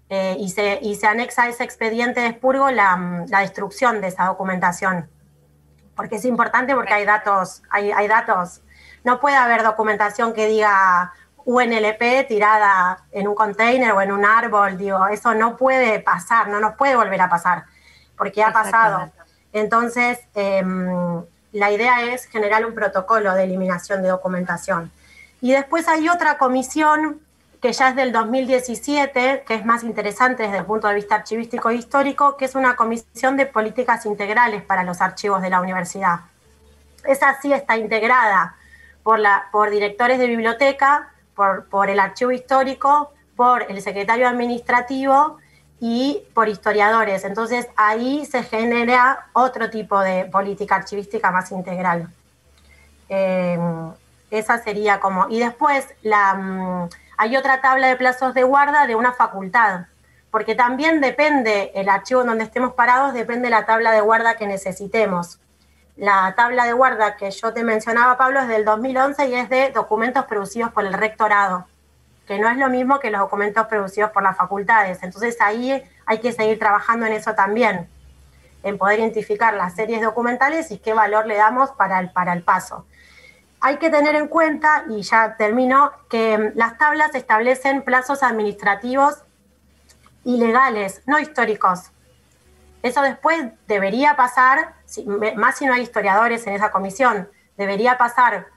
[0.08, 5.10] Eh, y, se, se anexa a ese expediente de expurgo la, destrucción de esa documentación.
[5.94, 8.62] Porque es importante porque hay datos, hay, hay datos.
[9.04, 11.12] No puede haber documentación que diga
[11.44, 16.60] UNLP tirada en un container o en un árbol, digo, eso no puede pasar, no
[16.60, 17.64] nos puede volver a pasar,
[18.16, 19.12] porque ha pasado.
[19.54, 21.22] Entonces, em,
[21.52, 24.90] la idea es generar un protocolo de eliminación de documentación.
[25.40, 27.20] Y después hay otra comisión
[27.62, 31.70] que ya es del 2017, que es más interesante desde el punto de vista archivístico
[31.70, 36.20] e histórico, que es una comisión de políticas integrales para los archivos de la universidad.
[37.04, 38.56] Esa sí está integrada
[39.04, 45.38] por, la, por directores de biblioteca, por, por el archivo histórico, por el secretario administrativo
[45.80, 47.24] y por historiadores.
[47.24, 52.08] Entonces ahí se genera otro tipo de política archivística más integral.
[53.08, 53.58] Eh,
[54.30, 55.28] esa sería como...
[55.28, 59.86] Y después la, mm, hay otra tabla de plazos de guarda de una facultad,
[60.30, 64.46] porque también depende, el archivo en donde estemos parados, depende la tabla de guarda que
[64.46, 65.38] necesitemos.
[65.96, 69.70] La tabla de guarda que yo te mencionaba, Pablo, es del 2011 y es de
[69.70, 71.66] documentos producidos por el rectorado,
[72.26, 75.02] que no es lo mismo que los documentos producidos por las facultades.
[75.02, 77.88] Entonces ahí hay que seguir trabajando en eso también,
[78.62, 82.42] en poder identificar las series documentales y qué valor le damos para el, para el
[82.42, 82.86] paso.
[83.60, 89.22] Hay que tener en cuenta, y ya termino, que las tablas establecen plazos administrativos
[90.22, 91.90] y legales, no históricos.
[92.82, 94.74] Eso después debería pasar,
[95.36, 98.48] más si no hay historiadores en esa comisión, debería pasar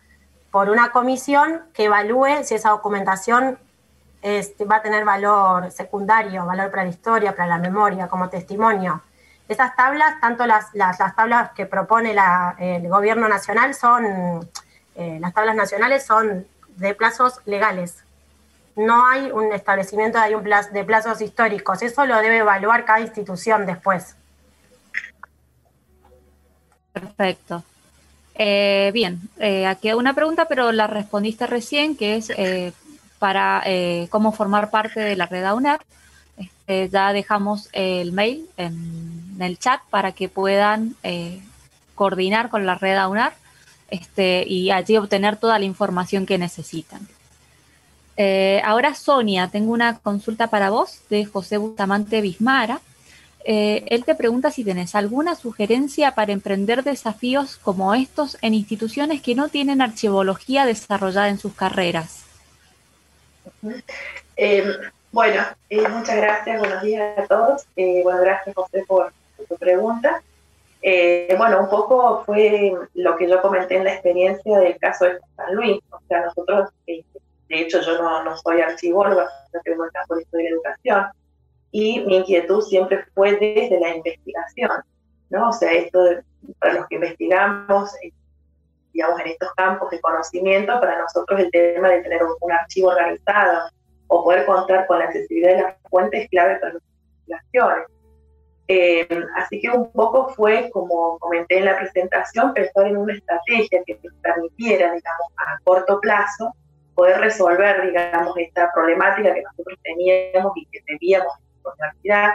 [0.57, 3.59] por una comisión que evalúe si esa documentación
[4.23, 9.03] este, va a tener valor secundario, valor para la historia, para la memoria, como testimonio.
[9.47, 12.15] Esas tablas, tanto las, las, tablas que propone
[12.57, 14.49] el gobierno nacional son,
[14.95, 18.03] eh, las tablas nacionales son de plazos legales.
[18.75, 21.83] No hay un establecimiento de, un de plazos históricos.
[21.83, 24.15] Eso lo debe evaluar cada institución después.
[26.93, 27.63] Perfecto.
[28.39, 32.71] Eh, bien, eh, aquí hay una pregunta, pero la respondiste recién, que es eh,
[33.17, 33.63] para
[34.09, 35.79] cómo formar parte de la red AUNER.
[36.37, 40.95] Este, ya dejamos el mail en, el chat para que puedan
[41.95, 43.33] coordinar con la red AUNER
[43.89, 47.07] este, y allí obtener toda la información que necesitan.
[48.63, 52.81] ahora, Sonia, tengo una consulta para vos de José Bustamante Bismara.
[53.49, 59.21] Eh, él te pregunta si tienes alguna sugerencia para emprender desafíos como estos en instituciones
[59.21, 62.25] que no tienen archivología desarrollada en sus carreras.
[64.35, 64.65] Eh,
[65.13, 67.65] bueno, eh, muchas gracias, buenos días a todos.
[68.03, 69.13] bueno, gracias José por,
[69.47, 70.21] tu pregunta.
[71.37, 75.55] bueno, un poco fue lo que yo comenté en la experiencia del caso de San
[75.55, 75.79] Luis.
[75.91, 77.01] O sea, nosotros, de
[77.49, 81.05] hecho yo no, soy archivóloga, no tengo el campo de historia educación,
[81.71, 84.71] y mi inquietud siempre fue desde la investigación,
[85.29, 85.49] ¿no?
[85.49, 85.99] O sea, esto
[86.59, 88.11] para los que investigamos, eh,
[88.93, 93.69] digamos, en estos campos de conocimiento, para nosotros el tema de tener un, archivo organizado
[94.07, 96.83] o poder contar con la accesibilidad de las fuentes es clave para las
[97.27, 97.87] investigaciones.
[98.69, 103.81] Eh, así que un poco fue, como comenté en la presentación, pensar en una estrategia
[103.85, 106.53] que nos permitiera, digamos, a corto plazo,
[106.95, 111.33] poder resolver, digamos, esta problemática que nosotros teníamos y que debíamos
[111.73, 112.33] universidad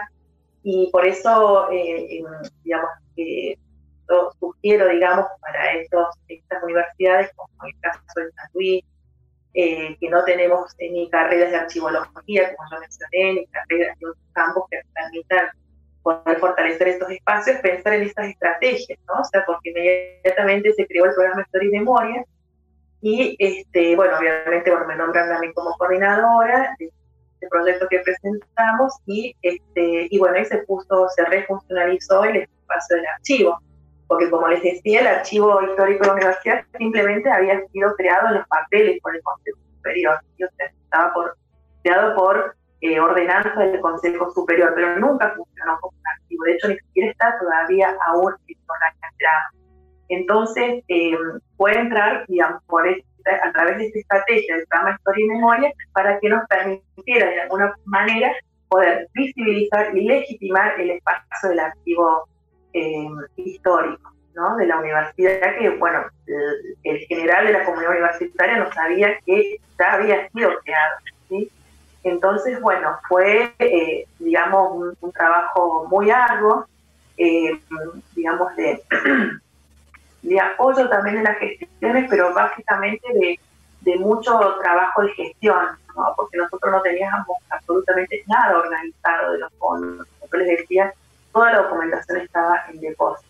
[0.63, 2.23] y por eso, eh,
[2.65, 3.59] digamos, que
[4.39, 8.85] sugiero, digamos, para estos, estas universidades, como el caso de San Luis,
[9.55, 14.25] eh, que no tenemos ni carreras de archivología, como yo mencioné, ni carreras de otros
[14.33, 15.49] campos que permitan
[16.03, 19.21] poder fortalecer estos espacios, pensar en estas estrategias, ¿no?
[19.21, 22.25] O sea, porque inmediatamente se creó el programa Historia y Memoria,
[23.03, 26.77] y, este, bueno, obviamente, bueno, me nombran a mí como coordinadora,
[27.43, 32.97] este proyecto que presentamos y, este, y bueno, ahí se puso, se refuncionalizó el espacio
[32.97, 33.59] del archivo,
[34.07, 38.35] porque como les decía, el archivo histórico de la universidad simplemente había sido creado en
[38.35, 41.37] los papeles por el Consejo Superior, y, estaba por,
[41.83, 46.69] creado por eh, ordenanza del Consejo Superior, pero nunca funcionó como un archivo, de hecho
[46.69, 49.53] ni siquiera está todavía aún en la
[50.09, 51.17] Entonces, eh,
[51.57, 55.73] puede entrar, digamos, por este a través de esta estrategia del programa Historia y Memoria
[55.93, 58.33] para que nos permitiera de alguna manera
[58.69, 62.29] poder visibilizar y legitimar el espacio del archivo
[62.73, 64.57] eh, histórico ¿no?
[64.57, 66.05] de la universidad, que bueno,
[66.85, 70.97] el, general de la comunidad universitaria no sabía que ya había sido creado.
[71.29, 71.51] ¿sí?
[72.03, 76.67] Entonces, bueno, fue, eh, digamos, un, trabajo muy arduo,
[77.17, 77.61] eh,
[78.17, 78.83] digamos, de
[80.23, 83.41] de apoyo también en las gestiones, pero básicamente de,
[83.81, 85.67] de mucho trabajo de gestión,
[85.97, 86.15] ¿no?
[86.17, 90.07] porque nosotros no teníamos absolutamente nada organizado de los fondos.
[90.21, 90.93] Como les decía,
[91.33, 93.29] toda la documentación estaba en depósito.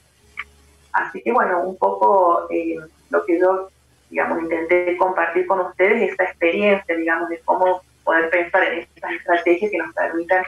[0.93, 2.78] Así que bueno, un poco eh,
[3.10, 3.69] lo que yo,
[4.10, 9.70] digamos, intenté compartir con ustedes, esta experiencia, digamos, de cómo poder pensar en estas estrategias
[9.70, 10.44] que nos permitan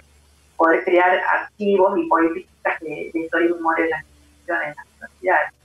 [0.56, 4.86] poder crear archivos y políticas de, de historia y memoria de las instituciones, en las
[4.86, 5.63] universidades.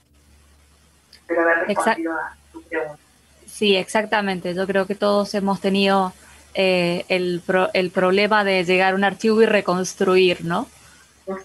[3.47, 4.53] Sí, exactamente.
[4.53, 6.13] Yo creo que todos hemos tenido
[6.53, 7.41] eh, el,
[7.73, 10.67] el, problema de llegar a un archivo y reconstruir, ¿no?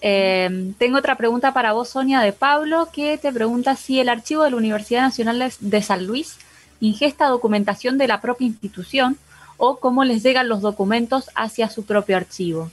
[0.01, 4.43] Eh, tengo otra pregunta para vos, Sonia, de Pablo, que te pregunta si el archivo
[4.43, 6.39] de la Universidad Nacional de San Luis
[6.79, 9.17] ingesta documentación de la propia institución
[9.57, 12.69] o cómo les llegan los documentos hacia su propio archivo.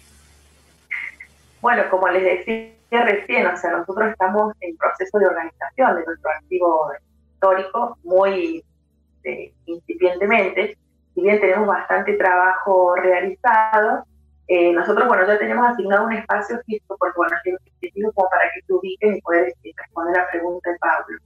[1.60, 6.30] bueno, como les decía recién, o sea, nosotros estamos en proceso de organización de nuestro
[6.30, 6.92] archivo
[7.32, 8.64] histórico muy
[9.24, 10.76] eh, incipientemente,
[11.14, 14.04] si bien tenemos bastante trabajo realizado,
[14.48, 18.62] eh, nosotros, bueno, ya tenemos asignado un espacio físico, porque, bueno, es como para que
[18.66, 21.18] se ubiquen y poder este, responder la pregunta de Pablo.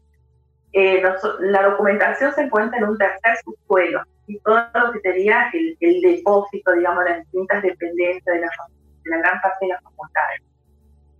[0.72, 1.02] Eh,
[1.40, 6.72] la documentación se encuentra en un tercer subsuelo, y todo lo que sería el, depósito,
[6.72, 8.48] digamos, las distintas dependencias de la,
[9.04, 10.42] de la gran parte de las facultades.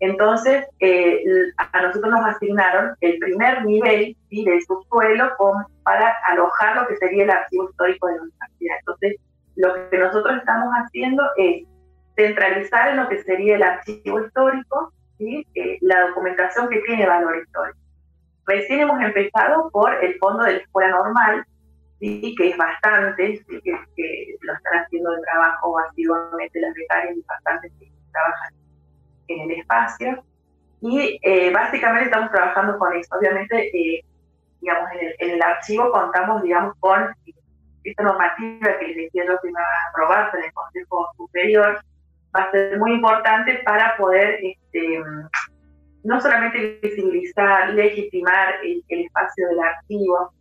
[0.01, 1.24] Entonces, eh,
[1.56, 4.44] a nosotros nos asignaron el primer nivel ¿sí?
[4.44, 5.31] del subsuelo
[5.85, 8.77] para alojar lo que sería el archivo histórico de la universidad.
[8.81, 9.16] Entonces,
[9.56, 11.64] lo que nosotros estamos haciendo es
[12.14, 15.47] centralizar en lo que sería el archivo histórico ¿sí?
[15.55, 17.78] Eh, la documentación que tiene valor histórico.
[18.47, 21.44] Recién hemos empezado por el fondo de la escuela normal,
[21.98, 22.35] ¿sí?
[22.36, 27.90] que es bastante, que, lo están haciendo de trabajo asiduamente las becarias y bastantes que
[28.12, 28.65] trabajan
[29.28, 30.23] en el espacio.
[30.81, 33.16] Y eh, básicamente estamos trabajando con eso.
[33.19, 34.05] Obviamente, eh,
[34.61, 37.15] digamos, en el, archivo contamos, digamos, con
[37.85, 41.81] esta normativa que les decía yo que va a aprobarse en el Consejo Superior,
[42.35, 45.03] va a ser muy importante para poder este,
[46.07, 50.32] no solamente visibilizar, legitimar el, espacio del archivo,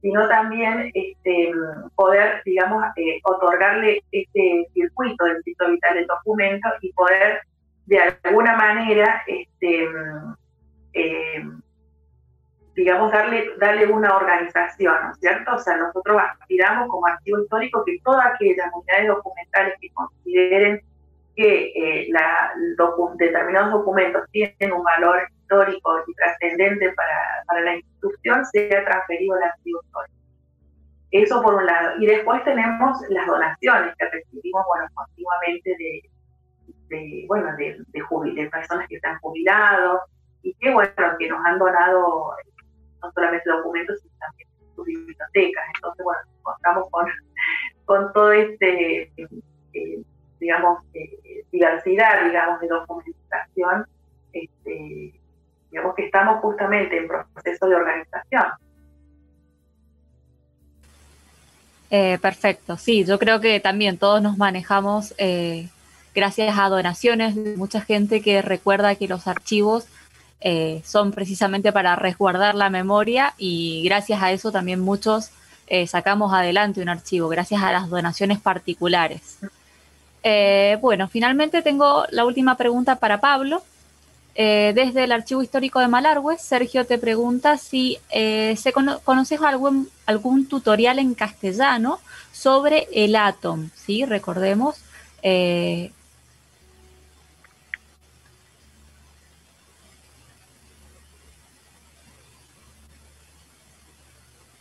[0.00, 1.52] sino también este,
[1.94, 7.42] poder, digamos, eh, otorgarle este circuito del ciclo vital del documento y poder
[7.90, 9.88] de alguna manera, este,
[10.92, 11.44] eh,
[12.76, 15.56] digamos, darle, darle una organización, ¿no es cierto?
[15.56, 20.80] O sea, nosotros aspiramos como archivo histórico que todas aquellas unidades documentales que consideren
[21.34, 22.52] que eh, la,
[23.16, 29.42] determinados documentos tienen un valor histórico y trascendente para, para la institución sea transferido al
[29.42, 30.16] archivo histórico.
[31.10, 31.98] Eso por un lado.
[31.98, 36.02] Y después tenemos las donaciones que recibimos bueno, continuamente de,
[36.90, 40.00] de, bueno, de, de, personas que están jubilados
[40.42, 42.34] y que, bueno, que nos han donado
[43.02, 45.64] no solamente documentos, sino también sus bibliotecas.
[45.76, 47.06] Entonces, bueno, contamos con,
[47.84, 49.12] con todo este,
[49.72, 50.02] eh,
[50.38, 53.86] digamos, eh, diversidad, digamos, de documentación,
[54.32, 55.20] este,
[55.70, 58.46] digamos que estamos justamente en proceso de organización.
[61.92, 65.12] Eh, perfecto, sí, yo creo que también todos nos manejamos
[66.14, 69.86] gracias a donaciones de mucha gente que recuerda que los archivos
[70.42, 75.30] eh, son precisamente para resguardar la memoria y gracias a eso también muchos
[75.66, 79.38] eh, sacamos adelante un archivo, gracias a las donaciones particulares.
[80.22, 83.62] Eh, bueno, finalmente tengo la última pregunta para Pablo.
[84.34, 88.72] desde el Archivo Histórico de Malargüe, Sergio te pregunta si se
[89.04, 92.00] conoces algún, algún tutorial en castellano
[92.32, 94.06] sobre el átomo, ¿sí?
[94.06, 94.76] Recordemos,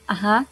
[0.10, 0.46] Ajá.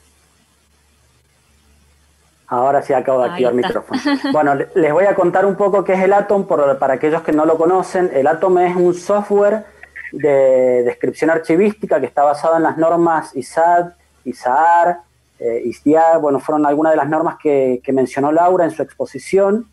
[2.47, 3.99] Ahora sí acabo de activar el micrófono.
[4.31, 7.45] Bueno, les voy a contar un poco qué es el Atom para aquellos que no
[7.45, 8.11] lo conocen.
[8.13, 9.65] El Atom es un software
[10.11, 13.93] de descripción archivística que está basado en las normas ISAD,
[14.23, 14.99] ISAAR,
[15.39, 15.71] eh,
[16.21, 19.67] bueno, fueron algunas de las normas que, mencionó Laura en su exposición.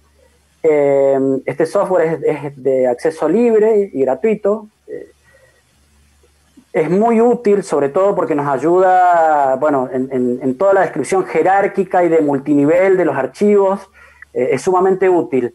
[0.62, 4.68] Eh, este software es, de acceso libre y gratuito.
[4.86, 5.12] Eh,
[6.74, 12.08] es muy útil, sobre todo porque nos ayuda, bueno, en, toda la descripción jerárquica y
[12.08, 13.88] de multinivel de los archivos,
[14.32, 15.54] eh, es sumamente útil.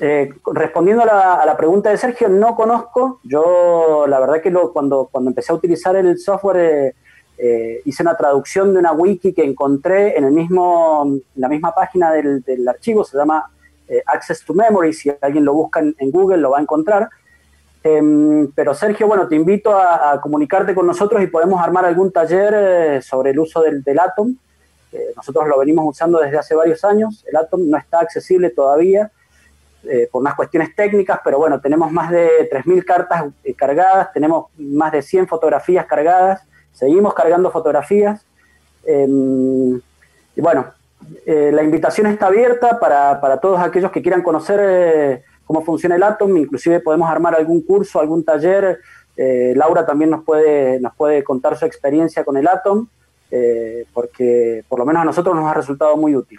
[0.00, 5.30] Eh, respondiendo a la, pregunta de Sergio, no conozco, yo la verdad que cuando, cuando
[5.30, 6.94] empecé a utilizar el software
[7.38, 11.74] eh, hice una traducción de una wiki que encontré en, el mismo, en la misma
[11.74, 13.50] página del, archivo, se llama
[14.04, 17.08] Access to Memory, si alguien lo busca en Google lo va a encontrar
[17.82, 22.54] Em, pero Sergio, bueno, te invito a, comunicarte con nosotros y podemos armar algún taller
[22.56, 24.34] eh, sobre el uso del, Atom.
[24.92, 27.24] Eh, nosotros lo venimos usando desde hace varios años.
[27.28, 29.10] El Atom no está accesible todavía
[29.84, 33.24] eh, por unas cuestiones técnicas, pero bueno, tenemos más de 3.000 cartas
[33.56, 36.42] cargadas, tenemos más de 100 fotografías cargadas,
[36.72, 38.26] seguimos cargando fotografías.
[38.84, 39.76] Em,
[40.34, 40.66] y bueno,
[41.26, 46.36] la invitación está abierta para, para, todos aquellos que quieran conocer cómo funciona el Atom,
[46.36, 48.80] inclusive podemos armar algún curso, algún taller.
[49.16, 52.86] Eh, Laura también nos puede, nos puede contar su experiencia con el Atom,
[53.30, 56.38] eh, porque por lo menos a nosotros nos ha resultado muy útil.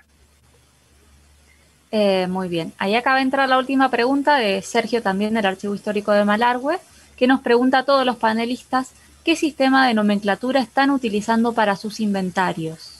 [1.91, 2.71] Eh, muy bien.
[2.77, 6.77] Ahí acaba de entrar la última pregunta de Sergio también del Archivo Histórico de Malargüe,
[7.17, 8.91] que nos pregunta a todos los panelistas
[9.23, 12.98] qué sistema de nomenclatura están utilizando para sus inventarios.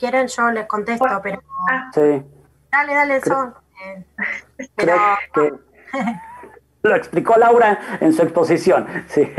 [0.00, 1.42] Quieren yo les contesto, pero...
[1.94, 2.24] Sí,
[2.72, 3.54] Dale, dale, eso.
[3.84, 4.04] Eh,
[4.74, 4.96] pero...
[5.34, 5.52] que
[6.88, 8.86] lo explicó Laura en su exposición.
[9.08, 9.30] Sí.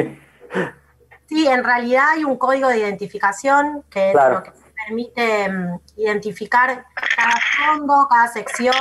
[1.28, 4.52] sí, en realidad hay un código de identificación que lo que
[4.86, 6.86] permite mm, identificar
[7.16, 8.76] cada fondo, cada sección,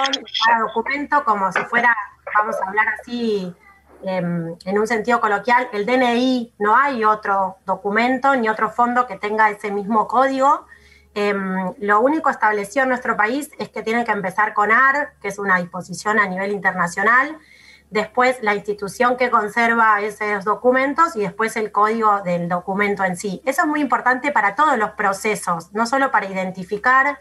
[0.46, 1.96] cada documento como si fuera,
[2.36, 3.54] vamos a hablar así,
[4.02, 9.16] em, en un sentido coloquial, el DNI, no hay otro documento ni otro fondo que
[9.16, 10.66] tenga ese mismo código.
[11.14, 15.28] Em, lo único establecido en nuestro país es que tiene que empezar con AR, que
[15.28, 17.36] es una disposición a nivel internacional,
[17.90, 23.42] después la institución que conserva esos documentos y después el código del documento en sí.
[23.44, 27.18] Eso es muy importante para todos los procesos, no solo para identificar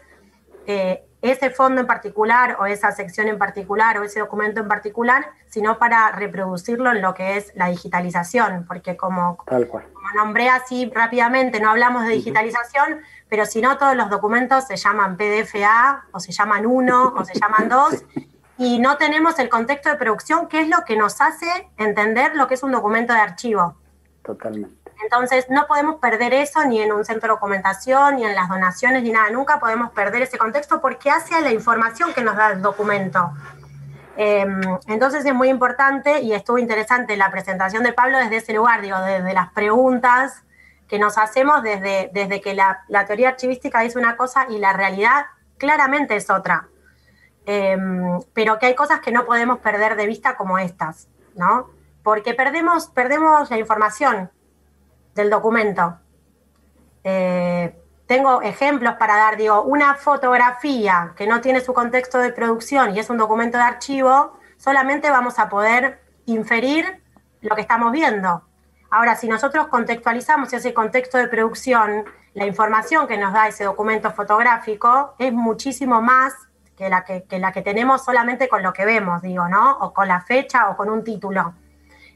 [0.66, 5.26] eh, ese fondo en particular o esa sección en particular o ese documento en particular,
[5.48, 11.60] sino para reproducirlo en lo que es la digitalización, porque como, como nombré así rápidamente,
[11.60, 13.00] no hablamos de digitalización,
[13.30, 17.38] pero si no todos los documentos se llaman PDFA o se llaman uno o se
[17.38, 18.04] llaman dos
[18.58, 22.48] y no tenemos el contexto de producción, que es lo que nos hace entender lo
[22.48, 23.76] que es un documento de archivo.
[24.22, 24.76] Totalmente.
[25.02, 29.02] Entonces, no podemos perder eso ni en un centro de documentación, ni en las donaciones,
[29.02, 29.30] ni nada.
[29.30, 33.30] Nunca podemos perder ese contexto porque hace a la información que nos da el documento.
[34.16, 38.82] Em, entonces es muy importante y estuvo interesante la presentación de Pablo desde ese lugar,
[38.82, 40.42] digo, desde las preguntas
[40.90, 44.72] que nos hacemos desde, desde que la, la teoría archivística dice una cosa y la
[44.72, 45.26] realidad
[45.56, 46.68] claramente es otra.
[47.46, 51.06] Em, pero que hay cosas que no podemos perder de vista como estas,
[51.36, 51.70] ¿no?
[52.02, 54.32] Porque perdemos, perdemos la información
[55.14, 55.96] del documento.
[57.04, 57.72] Eh,
[58.06, 62.98] tengo ejemplos para dar, digo, una fotografía que no tiene su contexto de producción y
[62.98, 67.00] es un documento de archivo, solamente vamos a poder inferir
[67.42, 68.49] lo que estamos viendo.
[68.90, 72.04] Ahora, si nosotros contextualizamos ese contexto de producción,
[72.34, 76.34] la información que nos da ese documento fotográfico es muchísimo más
[76.76, 76.88] que
[77.38, 79.78] la que, tenemos solamente con lo que vemos, digo, ¿no?
[79.78, 81.54] O con la fecha o con un título.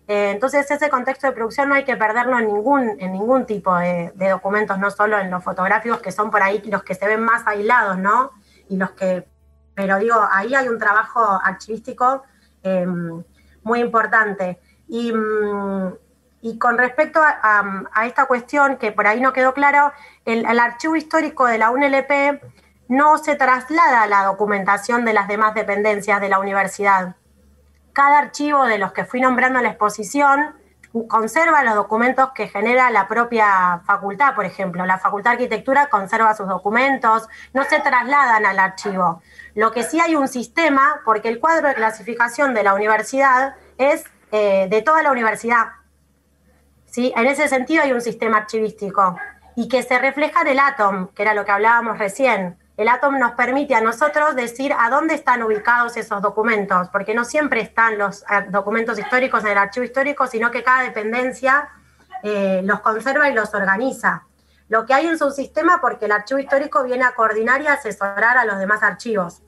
[0.09, 3.77] Eh, entonces, ese contexto de producción no hay que perderlo en ningún, en ningún tipo
[3.77, 7.21] de, documentos, no solo en los fotográficos, que son por ahí los que se ven
[7.21, 8.33] más aislados, ¿no?
[8.69, 9.29] Y los que,
[9.75, 12.23] pero digo, ahí hay un trabajo archivístico
[12.63, 13.23] em,
[13.63, 14.61] muy importante.
[14.89, 15.93] Y, mm,
[16.45, 19.93] y, con respecto a, esta cuestión, que por ahí no quedó claro,
[20.27, 22.39] el, archivo histórico de la UNLP
[22.89, 27.16] no se traslada a la documentación de las demás dependencias de la universidad.
[27.95, 30.55] Cada archivo de los que fui nombrando la exposición
[31.09, 34.85] conserva los documentos que genera la propia facultad, por ejemplo.
[34.85, 39.23] La Facultad de Arquitectura conserva sus documentos, no se trasladan al archivo.
[39.55, 44.05] Lo que sí hay un sistema, porque el cuadro de clasificación de la universidad es
[44.31, 45.69] eh, de toda la universidad.
[46.95, 47.12] ¿Sí?
[47.16, 49.19] En ese sentido hay un sistema archivístico
[49.57, 52.57] y que se refleja en el ATOM, que era lo que hablábamos recién.
[52.77, 57.25] El ATOM nos permite a nosotros decir a dónde están ubicados esos documentos, porque no
[57.25, 61.69] siempre están los eh, documentos históricos en el archivo histórico, sino que cada dependencia
[62.23, 64.23] eh, los conserva y los organiza.
[64.69, 68.39] Lo que hay en su sistema, porque el archivo histórico viene a coordinar y asesorar
[68.39, 69.43] a los demás archivos.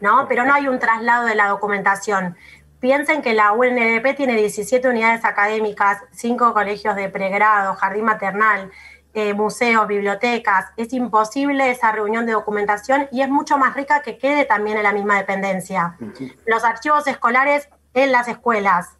[0.00, 0.26] ¿no?
[0.28, 2.36] Pero no hay un traslado de la documentación.
[2.80, 8.70] Piensen que la UNDP tiene 17 unidades académicas, 5 colegios de pregrado, jardín maternal,
[9.12, 10.66] eh, museos, bibliotecas.
[10.78, 14.84] Es imposible esa reunión de documentación y es mucho más rica que quede también en
[14.84, 15.98] la misma dependencia.
[16.46, 18.96] Los archivos escolares en las escuelas.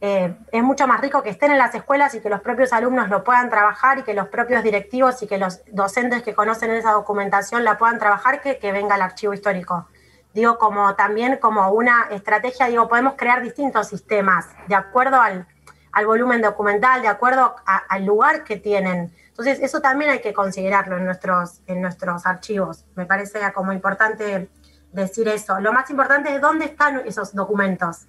[0.00, 3.08] Eh, es mucho más rico que estén en las escuelas y que los propios alumnos
[3.08, 6.92] lo puedan trabajar y que los propios directivos y que los docentes que conocen esa
[6.92, 9.88] documentación la puedan trabajar que, que venga el archivo histórico.
[10.34, 15.46] Digo, como también como una estrategia, digo, podemos crear distintos sistemas de acuerdo al,
[15.92, 19.12] al volumen documental, de acuerdo al lugar que tienen.
[19.28, 22.84] Entonces, eso también hay que considerarlo en nuestros, en nuestros archivos.
[22.94, 24.50] Me parece como importante
[24.92, 25.60] decir eso.
[25.60, 28.06] Lo más importante es dónde están esos documentos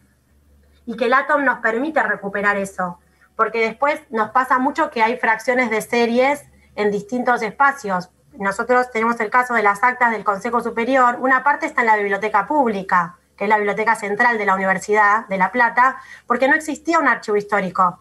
[0.86, 3.00] y que el Atom nos permite recuperar eso,
[3.36, 8.10] porque después nos pasa mucho que hay fracciones de series en distintos espacios.
[8.40, 11.98] Nosotros tenemos el caso de las actas del Consejo Superior, una parte está en la
[11.98, 16.56] biblioteca pública, que es la Biblioteca Central de la Universidad de La Plata, porque no
[16.56, 18.00] existía un archivo histórico.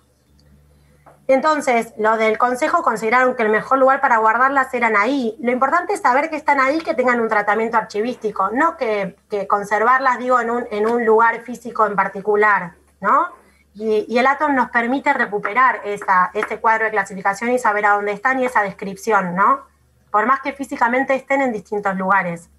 [1.27, 5.37] Entonces, lo del consejo consideraron que el mejor lugar para guardarlas eran ahí.
[5.41, 9.17] Lo importante es saber que están ahí, que tengan un tratamiento archivístico, no que,
[9.49, 13.27] conservarlas, digo, en un, en un, lugar físico en particular, ¿no?
[13.75, 18.13] Y, el Atom nos permite recuperar esa, ese cuadro de clasificación y saber a dónde
[18.13, 19.67] están y esa descripción, ¿no?
[20.11, 22.51] Por más que físicamente estén en distintos lugares.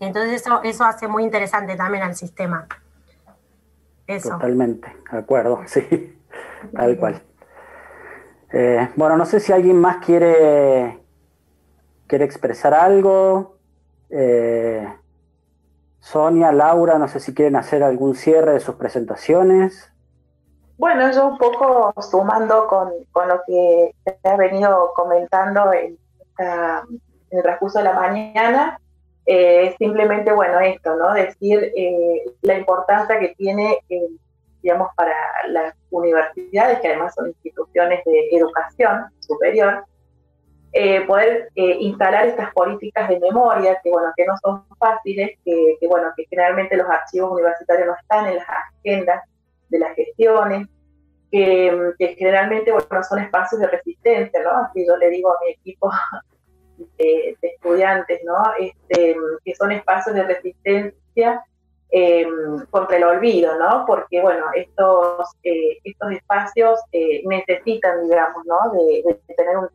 [0.00, 2.66] Entonces eso, eso hace muy interesante también al sistema.
[4.06, 4.30] Eso.
[4.30, 6.18] Totalmente, de acuerdo, sí,
[6.74, 7.22] tal cual.
[8.52, 11.00] Eh, bueno, no sé si alguien más quiere,
[12.06, 13.58] quiere expresar algo.
[14.10, 14.86] Eh,
[16.00, 19.92] Sonia, Laura, no sé si quieren hacer algún cierre de sus presentaciones.
[20.78, 22.92] Bueno, yo un poco sumando con,
[23.28, 25.72] lo que te has venido comentando
[26.38, 27.00] en,
[27.30, 28.80] el transcurso de la mañana,
[29.26, 31.12] eh, simplemente, bueno, esto, ¿no?
[31.12, 34.08] Decir eh, la importancia que tiene, eh,
[34.62, 35.14] digamos, para
[35.48, 39.84] las universidades, que además son instituciones de educación superior,
[41.06, 46.12] poder instalar estas políticas de memoria, que, bueno, que no son fáciles, que, que, bueno,
[46.14, 49.22] que generalmente los archivos universitarios no están en las agendas
[49.70, 50.68] de las gestiones,
[51.98, 54.50] que, generalmente bueno, son espacios de resistencia, ¿no?
[54.64, 55.90] Así yo le digo a mi equipo
[56.98, 58.36] de, estudiantes, ¿no?
[58.58, 61.44] Este, que son espacios de resistencia
[61.90, 63.84] em, contra el olvido, ¿no?
[63.86, 68.72] Porque, bueno, estos, eh, estos espacios eh, necesitan, digamos, ¿no?
[68.72, 69.68] De, tener un,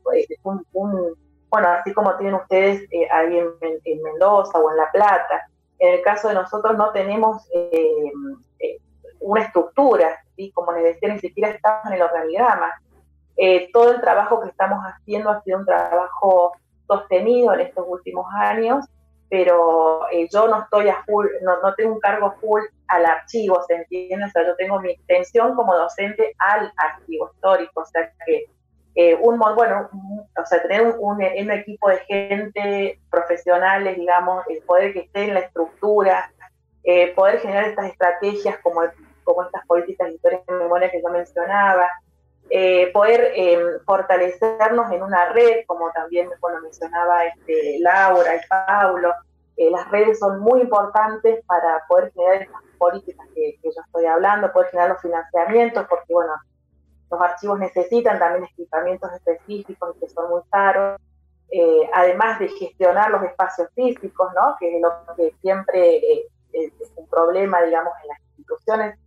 [1.49, 3.51] bueno, así como tienen ustedes eh, ahí en,
[3.83, 5.47] en, Mendoza o en La Plata.
[5.79, 7.43] En el caso de nosotros no tenemos
[9.19, 10.51] una estructura, ¿sí?
[10.51, 12.73] como les decía, ni siquiera estamos en el organigrama.
[13.37, 16.53] Eh, todo el trabajo que estamos haciendo ha sido un trabajo
[16.87, 18.85] sostenido en estos últimos años,
[19.29, 23.63] pero eh, yo no estoy a full, no, no, tengo un cargo full al archivo,
[23.65, 24.25] ¿se entiende?
[24.25, 28.45] O sea, yo tengo mi extensión como docente al archivo histórico, o sea que
[28.93, 29.89] eh, un bueno,
[30.37, 35.35] o sea, tener un, un, equipo de gente profesionales, digamos, el poder que esté en
[35.35, 36.29] la estructura,
[37.15, 38.81] poder generar estas estrategias como
[39.33, 41.87] como estas políticas de historia de memoria que yo mencionaba,
[42.53, 49.13] eh, poder eh, fortalecernos en una red, como también bueno, mencionaba este, Laura y Paulo,
[49.55, 54.51] eh, las redes son muy importantes para poder generar estas políticas que, yo estoy hablando,
[54.51, 56.33] poder generar los financiamientos, porque bueno,
[57.09, 60.99] los archivos necesitan también equipamientos específicos que son muy caros,
[61.93, 64.55] además de gestionar los espacios físicos, ¿no?
[64.59, 66.01] que es lo que siempre
[66.51, 68.99] es un problema, digamos, en las instituciones,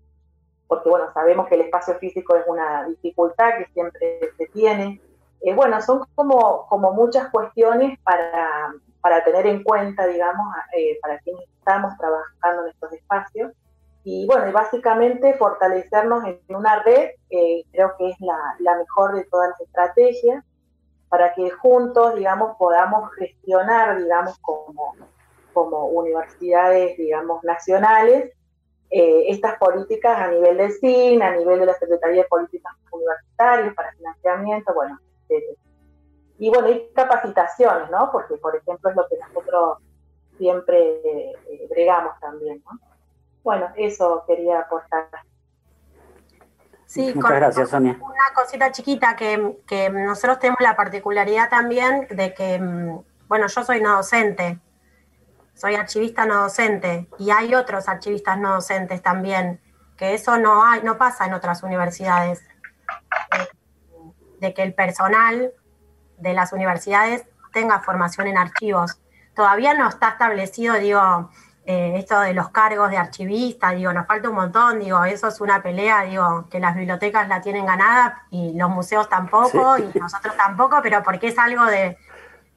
[0.68, 5.00] porque bueno, sabemos que el espacio físico es una dificultad que siempre se tiene.
[5.42, 10.46] Eh, bueno, son como, como muchas cuestiones para, para tener en cuenta, digamos,
[10.76, 13.52] eh, para quienes estamos trabajando en estos espacios.
[14.04, 17.10] Y bueno, básicamente fortalecernos en una red,
[17.72, 20.44] creo que es la, la mejor de todas las estrategias,
[21.14, 24.96] para que juntos, digamos, podamos gestionar, digamos, como,
[25.52, 28.32] como universidades, digamos, nacionales,
[28.90, 33.74] eh, estas políticas a nivel del CIN, a nivel de la Secretaría de Políticas Universitarias
[33.74, 34.98] para financiamiento, bueno,
[36.38, 38.10] y bueno, y capacitaciones, ¿no?
[38.10, 39.78] Porque, por ejemplo, es lo que nosotros
[40.36, 42.78] siempre eh, bregamos también, ¿no?
[43.42, 45.08] Bueno, eso quería aportar.
[46.86, 47.98] Sí, Muchas gracias, Sonia.
[48.00, 52.98] Una cosita chiquita que, que nosotros tenemos la particularidad también de que, mm,
[53.28, 54.58] bueno, yo soy no docente,
[55.54, 59.60] soy archivista no docente y hay otros archivistas no docentes también,
[59.96, 62.42] que eso no hay, no pasa en otras universidades,
[64.40, 65.52] de que el personal
[66.18, 69.00] de las universidades tenga formación en archivos.
[69.34, 71.30] Todavía no está establecido, digo,
[71.66, 75.40] eh, esto de los cargos de archivista, digo, nos falta un montón, digo, eso es
[75.40, 80.36] una pelea, digo, que las bibliotecas la tienen ganada y los museos tampoco y nosotros
[80.36, 81.96] tampoco, pero porque es algo de,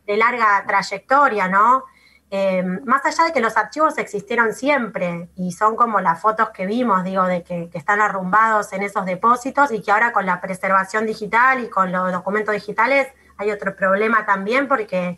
[0.06, 1.86] de larga trayectoria, ¿no?
[2.30, 6.66] Eh, más allá de que los archivos existieron siempre y son como las fotos que
[6.66, 11.06] vimos, digo, de que, están arrumbados en esos depósitos y que ahora con la preservación
[11.06, 15.18] digital y con los documentos digitales hay otro problema también porque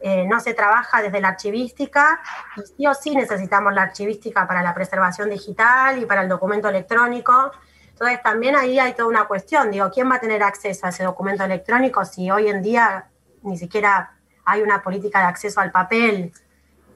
[0.00, 2.20] eh, no se trabaja desde la archivística
[2.56, 6.70] y sí o sí necesitamos la archivística para la preservación digital y para el documento
[6.70, 7.52] electrónico.
[7.90, 11.04] Entonces también ahí hay toda una cuestión, digo, ¿quién va a tener acceso a ese
[11.04, 13.08] documento electrónico si hoy en día
[13.42, 14.12] ni siquiera
[14.44, 16.32] hay una política de acceso al papel?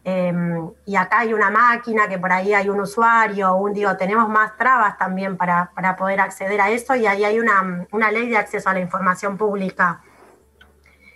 [0.03, 4.29] Em, y acá hay una máquina que por ahí hay un usuario, un digo, tenemos
[4.31, 8.71] más trabas también para, poder acceder a eso y ahí hay una, ley de acceso
[8.71, 10.01] a la información pública.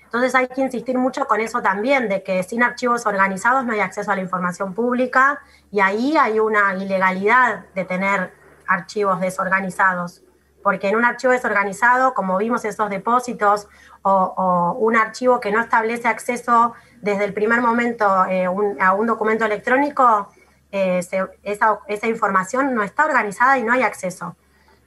[0.05, 3.81] Entonces hay que insistir mucho con eso también, de que sin archivos organizados no hay
[3.81, 5.40] acceso a la información pública
[5.73, 8.35] y ahí hay una ilegalidad de tener
[8.66, 10.23] archivos desorganizados,
[10.62, 13.66] porque en un archivo desorganizado, como vimos esos depósitos,
[14.02, 16.74] o un archivo que no establece acceso
[17.05, 18.47] desde el primer momento eh,
[18.81, 20.33] a un documento electrónico,
[20.73, 21.01] eh,
[21.43, 24.37] esa, información no está organizada y no hay acceso.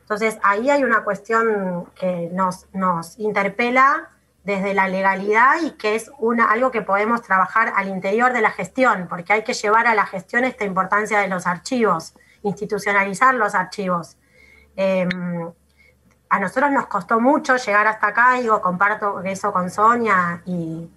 [0.01, 4.09] Entonces, ahí hay una cuestión que nos, nos interpela
[4.43, 8.49] desde la legalidad y que es una, algo que podemos trabajar al interior de la
[8.49, 13.53] gestión, porque hay que llevar a la gestión esta importancia de los archivos, institucionalizar los
[13.53, 14.17] archivos.
[14.75, 15.51] Em,
[16.29, 20.89] a nosotros nos costó mucho llegar hasta acá, digo, comparto eso con Sonia y,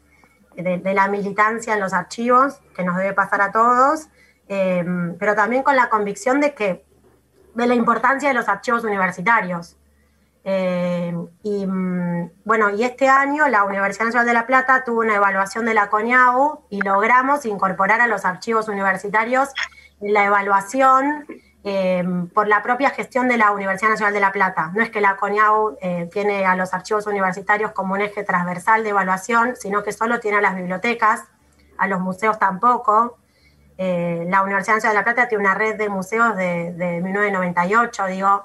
[0.57, 4.09] de, la militancia en los archivos, que nos debe pasar a todos,
[4.49, 4.85] eh,
[5.19, 6.85] pero también con la convicción de que
[7.55, 9.77] de la importancia de los archivos universitarios.
[10.43, 15.17] Eh, y mm, bueno, y este año la Universidad Nacional de La Plata tuvo una
[15.17, 19.51] evaluación de la CONIAU y logramos incorporar a los archivos universitarios
[20.01, 21.27] en la evaluación
[21.65, 24.71] eh, por la propia gestión de la Universidad Nacional de La Plata.
[24.75, 28.83] No es que la CONIAU eh, tiene a los archivos universitarios como un eje transversal
[28.83, 31.25] de evaluación, sino que solo tiene a las bibliotecas,
[31.77, 33.19] a los museos tampoco.
[33.79, 38.45] la Universidad Nacional de La Plata tiene una red de museos de, de 1998, digo,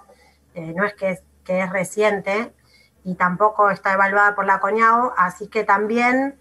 [0.55, 2.51] no es que que es reciente
[3.05, 6.37] y tampoco está evaluada por la CONIAO, así que también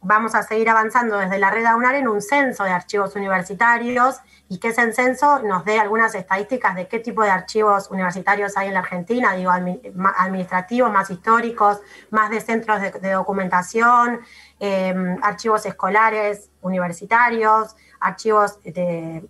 [0.00, 4.58] vamos a seguir avanzando desde la red AUNAR en un censo de archivos universitarios y
[4.58, 8.74] que ese censo nos dé algunas estadísticas de qué tipo de archivos universitarios hay en
[8.74, 11.80] la Argentina, digo, administrativos, más históricos,
[12.10, 14.20] más de centros de, documentación,
[14.58, 18.58] em, archivos escolares universitarios, archivos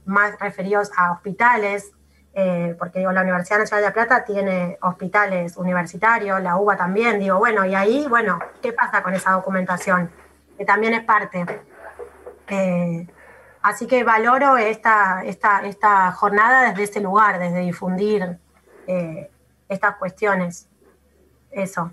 [0.04, 1.92] más referidos a hospitales,
[2.34, 7.18] eh, porque digo, la Universidad Nacional de La Plata tiene hospitales universitarios, la UBA también,
[7.18, 10.12] digo, bueno, y ahí, bueno, ¿qué pasa con esa documentación?
[10.56, 11.44] Que también es parte.
[12.46, 13.06] Eh,
[13.62, 18.38] así que valoro esta, esta, esta jornada desde ese lugar, desde difundir
[18.86, 19.30] eh,
[19.68, 20.68] estas cuestiones.
[21.50, 21.90] Eso.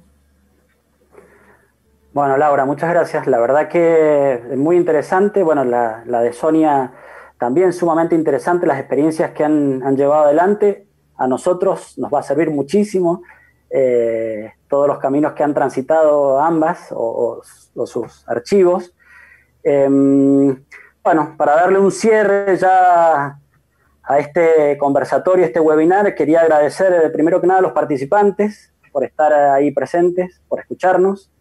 [2.13, 3.27] Bueno, Laura, muchas gracias.
[3.27, 5.43] La verdad que es muy interesante.
[5.43, 6.93] Bueno, la, la de Sonia
[7.37, 10.87] también sumamente interesante las experiencias que han, llevado adelante.
[11.17, 13.23] A nosotros nos va a servir muchísimo
[13.69, 17.41] eh, todos los caminos que han transitado ambas o,
[17.85, 18.93] sus archivos.
[19.63, 20.63] Em,
[21.05, 23.39] bueno, para darle un cierre ya
[24.01, 29.03] a este conversatorio, este webinar, quería agradecer eh, primero que nada a los participantes por
[29.03, 31.31] estar ahí presentes, por escucharnos.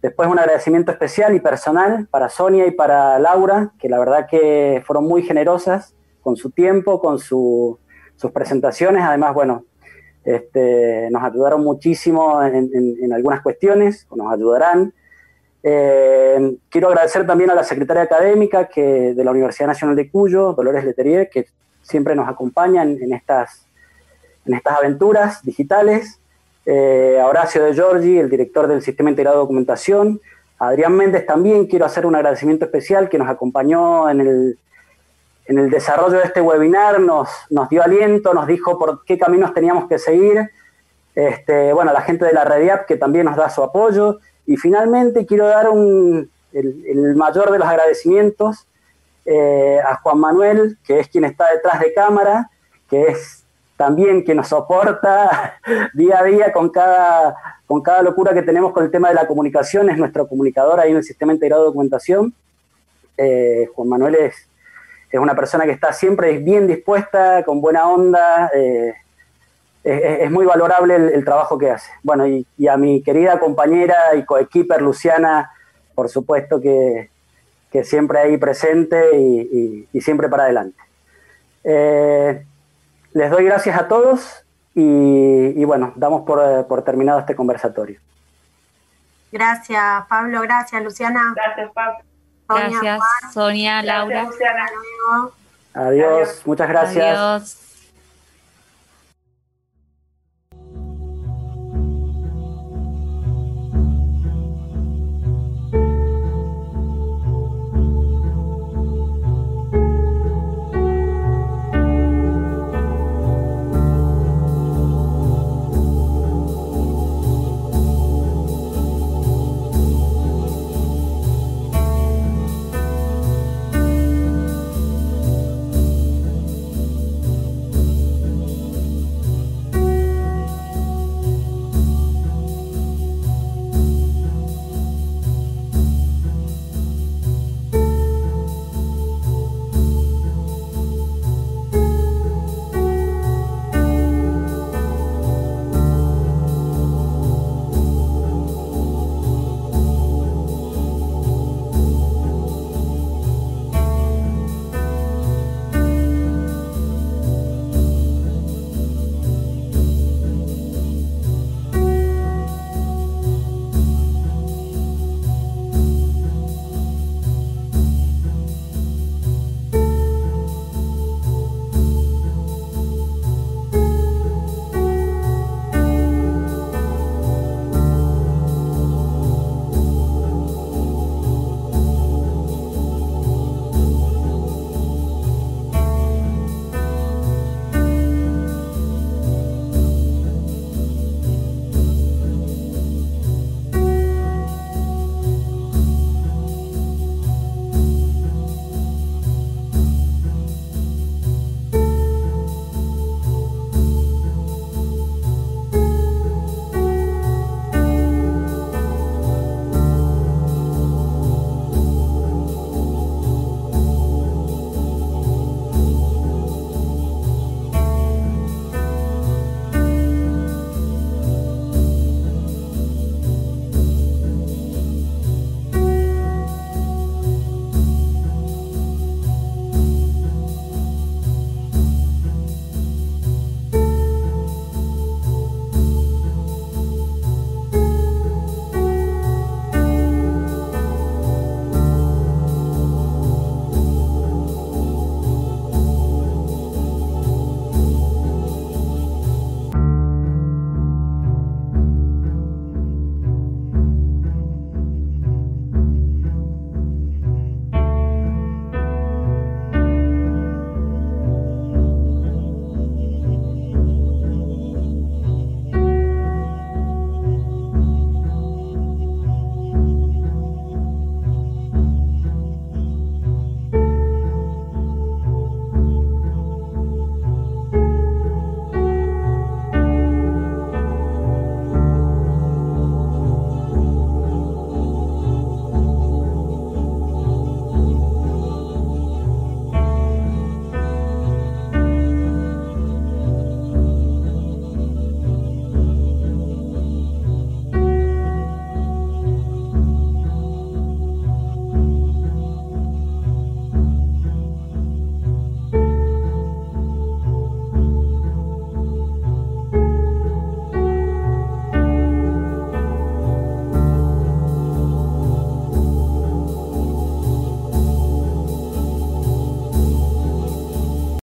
[0.00, 4.80] Después un agradecimiento especial y personal para Sonia y para Laura, que la verdad que
[4.86, 7.78] fueron muy generosas con su tiempo, con sus
[8.32, 9.02] presentaciones.
[9.02, 9.64] Además, bueno,
[10.22, 14.94] este, nos ayudaron muchísimo en, algunas cuestiones, nos ayudarán.
[15.66, 20.52] Eh, quiero agradecer también a la secretaria académica que, de la Universidad Nacional de Cuyo,
[20.52, 21.46] Dolores Leterier, que
[21.80, 23.66] siempre nos acompaña en, estas,
[24.44, 26.20] en estas aventuras digitales
[26.66, 30.20] eh, a Horacio de Giorgi, el director del Sistema Integrado de Documentación,
[30.58, 34.58] a Adrián Méndez también quiero hacer un agradecimiento especial que nos acompañó en el,
[35.46, 39.54] en el desarrollo de este webinar, nos, nos dio aliento, nos dijo por qué caminos
[39.54, 40.50] teníamos que seguir.
[41.14, 44.18] Este, bueno, a la gente de la Rediap que también nos da su apoyo.
[44.46, 45.66] Y finalmente quiero dar
[46.52, 48.66] el, mayor de los agradecimientos
[49.24, 52.50] eh, a Juan Manuel, que es quien está detrás de cámara,
[52.88, 53.44] que es
[53.76, 55.58] también que nos soporta
[55.94, 57.34] día a día con cada,
[57.66, 60.90] con cada locura que tenemos con el tema de la comunicación, es nuestro comunicador ahí
[60.90, 62.34] en el Sistema Integrado de Documentación.
[63.16, 64.48] Eh, Juan Manuel es,
[65.10, 68.94] es, una persona que está siempre bien dispuesta, con buena onda, eh,
[69.84, 71.92] es, muy valorable el, trabajo que hace.
[72.02, 75.52] Bueno, y, a mi querida compañera y coequiper Luciana,
[75.94, 77.10] por supuesto que,
[77.70, 80.84] que siempre ahí presente y, y siempre para adelante.
[81.64, 82.44] Eh,
[83.14, 84.44] les doy gracias a todos
[84.74, 88.00] y, bueno, damos por, por, terminado este conversatorio.
[89.32, 90.42] Gracias, Pablo.
[90.42, 91.32] Gracias, Luciana.
[91.34, 91.98] Gracias, Pablo.
[92.48, 93.00] gracias,
[93.32, 94.28] Sonia, Laura.
[95.74, 97.18] Adiós, muchas gracias.
[97.18, 97.63] Adiós.